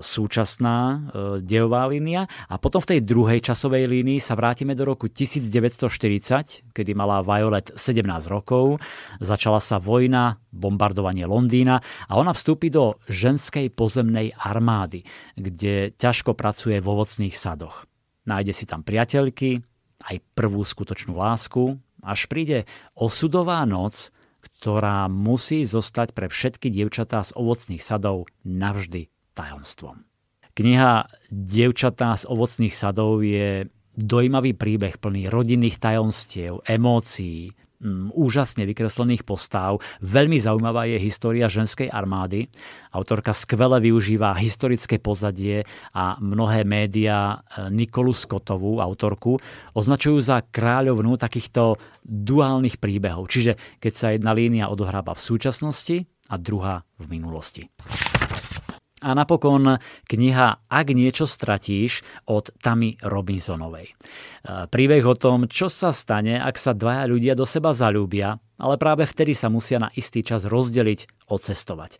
súčasná 0.00 0.76
e, 0.80 0.96
dejová 1.44 1.86
línia. 1.86 2.26
A 2.48 2.56
potom 2.56 2.80
v 2.80 2.96
tej 2.96 3.00
druhej 3.04 3.40
časovej 3.44 3.86
línii 3.86 4.18
sa 4.18 4.32
vrátime 4.32 4.72
do 4.72 4.88
roku 4.88 5.06
1940, 5.06 6.72
kedy 6.72 6.92
mala 6.96 7.20
Violet 7.20 7.70
17 7.76 8.02
rokov, 8.26 8.80
začala 9.20 9.60
sa 9.60 9.76
vojna, 9.76 10.40
bombardovanie 10.50 11.28
Londýna 11.28 11.84
a 12.08 12.12
ona 12.16 12.32
vstúpi 12.32 12.72
do 12.72 12.96
ženskej 13.06 13.68
pozemnej 13.72 14.32
armády, 14.40 15.04
kde 15.36 15.92
ťažko 15.94 16.32
pracuje 16.32 16.80
v 16.80 16.86
ovocných 16.86 17.36
sadoch. 17.36 17.84
Nájde 18.26 18.52
si 18.56 18.64
tam 18.66 18.82
priateľky, 18.82 19.62
aj 20.06 20.16
prvú 20.34 20.64
skutočnú 20.64 21.14
lásku, 21.14 21.78
až 22.00 22.20
príde 22.30 22.64
osudová 22.96 23.62
noc, 23.68 24.10
ktorá 24.40 25.10
musí 25.10 25.66
zostať 25.66 26.14
pre 26.14 26.30
všetky 26.30 26.70
dievčatá 26.70 27.20
z 27.26 27.34
ovocných 27.34 27.82
sadov 27.82 28.30
navždy 28.46 29.10
tajomstvom. 29.36 30.00
Kniha 30.56 31.04
Dievčatá 31.28 32.16
z 32.16 32.24
ovocných 32.32 32.72
sadov 32.72 33.20
je 33.20 33.68
dojímavý 33.96 34.56
príbeh 34.56 34.96
plný 35.00 35.28
rodinných 35.32 35.76
tajomstiev, 35.76 36.64
emócií, 36.64 37.52
mm, 37.80 38.12
úžasne 38.16 38.68
vykreslených 38.68 39.24
postav. 39.24 39.80
Veľmi 40.04 40.40
zaujímavá 40.40 40.88
je 40.88 41.00
história 41.00 41.48
ženskej 41.48 41.92
armády. 41.92 42.48
Autorka 42.92 43.36
skvele 43.36 43.84
využíva 43.84 44.36
historické 44.36 45.00
pozadie 45.00 45.64
a 45.96 46.16
mnohé 46.20 46.64
médiá 46.64 47.40
e, 47.44 47.68
Nikolu 47.72 48.12
Scottovú, 48.12 48.80
autorku, 48.80 49.36
označujú 49.76 50.20
za 50.24 50.44
kráľovnú 50.44 51.16
takýchto 51.20 51.80
duálnych 52.04 52.80
príbehov. 52.80 53.28
Čiže 53.32 53.80
keď 53.80 53.92
sa 53.92 54.12
jedna 54.12 54.32
línia 54.36 54.72
odohráva 54.72 55.16
v 55.16 55.24
súčasnosti 55.24 55.96
a 56.28 56.34
druhá 56.40 56.84
v 57.00 57.12
minulosti. 57.12 57.68
A 59.06 59.14
napokon 59.14 59.78
kniha 60.10 60.66
Ak 60.66 60.90
niečo 60.90 61.30
stratíš 61.30 62.02
od 62.26 62.50
Tammy 62.58 62.98
Robinsonovej. 62.98 63.94
Príbeh 64.46 65.04
o 65.06 65.14
tom, 65.14 65.46
čo 65.46 65.70
sa 65.70 65.94
stane, 65.94 66.42
ak 66.42 66.58
sa 66.58 66.74
dvaja 66.74 67.06
ľudia 67.06 67.38
do 67.38 67.46
seba 67.46 67.70
zalúbia, 67.70 68.34
ale 68.60 68.78
práve 68.78 69.02
vtedy 69.08 69.34
sa 69.34 69.50
musia 69.50 69.82
na 69.82 69.90
istý 69.98 70.22
čas 70.22 70.46
rozdeliť, 70.46 71.26
odcestovať. 71.26 71.98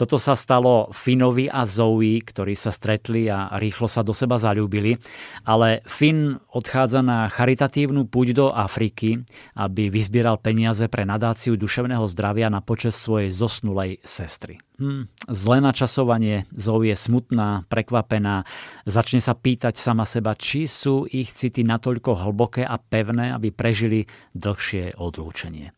Toto 0.00 0.16
sa 0.16 0.32
stalo 0.32 0.88
Finovi 0.96 1.52
a 1.52 1.68
Zoe, 1.68 2.24
ktorí 2.24 2.56
sa 2.56 2.72
stretli 2.72 3.28
a 3.28 3.52
rýchlo 3.60 3.84
sa 3.84 4.00
do 4.00 4.16
seba 4.16 4.40
zalúbili, 4.40 4.96
ale 5.44 5.84
Finn 5.84 6.40
odchádza 6.48 7.04
na 7.04 7.28
charitatívnu 7.28 8.08
púť 8.08 8.32
do 8.32 8.46
Afriky, 8.48 9.20
aby 9.52 9.92
vyzbieral 9.92 10.40
peniaze 10.40 10.88
pre 10.88 11.04
nadáciu 11.04 11.60
duševného 11.60 12.08
zdravia 12.08 12.48
na 12.48 12.64
počas 12.64 12.96
svojej 12.96 13.28
zosnulej 13.28 14.00
sestry. 14.00 14.56
Hm, 14.80 15.12
zlé 15.28 15.60
načasovanie, 15.60 16.48
Zoe 16.56 16.90
je 16.90 16.96
smutná, 16.96 17.68
prekvapená, 17.68 18.48
začne 18.88 19.20
sa 19.20 19.36
pýtať 19.36 19.76
sama 19.76 20.08
seba, 20.08 20.32
či 20.32 20.64
sú 20.64 21.04
ich 21.04 21.30
city 21.36 21.60
na 21.62 21.76
natoľko 21.82 22.14
hlboké 22.14 22.62
a 22.62 22.78
pevné, 22.78 23.34
aby 23.34 23.50
prežili 23.50 24.06
dlhšie 24.38 24.94
odlúčenie. 24.94 25.74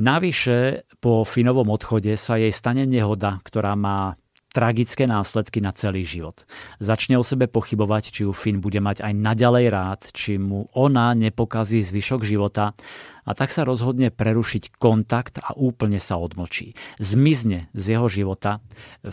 Navyše, 0.00 0.88
po 1.04 1.26
Finovom 1.28 1.68
odchode 1.68 2.16
sa 2.16 2.40
jej 2.40 2.48
stane 2.48 2.88
nehoda, 2.88 3.44
ktorá 3.44 3.76
má 3.76 4.16
tragické 4.52 5.08
následky 5.08 5.58
na 5.64 5.72
celý 5.72 6.04
život. 6.04 6.44
Začne 6.78 7.16
o 7.16 7.24
sebe 7.24 7.48
pochybovať, 7.48 8.12
či 8.12 8.20
ju 8.28 8.32
Finn 8.36 8.60
bude 8.60 8.78
mať 8.78 9.00
aj 9.00 9.12
naďalej 9.16 9.66
rád, 9.72 10.00
či 10.12 10.36
mu 10.36 10.68
ona 10.76 11.16
nepokazí 11.16 11.80
zvyšok 11.80 12.22
života 12.22 12.76
a 13.22 13.38
tak 13.38 13.54
sa 13.54 13.62
rozhodne 13.62 14.10
prerušiť 14.10 14.82
kontakt 14.82 15.38
a 15.38 15.54
úplne 15.54 16.02
sa 16.02 16.18
odmlčí. 16.18 16.74
Zmizne 16.98 17.70
z 17.70 17.84
jeho 17.96 18.10
života. 18.10 18.58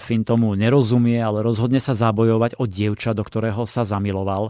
Finn 0.01 0.25
tomu 0.25 0.57
nerozumie, 0.57 1.21
ale 1.21 1.45
rozhodne 1.45 1.77
sa 1.77 1.93
zabojovať 1.93 2.57
o 2.57 2.65
dievča, 2.65 3.13
do 3.13 3.21
ktorého 3.21 3.69
sa 3.69 3.85
zamiloval. 3.85 4.49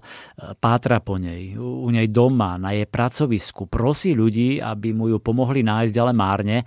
Pátra 0.64 1.04
po 1.04 1.20
nej, 1.20 1.60
u 1.60 1.92
nej 1.92 2.08
doma, 2.08 2.56
na 2.56 2.72
jej 2.72 2.88
pracovisku. 2.88 3.68
Prosí 3.68 4.16
ľudí, 4.16 4.64
aby 4.64 4.96
mu 4.96 5.12
ju 5.12 5.20
pomohli 5.20 5.60
nájsť, 5.60 5.96
ale 6.00 6.12
márne 6.16 6.58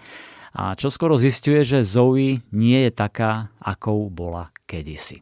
a 0.52 0.76
čo 0.76 0.92
skoro 0.92 1.16
zistuje, 1.16 1.64
že 1.64 1.80
Zoe 1.84 2.44
nie 2.52 2.78
je 2.88 2.92
taká, 2.92 3.52
akou 3.60 4.12
bola 4.12 4.52
kedysi. 4.68 5.20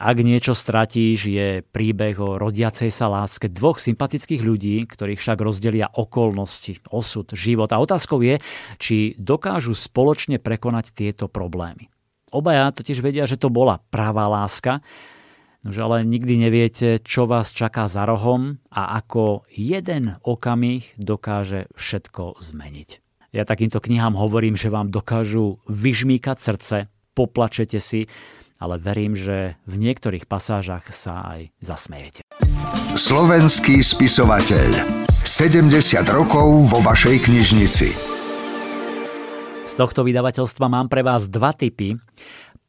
Ak 0.00 0.16
niečo 0.16 0.56
stratíš, 0.56 1.28
je 1.28 1.60
príbeh 1.60 2.16
o 2.16 2.40
rodiacej 2.40 2.88
sa 2.88 3.12
láske 3.12 3.52
dvoch 3.52 3.76
sympatických 3.76 4.40
ľudí, 4.40 4.88
ktorých 4.88 5.20
však 5.20 5.44
rozdelia 5.44 5.92
okolnosti, 5.92 6.80
osud, 6.88 7.28
život. 7.36 7.68
A 7.68 7.84
otázkou 7.84 8.24
je, 8.24 8.40
či 8.80 9.12
dokážu 9.20 9.76
spoločne 9.76 10.40
prekonať 10.40 10.96
tieto 10.96 11.28
problémy. 11.28 11.92
Obaja 12.32 12.72
totiž 12.72 13.04
vedia, 13.04 13.28
že 13.28 13.36
to 13.36 13.52
bola 13.52 13.84
pravá 13.92 14.24
láska, 14.24 14.80
nože 15.68 15.84
ale 15.84 16.08
nikdy 16.08 16.48
neviete, 16.48 16.96
čo 17.04 17.28
vás 17.28 17.52
čaká 17.52 17.84
za 17.84 18.08
rohom 18.08 18.56
a 18.72 18.96
ako 18.96 19.44
jeden 19.52 20.16
okamih 20.24 20.96
dokáže 20.96 21.68
všetko 21.76 22.40
zmeniť. 22.40 23.09
Ja 23.30 23.46
takýmto 23.46 23.78
knihám 23.78 24.18
hovorím, 24.18 24.58
že 24.58 24.74
vám 24.74 24.90
dokážu 24.90 25.62
vyžmýkať 25.70 26.42
srdce, 26.42 26.76
poplačete 27.14 27.78
si, 27.78 28.10
ale 28.58 28.82
verím, 28.82 29.14
že 29.14 29.54
v 29.70 29.74
niektorých 29.78 30.26
pasážach 30.26 30.90
sa 30.90 31.38
aj 31.38 31.54
zasmejete. 31.62 32.26
Slovenský 32.98 33.86
spisovateľ. 33.86 35.06
70 35.06 35.70
rokov 36.10 36.74
vo 36.74 36.82
vašej 36.82 37.30
knižnici. 37.30 37.88
Z 39.62 39.72
tohto 39.78 40.02
vydavateľstva 40.02 40.66
mám 40.66 40.90
pre 40.90 41.06
vás 41.06 41.30
dva 41.30 41.54
typy. 41.54 41.94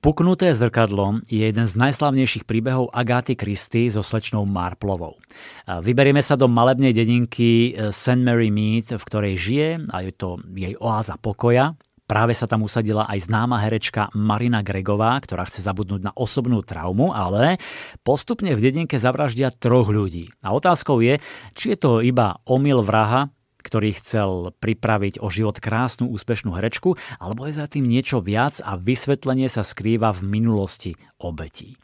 Puknuté 0.01 0.49
zrkadlo 0.57 1.21
je 1.29 1.45
jeden 1.45 1.69
z 1.69 1.77
najslavnejších 1.77 2.49
príbehov 2.49 2.89
Agáty 2.89 3.37
Kristy 3.37 3.85
so 3.85 4.01
slečnou 4.01 4.49
Marplovou. 4.49 5.21
Vyberieme 5.69 6.25
sa 6.25 6.33
do 6.33 6.49
malebnej 6.49 6.89
dedinky 6.89 7.77
eh, 7.77 7.93
St. 7.93 8.17
Mary 8.17 8.49
Mead, 8.49 8.97
v 8.97 9.03
ktorej 9.05 9.37
žije 9.37 9.69
a 9.93 10.01
je 10.01 10.09
to 10.09 10.41
jej 10.57 10.73
oáza 10.81 11.21
pokoja. 11.21 11.77
Práve 12.09 12.33
sa 12.33 12.49
tam 12.49 12.65
usadila 12.65 13.05
aj 13.13 13.29
známa 13.29 13.61
herečka 13.61 14.09
Marina 14.17 14.65
Gregová, 14.65 15.21
ktorá 15.21 15.45
chce 15.45 15.61
zabudnúť 15.61 16.01
na 16.01 16.11
osobnú 16.17 16.65
traumu, 16.65 17.13
ale 17.13 17.61
postupne 18.01 18.57
v 18.57 18.63
dedinke 18.73 18.97
zavraždia 18.97 19.53
troch 19.53 19.93
ľudí. 19.93 20.33
A 20.41 20.49
otázkou 20.57 20.97
je, 21.05 21.21
či 21.53 21.71
je 21.71 21.77
to 21.77 22.01
iba 22.01 22.41
omyl 22.49 22.81
vraha, 22.81 23.29
ktorý 23.61 23.95
chcel 23.95 24.29
pripraviť 24.59 25.21
o 25.21 25.29
život 25.29 25.61
krásnu, 25.61 26.09
úspešnú 26.11 26.57
herečku, 26.57 26.97
alebo 27.21 27.47
je 27.47 27.57
za 27.57 27.69
tým 27.69 27.87
niečo 27.87 28.19
viac 28.19 28.59
a 28.65 28.75
vysvetlenie 28.75 29.47
sa 29.47 29.61
skrýva 29.63 30.11
v 30.11 30.21
minulosti 30.27 30.91
obetí. 31.21 31.77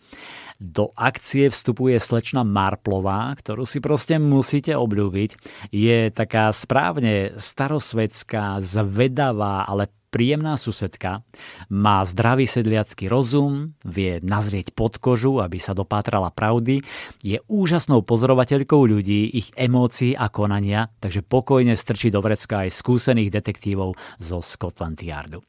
Do 0.58 0.90
akcie 0.98 1.54
vstupuje 1.54 2.02
slečna 2.02 2.42
Marplová, 2.42 3.30
ktorú 3.38 3.70
si 3.70 3.78
proste 3.78 4.18
musíte 4.18 4.74
obľúbiť. 4.74 5.38
Je 5.70 6.10
taká 6.10 6.50
správne 6.50 7.38
starosvedská, 7.38 8.58
zvedavá, 8.66 9.70
ale 9.70 9.94
príjemná 10.10 10.56
susedka, 10.56 11.24
má 11.68 12.02
zdravý 12.08 12.48
sedliacký 12.48 13.12
rozum, 13.12 13.76
vie 13.84 14.24
nazrieť 14.24 14.72
pod 14.74 14.98
kožu, 14.98 15.44
aby 15.44 15.60
sa 15.60 15.76
dopátrala 15.76 16.32
pravdy, 16.32 16.82
je 17.22 17.38
úžasnou 17.48 18.04
pozorovateľkou 18.04 18.82
ľudí, 18.88 19.30
ich 19.32 19.52
emócií 19.54 20.16
a 20.16 20.32
konania, 20.32 20.90
takže 21.04 21.24
pokojne 21.24 21.76
strčí 21.76 22.10
do 22.10 22.24
vrecka 22.24 22.68
aj 22.68 22.76
skúsených 22.76 23.30
detektívov 23.30 23.96
zo 24.18 24.40
Scotland 24.40 25.00
Yardu. 25.00 25.44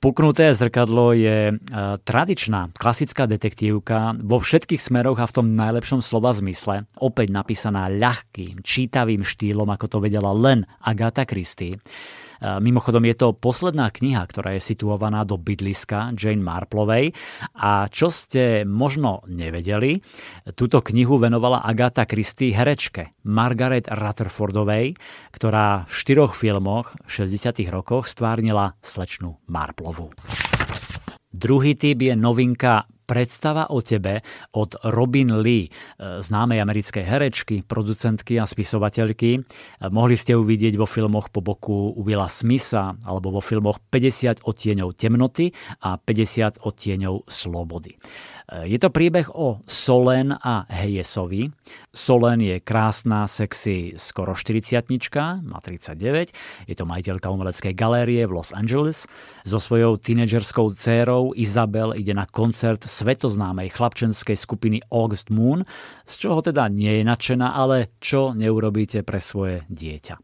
Puknuté 0.00 0.56
zrkadlo 0.56 1.12
je 1.12 1.52
e, 1.52 1.54
tradičná, 2.00 2.72
klasická 2.72 3.28
detektívka 3.28 4.16
vo 4.16 4.40
všetkých 4.40 4.80
smeroch 4.80 5.20
a 5.20 5.28
v 5.28 5.34
tom 5.36 5.52
najlepšom 5.52 6.00
slova 6.00 6.32
zmysle. 6.32 6.88
Opäť 6.96 7.28
napísaná 7.28 7.92
ľahkým, 7.92 8.64
čítavým 8.64 9.20
štýlom, 9.20 9.68
ako 9.68 9.86
to 9.92 9.98
vedela 10.00 10.32
len 10.32 10.64
Agatha 10.80 11.28
Christie. 11.28 11.76
Mimochodom 12.40 13.04
je 13.04 13.14
to 13.20 13.28
posledná 13.36 13.92
kniha, 13.92 14.24
ktorá 14.24 14.56
je 14.56 14.64
situovaná 14.64 15.28
do 15.28 15.36
bydliska 15.36 16.16
Jane 16.16 16.40
Marplovej 16.40 17.12
a 17.60 17.84
čo 17.92 18.08
ste 18.08 18.64
možno 18.64 19.20
nevedeli, 19.28 20.00
túto 20.56 20.80
knihu 20.80 21.20
venovala 21.20 21.60
Agatha 21.60 22.08
Christie 22.08 22.56
herečke 22.56 23.12
Margaret 23.28 23.92
Rutherfordovej, 23.92 24.96
ktorá 25.36 25.84
v 25.84 25.92
štyroch 25.92 26.32
filmoch 26.32 26.96
v 27.04 27.28
60. 27.28 27.60
rokoch 27.68 28.08
stvárnila 28.08 28.72
slečnu 28.80 29.44
Marplovu. 29.44 30.10
Druhý 31.30 31.78
typ 31.78 32.02
je 32.02 32.18
novinka 32.18 32.88
Predstava 33.10 33.74
o 33.74 33.82
tebe 33.82 34.22
od 34.54 34.78
Robin 34.86 35.42
Lee, 35.42 35.66
e, 35.66 35.70
známej 36.22 36.62
americkej 36.62 37.02
herečky, 37.02 37.66
producentky 37.66 38.38
a 38.38 38.46
spisovateľky. 38.46 39.30
E, 39.34 39.40
mohli 39.90 40.14
ste 40.14 40.38
ju 40.38 40.46
vidieť 40.46 40.78
vo 40.78 40.86
filmoch 40.86 41.34
po 41.34 41.42
boku 41.42 41.98
Willa 42.06 42.30
Smitha 42.30 42.94
alebo 43.02 43.34
vo 43.34 43.42
filmoch 43.42 43.82
50 43.90 44.46
odtieňov 44.46 44.94
temnoty 44.94 45.50
a 45.82 45.98
50 45.98 46.62
odtieňov 46.62 47.26
slobody. 47.26 47.98
Je 48.50 48.82
to 48.82 48.90
príbeh 48.90 49.30
o 49.30 49.62
Solen 49.62 50.34
a 50.34 50.66
Heyesovi. 50.66 51.54
Solen 51.94 52.42
je 52.42 52.58
krásna, 52.58 53.30
sexy, 53.30 53.94
skoro 53.94 54.34
40 54.34 54.90
má 55.46 55.62
39. 55.62 56.34
Je 56.66 56.74
to 56.74 56.82
majiteľka 56.82 57.30
umeleckej 57.30 57.70
galérie 57.78 58.26
v 58.26 58.34
Los 58.34 58.50
Angeles. 58.50 59.06
So 59.46 59.62
svojou 59.62 60.02
tínedžerskou 60.02 60.74
dcérou 60.74 61.30
Isabel 61.38 61.94
ide 61.94 62.10
na 62.10 62.26
koncert 62.26 62.82
svetoznámej 62.82 63.70
chlapčenskej 63.70 64.34
skupiny 64.34 64.82
August 64.90 65.30
Moon, 65.30 65.62
z 66.02 66.14
čoho 66.18 66.42
teda 66.42 66.66
nie 66.66 66.90
je 66.98 67.02
nadšená, 67.06 67.54
ale 67.54 67.94
čo 68.02 68.34
neurobíte 68.34 69.06
pre 69.06 69.22
svoje 69.22 69.62
dieťa. 69.70 70.18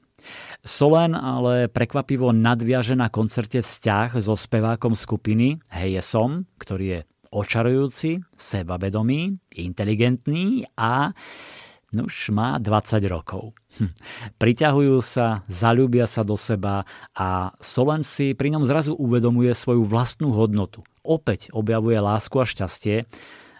Solen 0.66 1.14
ale 1.14 1.70
prekvapivo 1.70 2.34
nadviaže 2.34 2.98
na 2.98 3.06
koncerte 3.06 3.62
vzťah 3.62 4.18
so 4.18 4.34
spevákom 4.34 4.98
skupiny 4.98 5.62
Heyesom, 5.70 6.50
ktorý 6.58 6.86
je 6.90 7.00
očarujúci, 7.36 8.24
sebavedomý, 8.32 9.36
inteligentný 9.52 10.64
a 10.72 11.12
už 11.92 12.34
má 12.34 12.60
20 12.60 13.00
rokov. 13.08 13.56
Hm. 13.78 13.92
Priťahujú 14.36 14.96
sa, 15.00 15.46
zalúbia 15.48 16.04
sa 16.04 16.26
do 16.26 16.36
seba 16.36 16.84
a 17.16 17.56
Solen 17.62 18.04
si 18.04 18.36
pri 18.36 18.52
ňom 18.52 18.64
zrazu 18.68 18.92
uvedomuje 18.92 19.52
svoju 19.56 19.86
vlastnú 19.86 20.34
hodnotu. 20.36 20.84
Opäť 21.00 21.48
objavuje 21.56 21.96
lásku 21.96 22.36
a 22.36 22.44
šťastie, 22.44 23.08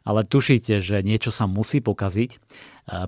ale 0.06 0.20
tušíte, 0.22 0.78
že 0.82 1.00
niečo 1.00 1.32
sa 1.32 1.48
musí 1.48 1.80
pokaziť. 1.80 2.30
E, 2.34 2.38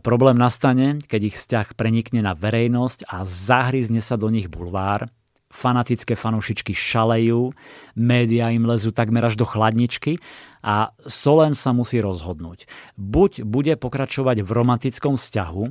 problém 0.03 0.35
nastane, 0.35 0.99
keď 1.05 1.21
ich 1.35 1.37
vzťah 1.37 1.79
prenikne 1.79 2.25
na 2.25 2.35
verejnosť 2.35 3.07
a 3.07 3.23
zahryzne 3.23 4.03
sa 4.03 4.19
do 4.19 4.31
nich 4.31 4.51
bulvár 4.51 5.11
fanatické 5.49 6.13
fanúšičky 6.13 6.77
šalejú, 6.77 7.57
médiá 7.97 8.53
im 8.53 8.69
lezú 8.69 8.93
takmer 8.93 9.25
až 9.25 9.41
do 9.41 9.49
chladničky 9.49 10.21
a 10.63 10.95
Solen 11.07 11.55
sa 11.55 11.71
musí 11.75 12.03
rozhodnúť. 12.03 12.67
Buď 12.99 13.47
bude 13.47 13.75
pokračovať 13.79 14.43
v 14.43 14.51
romantickom 14.51 15.15
vzťahu, 15.19 15.65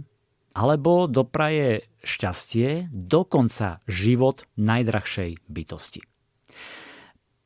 alebo 0.58 1.06
dopraje 1.06 1.86
šťastie, 2.02 2.90
dokonca 2.90 3.86
život 3.86 4.50
najdrahšej 4.58 5.46
bytosti. 5.46 6.02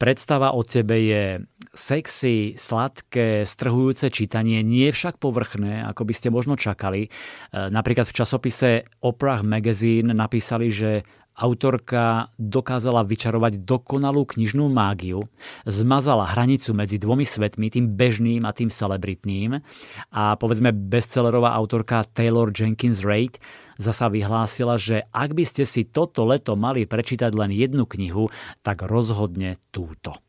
Predstava 0.02 0.58
o 0.58 0.66
tebe 0.66 0.98
je 0.98 1.46
sexy, 1.78 2.58
sladké, 2.58 3.46
strhujúce 3.46 4.10
čítanie, 4.10 4.66
nie 4.66 4.90
však 4.90 5.22
povrchné, 5.22 5.86
ako 5.86 6.10
by 6.10 6.14
ste 6.18 6.34
možno 6.34 6.58
čakali. 6.58 7.14
Napríklad 7.54 8.10
v 8.10 8.18
časopise 8.18 8.90
Oprah 8.98 9.46
Magazine 9.46 10.10
napísali, 10.10 10.74
že 10.74 11.06
Autorka 11.32 12.30
dokázala 12.36 13.08
vyčarovať 13.08 13.64
dokonalú 13.64 14.28
knižnú 14.28 14.68
mágiu, 14.68 15.26
zmazala 15.64 16.28
hranicu 16.28 16.76
medzi 16.76 17.00
dvomi 17.00 17.24
svetmi, 17.24 17.72
tým 17.72 17.88
bežným 17.88 18.44
a 18.44 18.52
tým 18.52 18.68
celebritným 18.68 19.64
a 20.12 20.24
povedzme 20.36 20.76
bestsellerová 20.76 21.56
autorka 21.56 22.04
Taylor 22.04 22.52
Jenkins 22.52 23.02
Reid 23.02 23.40
zasa 23.80 24.12
vyhlásila, 24.12 24.76
že 24.76 25.08
ak 25.10 25.32
by 25.34 25.44
ste 25.48 25.64
si 25.64 25.88
toto 25.88 26.28
leto 26.28 26.60
mali 26.60 26.84
prečítať 26.84 27.32
len 27.34 27.56
jednu 27.56 27.88
knihu, 27.88 28.28
tak 28.62 28.84
rozhodne 28.86 29.58
túto. 29.74 30.20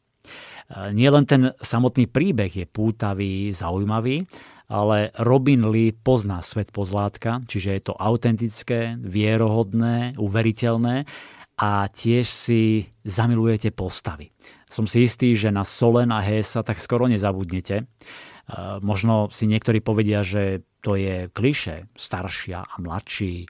Nie 0.73 1.13
len 1.13 1.29
ten 1.29 1.53
samotný 1.61 2.09
príbeh 2.09 2.49
je 2.49 2.65
pútavý, 2.65 3.53
zaujímavý, 3.53 4.25
ale 4.73 5.13
Robin 5.21 5.69
Lee 5.69 5.93
pozná 5.93 6.41
svet 6.41 6.73
pozlátka, 6.73 7.45
čiže 7.45 7.77
je 7.77 7.83
to 7.85 7.95
autentické, 8.01 8.97
vierohodné, 8.97 10.17
uveriteľné 10.17 11.05
a 11.61 11.85
tiež 11.93 12.25
si 12.25 12.89
zamilujete 13.05 13.69
postavy. 13.77 14.33
Som 14.73 14.89
si 14.89 15.05
istý, 15.05 15.37
že 15.37 15.53
na 15.53 15.69
Solen 15.69 16.09
a 16.09 16.25
Hesa 16.25 16.65
tak 16.65 16.81
skoro 16.81 17.05
nezabudnete. 17.05 17.85
Možno 18.81 19.29
si 19.29 19.45
niektorí 19.45 19.85
povedia, 19.85 20.25
že 20.25 20.65
to 20.81 20.97
je 20.99 21.29
kliše, 21.31 21.93
staršia 21.95 22.65
a 22.65 22.75
mladší, 22.81 23.47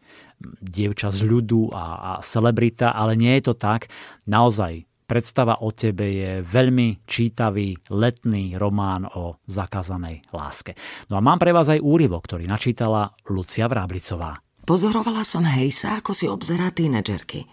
dievča 0.60 1.08
z 1.08 1.20
ľudu 1.24 1.72
a, 1.72 1.84
a 1.96 2.10
celebrita, 2.20 2.92
ale 2.92 3.14
nie 3.14 3.38
je 3.38 3.42
to 3.48 3.54
tak. 3.54 3.88
Naozaj 4.26 4.84
Predstava 5.12 5.60
o 5.60 5.76
tebe 5.76 6.08
je 6.08 6.30
veľmi 6.40 7.04
čítavý 7.04 7.76
letný 7.92 8.56
román 8.56 9.04
o 9.12 9.36
zakázanej 9.44 10.24
láske. 10.32 10.72
No 11.12 11.20
a 11.20 11.24
mám 11.24 11.36
pre 11.36 11.52
vás 11.52 11.68
aj 11.68 11.84
úryvok, 11.84 12.24
ktorý 12.24 12.48
načítala 12.48 13.12
Lucia 13.28 13.68
Vráblicová. 13.68 14.40
Pozorovala 14.64 15.20
som 15.20 15.44
Hejsa, 15.44 16.00
ako 16.00 16.16
si 16.16 16.32
obzerá 16.32 16.72
tínedžerky. 16.72 17.44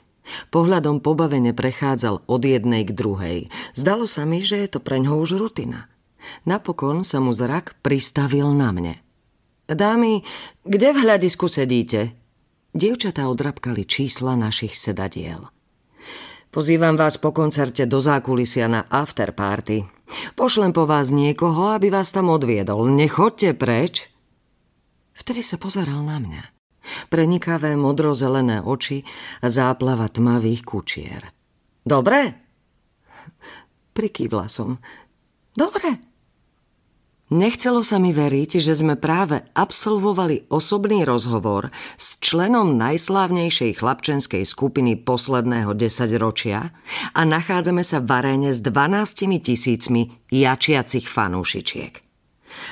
Pohľadom 0.56 1.04
pobavene 1.04 1.52
prechádzal 1.52 2.24
od 2.32 2.42
jednej 2.48 2.88
k 2.88 2.96
druhej. 2.96 3.40
Zdalo 3.76 4.08
sa 4.08 4.24
mi, 4.24 4.40
že 4.40 4.64
je 4.64 4.70
to 4.72 4.80
pre 4.80 5.04
ňoho 5.04 5.20
už 5.20 5.36
rutina. 5.36 5.92
Napokon 6.48 7.04
sa 7.04 7.20
mu 7.20 7.36
zrak 7.36 7.76
pristavil 7.84 8.56
na 8.56 8.72
mne. 8.72 8.96
Dámy, 9.68 10.24
kde 10.64 10.96
v 10.96 11.02
hľadisku 11.04 11.52
sedíte? 11.52 12.16
Dievčatá 12.72 13.28
odrapkali 13.28 13.84
čísla 13.84 14.40
našich 14.40 14.80
sedadiel. 14.80 15.52
Pozývam 16.50 16.98
vás 16.98 17.22
po 17.22 17.30
koncerte 17.30 17.86
do 17.86 18.02
zákulisia 18.02 18.66
na 18.66 18.82
afterparty. 18.90 19.86
Pošlem 20.34 20.74
po 20.74 20.90
vás 20.90 21.14
niekoho, 21.14 21.70
aby 21.78 21.94
vás 21.94 22.10
tam 22.10 22.34
odviedol. 22.34 22.90
Nechoďte 22.90 23.54
preč. 23.54 24.10
Vtedy 25.14 25.46
sa 25.46 25.62
pozeral 25.62 26.02
na 26.02 26.18
mňa. 26.18 26.44
Prenikavé 27.14 27.78
modrozelené 27.78 28.66
oči 28.66 29.06
a 29.46 29.48
záplava 29.54 30.10
tmavých 30.10 30.66
kučier. 30.66 31.22
Dobre? 31.86 32.34
Prikývla 33.94 34.50
som. 34.50 34.82
Dobre. 35.54 36.09
Nechcelo 37.30 37.86
sa 37.86 38.02
mi 38.02 38.10
veriť, 38.10 38.58
že 38.58 38.74
sme 38.74 38.98
práve 38.98 39.46
absolvovali 39.54 40.50
osobný 40.50 41.06
rozhovor 41.06 41.70
s 41.94 42.18
členom 42.18 42.74
najslávnejšej 42.74 43.78
chlapčenskej 43.78 44.42
skupiny 44.42 44.98
posledného 44.98 45.78
desaťročia 45.78 46.74
a 47.14 47.22
nachádzame 47.22 47.86
sa 47.86 48.02
v 48.02 48.10
aréne 48.18 48.50
s 48.50 48.66
12 48.66 49.46
tisícmi 49.46 50.10
jačiacich 50.34 51.06
fanúšičiek. 51.06 52.02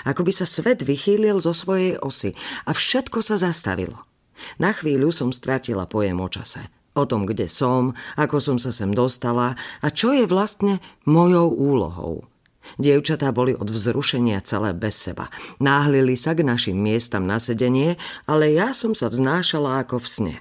Ako 0.09 0.25
by 0.25 0.33
sa 0.33 0.49
svet 0.49 0.81
vychýlil 0.81 1.37
zo 1.37 1.53
svojej 1.53 2.01
osy 2.01 2.33
a 2.65 2.73
všetko 2.73 3.21
sa 3.21 3.37
zastavilo. 3.37 4.09
Na 4.57 4.73
chvíľu 4.73 5.13
som 5.13 5.29
stratila 5.29 5.85
pojem 5.85 6.17
o 6.17 6.29
čase. 6.33 6.65
O 6.97 7.05
tom, 7.05 7.29
kde 7.29 7.45
som, 7.45 7.93
ako 8.17 8.41
som 8.41 8.57
sa 8.57 8.73
sem 8.73 8.89
dostala 8.89 9.53
a 9.85 9.93
čo 9.93 10.17
je 10.17 10.25
vlastne 10.25 10.81
mojou 11.05 11.45
úlohou– 11.53 12.25
Dievčatá 12.75 13.31
boli 13.31 13.55
od 13.55 13.71
vzrušenia 13.71 14.43
celé 14.43 14.75
bez 14.75 14.99
seba. 14.99 15.31
Náhlili 15.63 16.19
sa 16.19 16.35
k 16.35 16.43
našim 16.43 16.75
miestam 16.75 17.23
na 17.23 17.39
sedenie, 17.39 17.95
ale 18.27 18.51
ja 18.51 18.75
som 18.75 18.91
sa 18.91 19.07
vznášala 19.07 19.87
ako 19.87 20.03
v 20.03 20.07
sne. 20.07 20.35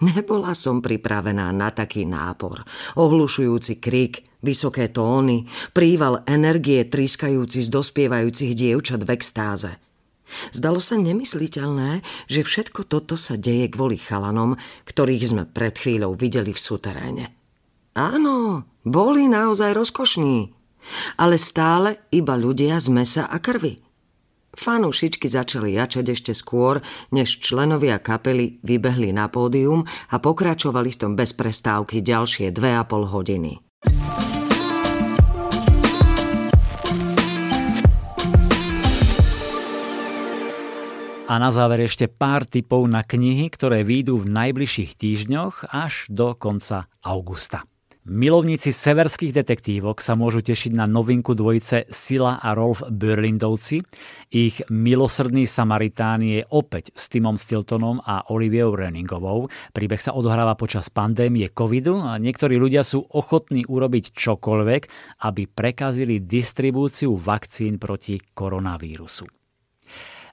Nebola 0.00 0.56
som 0.56 0.82
pripravená 0.82 1.52
na 1.52 1.70
taký 1.70 2.08
nápor. 2.08 2.64
Ohlušujúci 2.96 3.78
krik, 3.84 4.24
vysoké 4.40 4.88
tóny, 4.88 5.44
príval 5.76 6.24
energie 6.24 6.88
triskajúci 6.88 7.60
z 7.60 7.68
dospievajúcich 7.68 8.56
dievčat 8.56 9.04
v 9.04 9.12
extáze. 9.12 9.72
Zdalo 10.54 10.80
sa 10.80 10.96
nemysliteľné, 10.96 12.00
že 12.30 12.40
všetko 12.40 12.86
toto 12.88 13.18
sa 13.20 13.36
deje 13.36 13.68
kvôli 13.68 14.00
chalanom, 14.00 14.56
ktorých 14.88 15.24
sme 15.26 15.44
pred 15.44 15.74
chvíľou 15.76 16.16
videli 16.16 16.54
v 16.54 16.60
suteréne. 16.60 17.24
Áno, 17.98 18.64
boli 18.86 19.26
naozaj 19.26 19.74
rozkošní, 19.74 20.54
ale 21.16 21.36
stále 21.40 22.08
iba 22.10 22.34
ľudia 22.36 22.80
z 22.80 22.88
mesa 22.92 23.24
a 23.26 23.38
krvi. 23.38 23.80
Fanúšičky 24.50 25.30
začali 25.30 25.78
jačať 25.78 26.10
ešte 26.10 26.32
skôr, 26.34 26.82
než 27.14 27.38
členovia 27.38 28.02
kapely 28.02 28.58
vybehli 28.66 29.14
na 29.14 29.30
pódium 29.30 29.86
a 30.10 30.18
pokračovali 30.18 30.90
v 30.90 30.98
tom 30.98 31.12
bez 31.14 31.30
prestávky 31.38 32.02
ďalšie 32.02 32.50
dve 32.50 32.74
a 32.74 32.82
pol 32.82 33.06
hodiny. 33.06 33.62
A 41.30 41.38
na 41.38 41.54
záver 41.54 41.86
ešte 41.86 42.10
pár 42.10 42.42
tipov 42.42 42.90
na 42.90 43.06
knihy, 43.06 43.54
ktoré 43.54 43.86
výjdu 43.86 44.18
v 44.18 44.34
najbližších 44.34 44.98
týždňoch 44.98 45.70
až 45.70 46.10
do 46.10 46.34
konca 46.34 46.90
augusta. 47.06 47.69
Milovníci 48.00 48.72
severských 48.72 49.28
detektívok 49.28 50.00
sa 50.00 50.16
môžu 50.16 50.40
tešiť 50.40 50.72
na 50.72 50.88
novinku 50.88 51.36
dvojice 51.36 51.92
Sila 51.92 52.40
a 52.40 52.56
Rolf 52.56 52.80
Berlindovci. 52.88 53.84
Ich 54.32 54.64
milosrdný 54.72 55.44
Samaritán 55.44 56.24
je 56.24 56.40
opäť 56.48 56.96
s 56.96 57.12
Timom 57.12 57.36
Stiltonom 57.36 58.00
a 58.00 58.24
Oliviou 58.32 58.72
Renningovou. 58.72 59.52
Príbeh 59.76 60.00
sa 60.00 60.16
odohráva 60.16 60.56
počas 60.56 60.88
pandémie 60.88 61.52
covidu 61.52 62.00
a 62.00 62.16
niektorí 62.16 62.56
ľudia 62.56 62.88
sú 62.88 63.04
ochotní 63.04 63.68
urobiť 63.68 64.16
čokoľvek, 64.16 64.82
aby 65.20 65.42
prekazili 65.44 66.24
distribúciu 66.24 67.12
vakcín 67.20 67.76
proti 67.76 68.16
koronavírusu. 68.16 69.28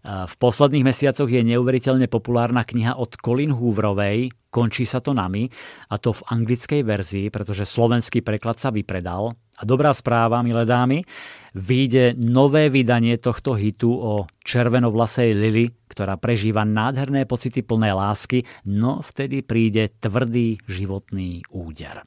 V 0.07 0.33
posledných 0.39 0.87
mesiacoch 0.87 1.27
je 1.27 1.43
neuveriteľne 1.43 2.07
populárna 2.07 2.63
kniha 2.63 2.95
od 2.95 3.19
Colin 3.19 3.51
Hooverovej 3.51 4.31
Končí 4.57 4.89
sa 4.89 5.05
to 5.05 5.13
nami, 5.13 5.45
a 5.93 6.01
to 6.01 6.17
v 6.17 6.25
anglickej 6.33 6.81
verzii, 6.81 7.29
pretože 7.29 7.61
slovenský 7.61 8.25
preklad 8.25 8.57
sa 8.57 8.73
vypredal. 8.73 9.37
A 9.37 9.61
dobrá 9.69 9.93
správa, 9.93 10.41
milé 10.41 10.65
dámy, 10.65 11.05
vyjde 11.53 12.17
nové 12.17 12.73
vydanie 12.73 13.21
tohto 13.21 13.53
hitu 13.53 13.93
o 13.93 14.25
červenovlasej 14.41 15.37
Lily, 15.37 15.77
ktorá 15.93 16.17
prežíva 16.17 16.65
nádherné 16.65 17.29
pocity 17.29 17.61
plné 17.61 17.93
lásky, 17.93 18.49
no 18.65 19.05
vtedy 19.05 19.45
príde 19.45 19.93
tvrdý 20.01 20.57
životný 20.65 21.45
úder. 21.53 22.01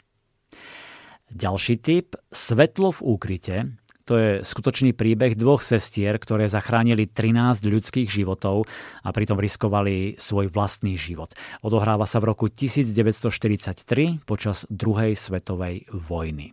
Ďalší 1.30 1.78
tip, 1.78 2.18
Svetlo 2.34 2.90
v 2.90 3.14
úkryte, 3.14 3.78
to 4.10 4.18
je 4.18 4.30
skutočný 4.42 4.90
príbeh 4.90 5.38
dvoch 5.38 5.62
sestier, 5.62 6.18
ktoré 6.18 6.50
zachránili 6.50 7.06
13 7.06 7.62
ľudských 7.62 8.10
životov 8.10 8.66
a 9.06 9.14
pritom 9.14 9.38
riskovali 9.38 10.18
svoj 10.18 10.50
vlastný 10.50 10.98
život. 10.98 11.30
Odohráva 11.62 12.10
sa 12.10 12.18
v 12.18 12.34
roku 12.34 12.50
1943 12.50 14.26
počas 14.26 14.66
druhej 14.66 15.14
svetovej 15.14 15.86
vojny. 15.94 16.50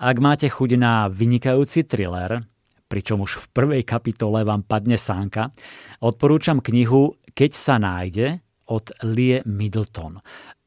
Ak 0.00 0.16
máte 0.16 0.48
chuť 0.48 0.80
na 0.80 1.12
vynikajúci 1.12 1.84
thriller, 1.84 2.48
pričom 2.88 3.20
už 3.20 3.36
v 3.36 3.46
prvej 3.52 3.82
kapitole 3.84 4.40
vám 4.40 4.64
padne 4.64 4.96
sánka, 4.96 5.52
odporúčam 6.00 6.64
knihu 6.64 7.20
Keď 7.36 7.52
sa 7.52 7.76
nájde 7.76 8.40
od 8.72 8.96
Lie 9.04 9.44
Middleton. 9.44 10.24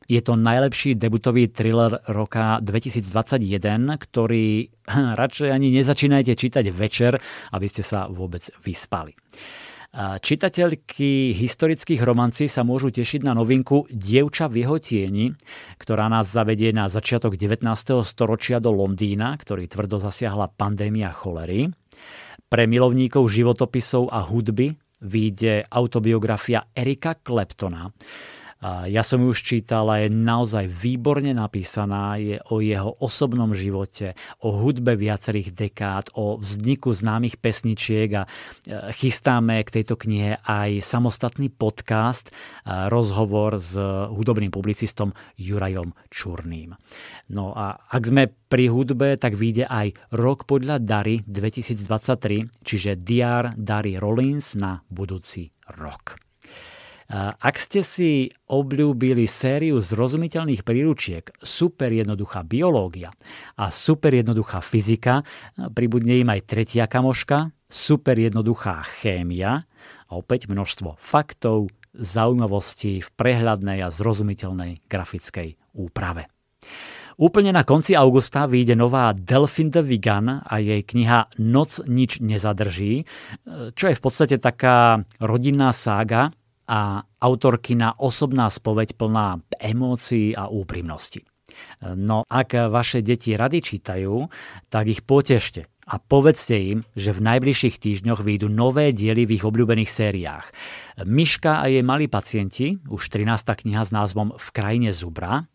Je 0.10 0.26
to 0.26 0.34
najlepší 0.34 0.97
debutový 0.97 1.53
thriller 1.53 2.01
roka 2.10 2.57
2021, 2.66 3.45
ktorý 4.01 4.74
radšej 5.22 5.49
ani 5.53 5.70
nezačínajte 5.70 6.34
čítať 6.34 6.66
večer, 6.74 7.22
aby 7.53 7.68
ste 7.70 7.86
sa 7.86 8.10
vôbec 8.10 8.41
vyspali. 8.66 9.14
Čitateľky 9.99 11.34
historických 11.34 12.05
romancí 12.05 12.45
sa 12.45 12.62
môžu 12.62 12.93
tešiť 12.93 13.26
na 13.26 13.34
novinku 13.34 13.89
Dievča 13.89 14.45
v 14.45 14.62
jeho 14.62 14.78
tieni, 14.78 15.34
ktorá 15.82 16.05
nás 16.05 16.30
zavedie 16.30 16.70
na 16.70 16.86
začiatok 16.86 17.34
19. 17.34 17.66
storočia 18.05 18.62
do 18.62 18.70
Londýna, 18.70 19.34
ktorý 19.41 19.66
tvrdo 19.66 19.97
zasiahla 19.97 20.53
pandémia 20.53 21.10
cholery. 21.10 21.74
Pre 22.49 22.64
milovníkov 22.70 23.34
životopisov 23.34 24.14
a 24.14 24.22
hudby 24.22 24.78
vyjde 25.01 25.66
autobiografia 25.74 26.70
Erika 26.78 27.18
Kleptona, 27.18 27.89
ja 28.62 29.01
som 29.07 29.24
ju 29.24 29.32
už 29.32 29.39
čítal 29.39 29.88
je 29.95 30.12
naozaj 30.12 30.68
výborne 30.68 31.32
napísaná. 31.32 32.20
Je 32.20 32.43
o 32.51 32.60
jeho 32.60 32.91
osobnom 32.99 33.55
živote, 33.55 34.20
o 34.43 34.51
hudbe 34.51 34.99
viacerých 34.99 35.55
dekád, 35.55 36.12
o 36.20 36.36
vzniku 36.36 36.91
známych 36.91 37.39
pesničiek 37.39 38.10
a 38.20 38.24
e, 38.24 38.30
chystáme 38.91 39.64
k 39.64 39.80
tejto 39.80 39.95
knihe 39.95 40.43
aj 40.43 40.84
samostatný 40.84 41.47
podcast, 41.55 42.36
rozhovor 42.68 43.57
s 43.57 43.80
hudobným 44.12 44.51
publicistom 44.51 45.16
Jurajom 45.39 45.95
Čurným. 46.12 46.76
No 47.32 47.55
a 47.55 47.80
ak 47.80 48.03
sme 48.03 48.28
pri 48.28 48.68
hudbe, 48.68 49.16
tak 49.16 49.39
vyjde 49.39 49.66
aj 49.72 49.95
Rok 50.12 50.43
podľa 50.43 50.84
Dary 50.84 51.24
2023, 51.24 52.66
čiže 52.66 52.99
DR 52.99 53.55
Dary 53.55 53.95
Rollins 53.95 54.53
na 54.60 54.84
budúci 54.91 55.47
rok. 55.80 56.28
Ak 57.10 57.57
ste 57.57 57.82
si 57.82 58.30
obľúbili 58.45 59.26
sériu 59.26 59.82
zrozumiteľných 59.82 60.62
príručiek 60.62 61.26
Super 61.41 61.89
jednoduchá 61.89 62.45
biológia 62.45 63.10
a 63.57 63.74
Super 63.74 64.14
jednoduchá 64.14 64.62
fyzika, 64.62 65.26
pribudne 65.74 66.22
im 66.22 66.30
aj 66.30 66.45
tretia 66.45 66.86
kamoška, 66.86 67.49
Super 67.66 68.14
jednoduchá 68.22 68.86
chémia 69.01 69.66
a 70.05 70.12
opäť 70.14 70.53
množstvo 70.53 71.01
faktov, 71.01 71.74
zaujímavostí 71.97 73.01
v 73.01 73.10
prehľadnej 73.18 73.82
a 73.82 73.89
zrozumiteľnej 73.89 74.86
grafickej 74.86 75.57
úprave. 75.74 76.30
Úplne 77.20 77.51
na 77.51 77.68
konci 77.68 77.99
augusta 77.99 78.47
vyjde 78.47 78.80
nová 78.80 79.12
Delphine 79.12 79.74
de 79.74 79.82
Vigan 79.84 80.39
a 80.39 80.55
jej 80.62 80.80
kniha 80.86 81.36
Noc 81.41 81.84
nič 81.84 82.24
nezadrží, 82.24 83.03
čo 83.76 83.86
je 83.91 83.97
v 83.97 84.01
podstate 84.01 84.39
taká 84.39 85.03
rodinná 85.20 85.76
sága 85.76 86.32
a 86.70 87.01
autorkina 87.17 87.97
osobná 87.97 88.45
spoveď 88.53 88.93
plná 88.93 89.41
emócií 89.57 90.38
a 90.38 90.45
úprimnosti. 90.45 91.26
No 91.82 92.30
ak 92.30 92.70
vaše 92.70 93.01
deti 93.01 93.34
rady 93.34 93.65
čítajú, 93.65 94.30
tak 94.70 94.86
ich 94.86 95.01
potešte 95.01 95.65
a 95.89 95.97
povedzte 95.97 96.53
im, 96.53 96.86
že 96.93 97.09
v 97.09 97.26
najbližších 97.26 97.82
týždňoch 97.82 98.22
vyjdú 98.22 98.47
nové 98.53 98.93
diely 98.93 99.26
v 99.26 99.41
ich 99.41 99.43
obľúbených 99.45 99.89
sériách. 99.89 100.45
Myška 101.01 101.65
a 101.65 101.65
jej 101.65 101.82
malí 101.82 102.05
pacienti, 102.05 102.78
už 102.86 103.09
13. 103.09 103.65
kniha 103.65 103.82
s 103.82 103.89
názvom 103.89 104.38
V 104.38 104.47
krajine 104.53 104.93
zubra. 104.93 105.49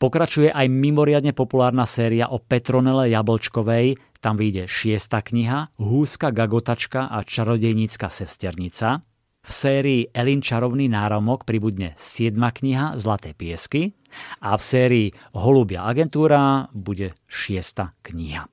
Pokračuje 0.00 0.48
aj 0.48 0.70
mimoriadne 0.72 1.36
populárna 1.36 1.84
séria 1.84 2.32
o 2.32 2.40
Petronele 2.40 3.12
Jablčkovej, 3.12 4.00
tam 4.24 4.40
vyjde 4.40 4.64
6. 4.70 4.96
kniha 5.04 5.76
Húska 5.76 6.32
Gagotačka 6.32 7.12
a 7.12 7.20
čarodejnícka 7.20 8.08
sesternica. 8.08 9.04
V 9.48 9.52
sérii 9.56 10.12
Elin 10.12 10.44
Čarovný 10.44 10.92
náramok 10.92 11.48
pribudne 11.48 11.96
7. 11.96 12.36
kniha 12.36 13.00
Zlaté 13.00 13.32
piesky 13.32 13.96
a 14.44 14.52
v 14.52 14.60
sérii 14.60 15.06
Holubia 15.32 15.88
agentúra 15.88 16.68
bude 16.76 17.16
6. 17.32 18.04
kniha. 18.04 18.44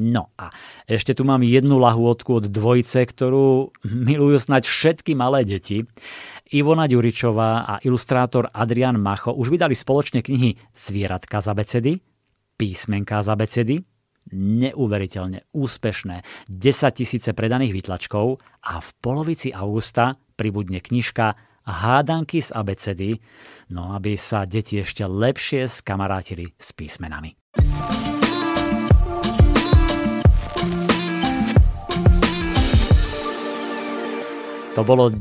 No 0.00 0.32
a 0.40 0.48
ešte 0.88 1.12
tu 1.12 1.28
mám 1.28 1.44
jednu 1.44 1.76
lahôdku 1.76 2.40
od 2.40 2.48
dvojice, 2.48 3.04
ktorú 3.04 3.68
milujú 3.84 4.40
snať 4.40 4.64
všetky 4.64 5.12
malé 5.12 5.44
deti. 5.44 5.84
Ivona 6.56 6.88
Ďuričová 6.88 7.68
a 7.68 7.74
ilustrátor 7.84 8.48
Adrian 8.48 8.96
Macho 8.96 9.36
už 9.36 9.52
vydali 9.52 9.76
spoločne 9.76 10.24
knihy 10.24 10.56
Zvieratka 10.72 11.44
za 11.44 11.52
becedy, 11.52 12.00
Písmenka 12.56 13.20
za 13.20 13.36
becedy, 13.36 13.84
neuveriteľne 14.32 15.52
úspešné, 15.52 16.48
10 16.48 16.96
tisíce 16.96 17.30
predaných 17.36 17.76
výtlačkov 17.76 18.40
a 18.64 18.80
v 18.80 18.88
polovici 19.04 19.52
augusta 19.52 20.16
pribudne 20.40 20.80
knižka 20.80 21.36
Hádanky 21.68 22.40
z 22.40 22.56
abecedy, 22.56 23.20
no 23.68 23.92
aby 23.92 24.16
sa 24.16 24.48
deti 24.48 24.80
ešte 24.80 25.04
lepšie 25.04 25.68
skamarátili 25.68 26.56
s 26.56 26.72
písmenami. 26.72 27.36
To 34.78 34.86
bolo 34.86 35.12
10 35.12 35.20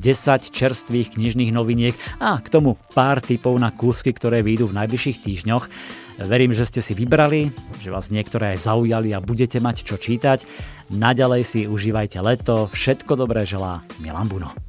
čerstvých 0.56 1.20
knižných 1.20 1.52
noviniek 1.52 1.98
a 2.22 2.38
k 2.40 2.48
tomu 2.48 2.80
pár 2.96 3.20
typov 3.20 3.58
na 3.60 3.74
kúsky, 3.74 4.16
ktoré 4.16 4.40
vyjdú 4.46 4.72
v 4.72 4.78
najbližších 4.78 5.20
týždňoch. 5.26 5.66
Verím, 6.22 6.54
že 6.54 6.70
ste 6.70 6.80
si 6.86 6.94
vybrali, 6.94 7.50
že 7.82 7.90
vás 7.90 8.14
niektoré 8.14 8.56
aj 8.56 8.70
zaujali 8.70 9.12
a 9.12 9.20
budete 9.20 9.58
mať 9.58 9.84
čo 9.84 9.98
čítať. 9.98 10.46
Naďalej 10.94 11.42
si 11.44 11.60
užívajte 11.66 12.22
leto, 12.22 12.70
všetko 12.72 13.18
dobré 13.18 13.44
želá 13.44 13.82
Milan 14.00 14.30
Buno. 14.30 14.69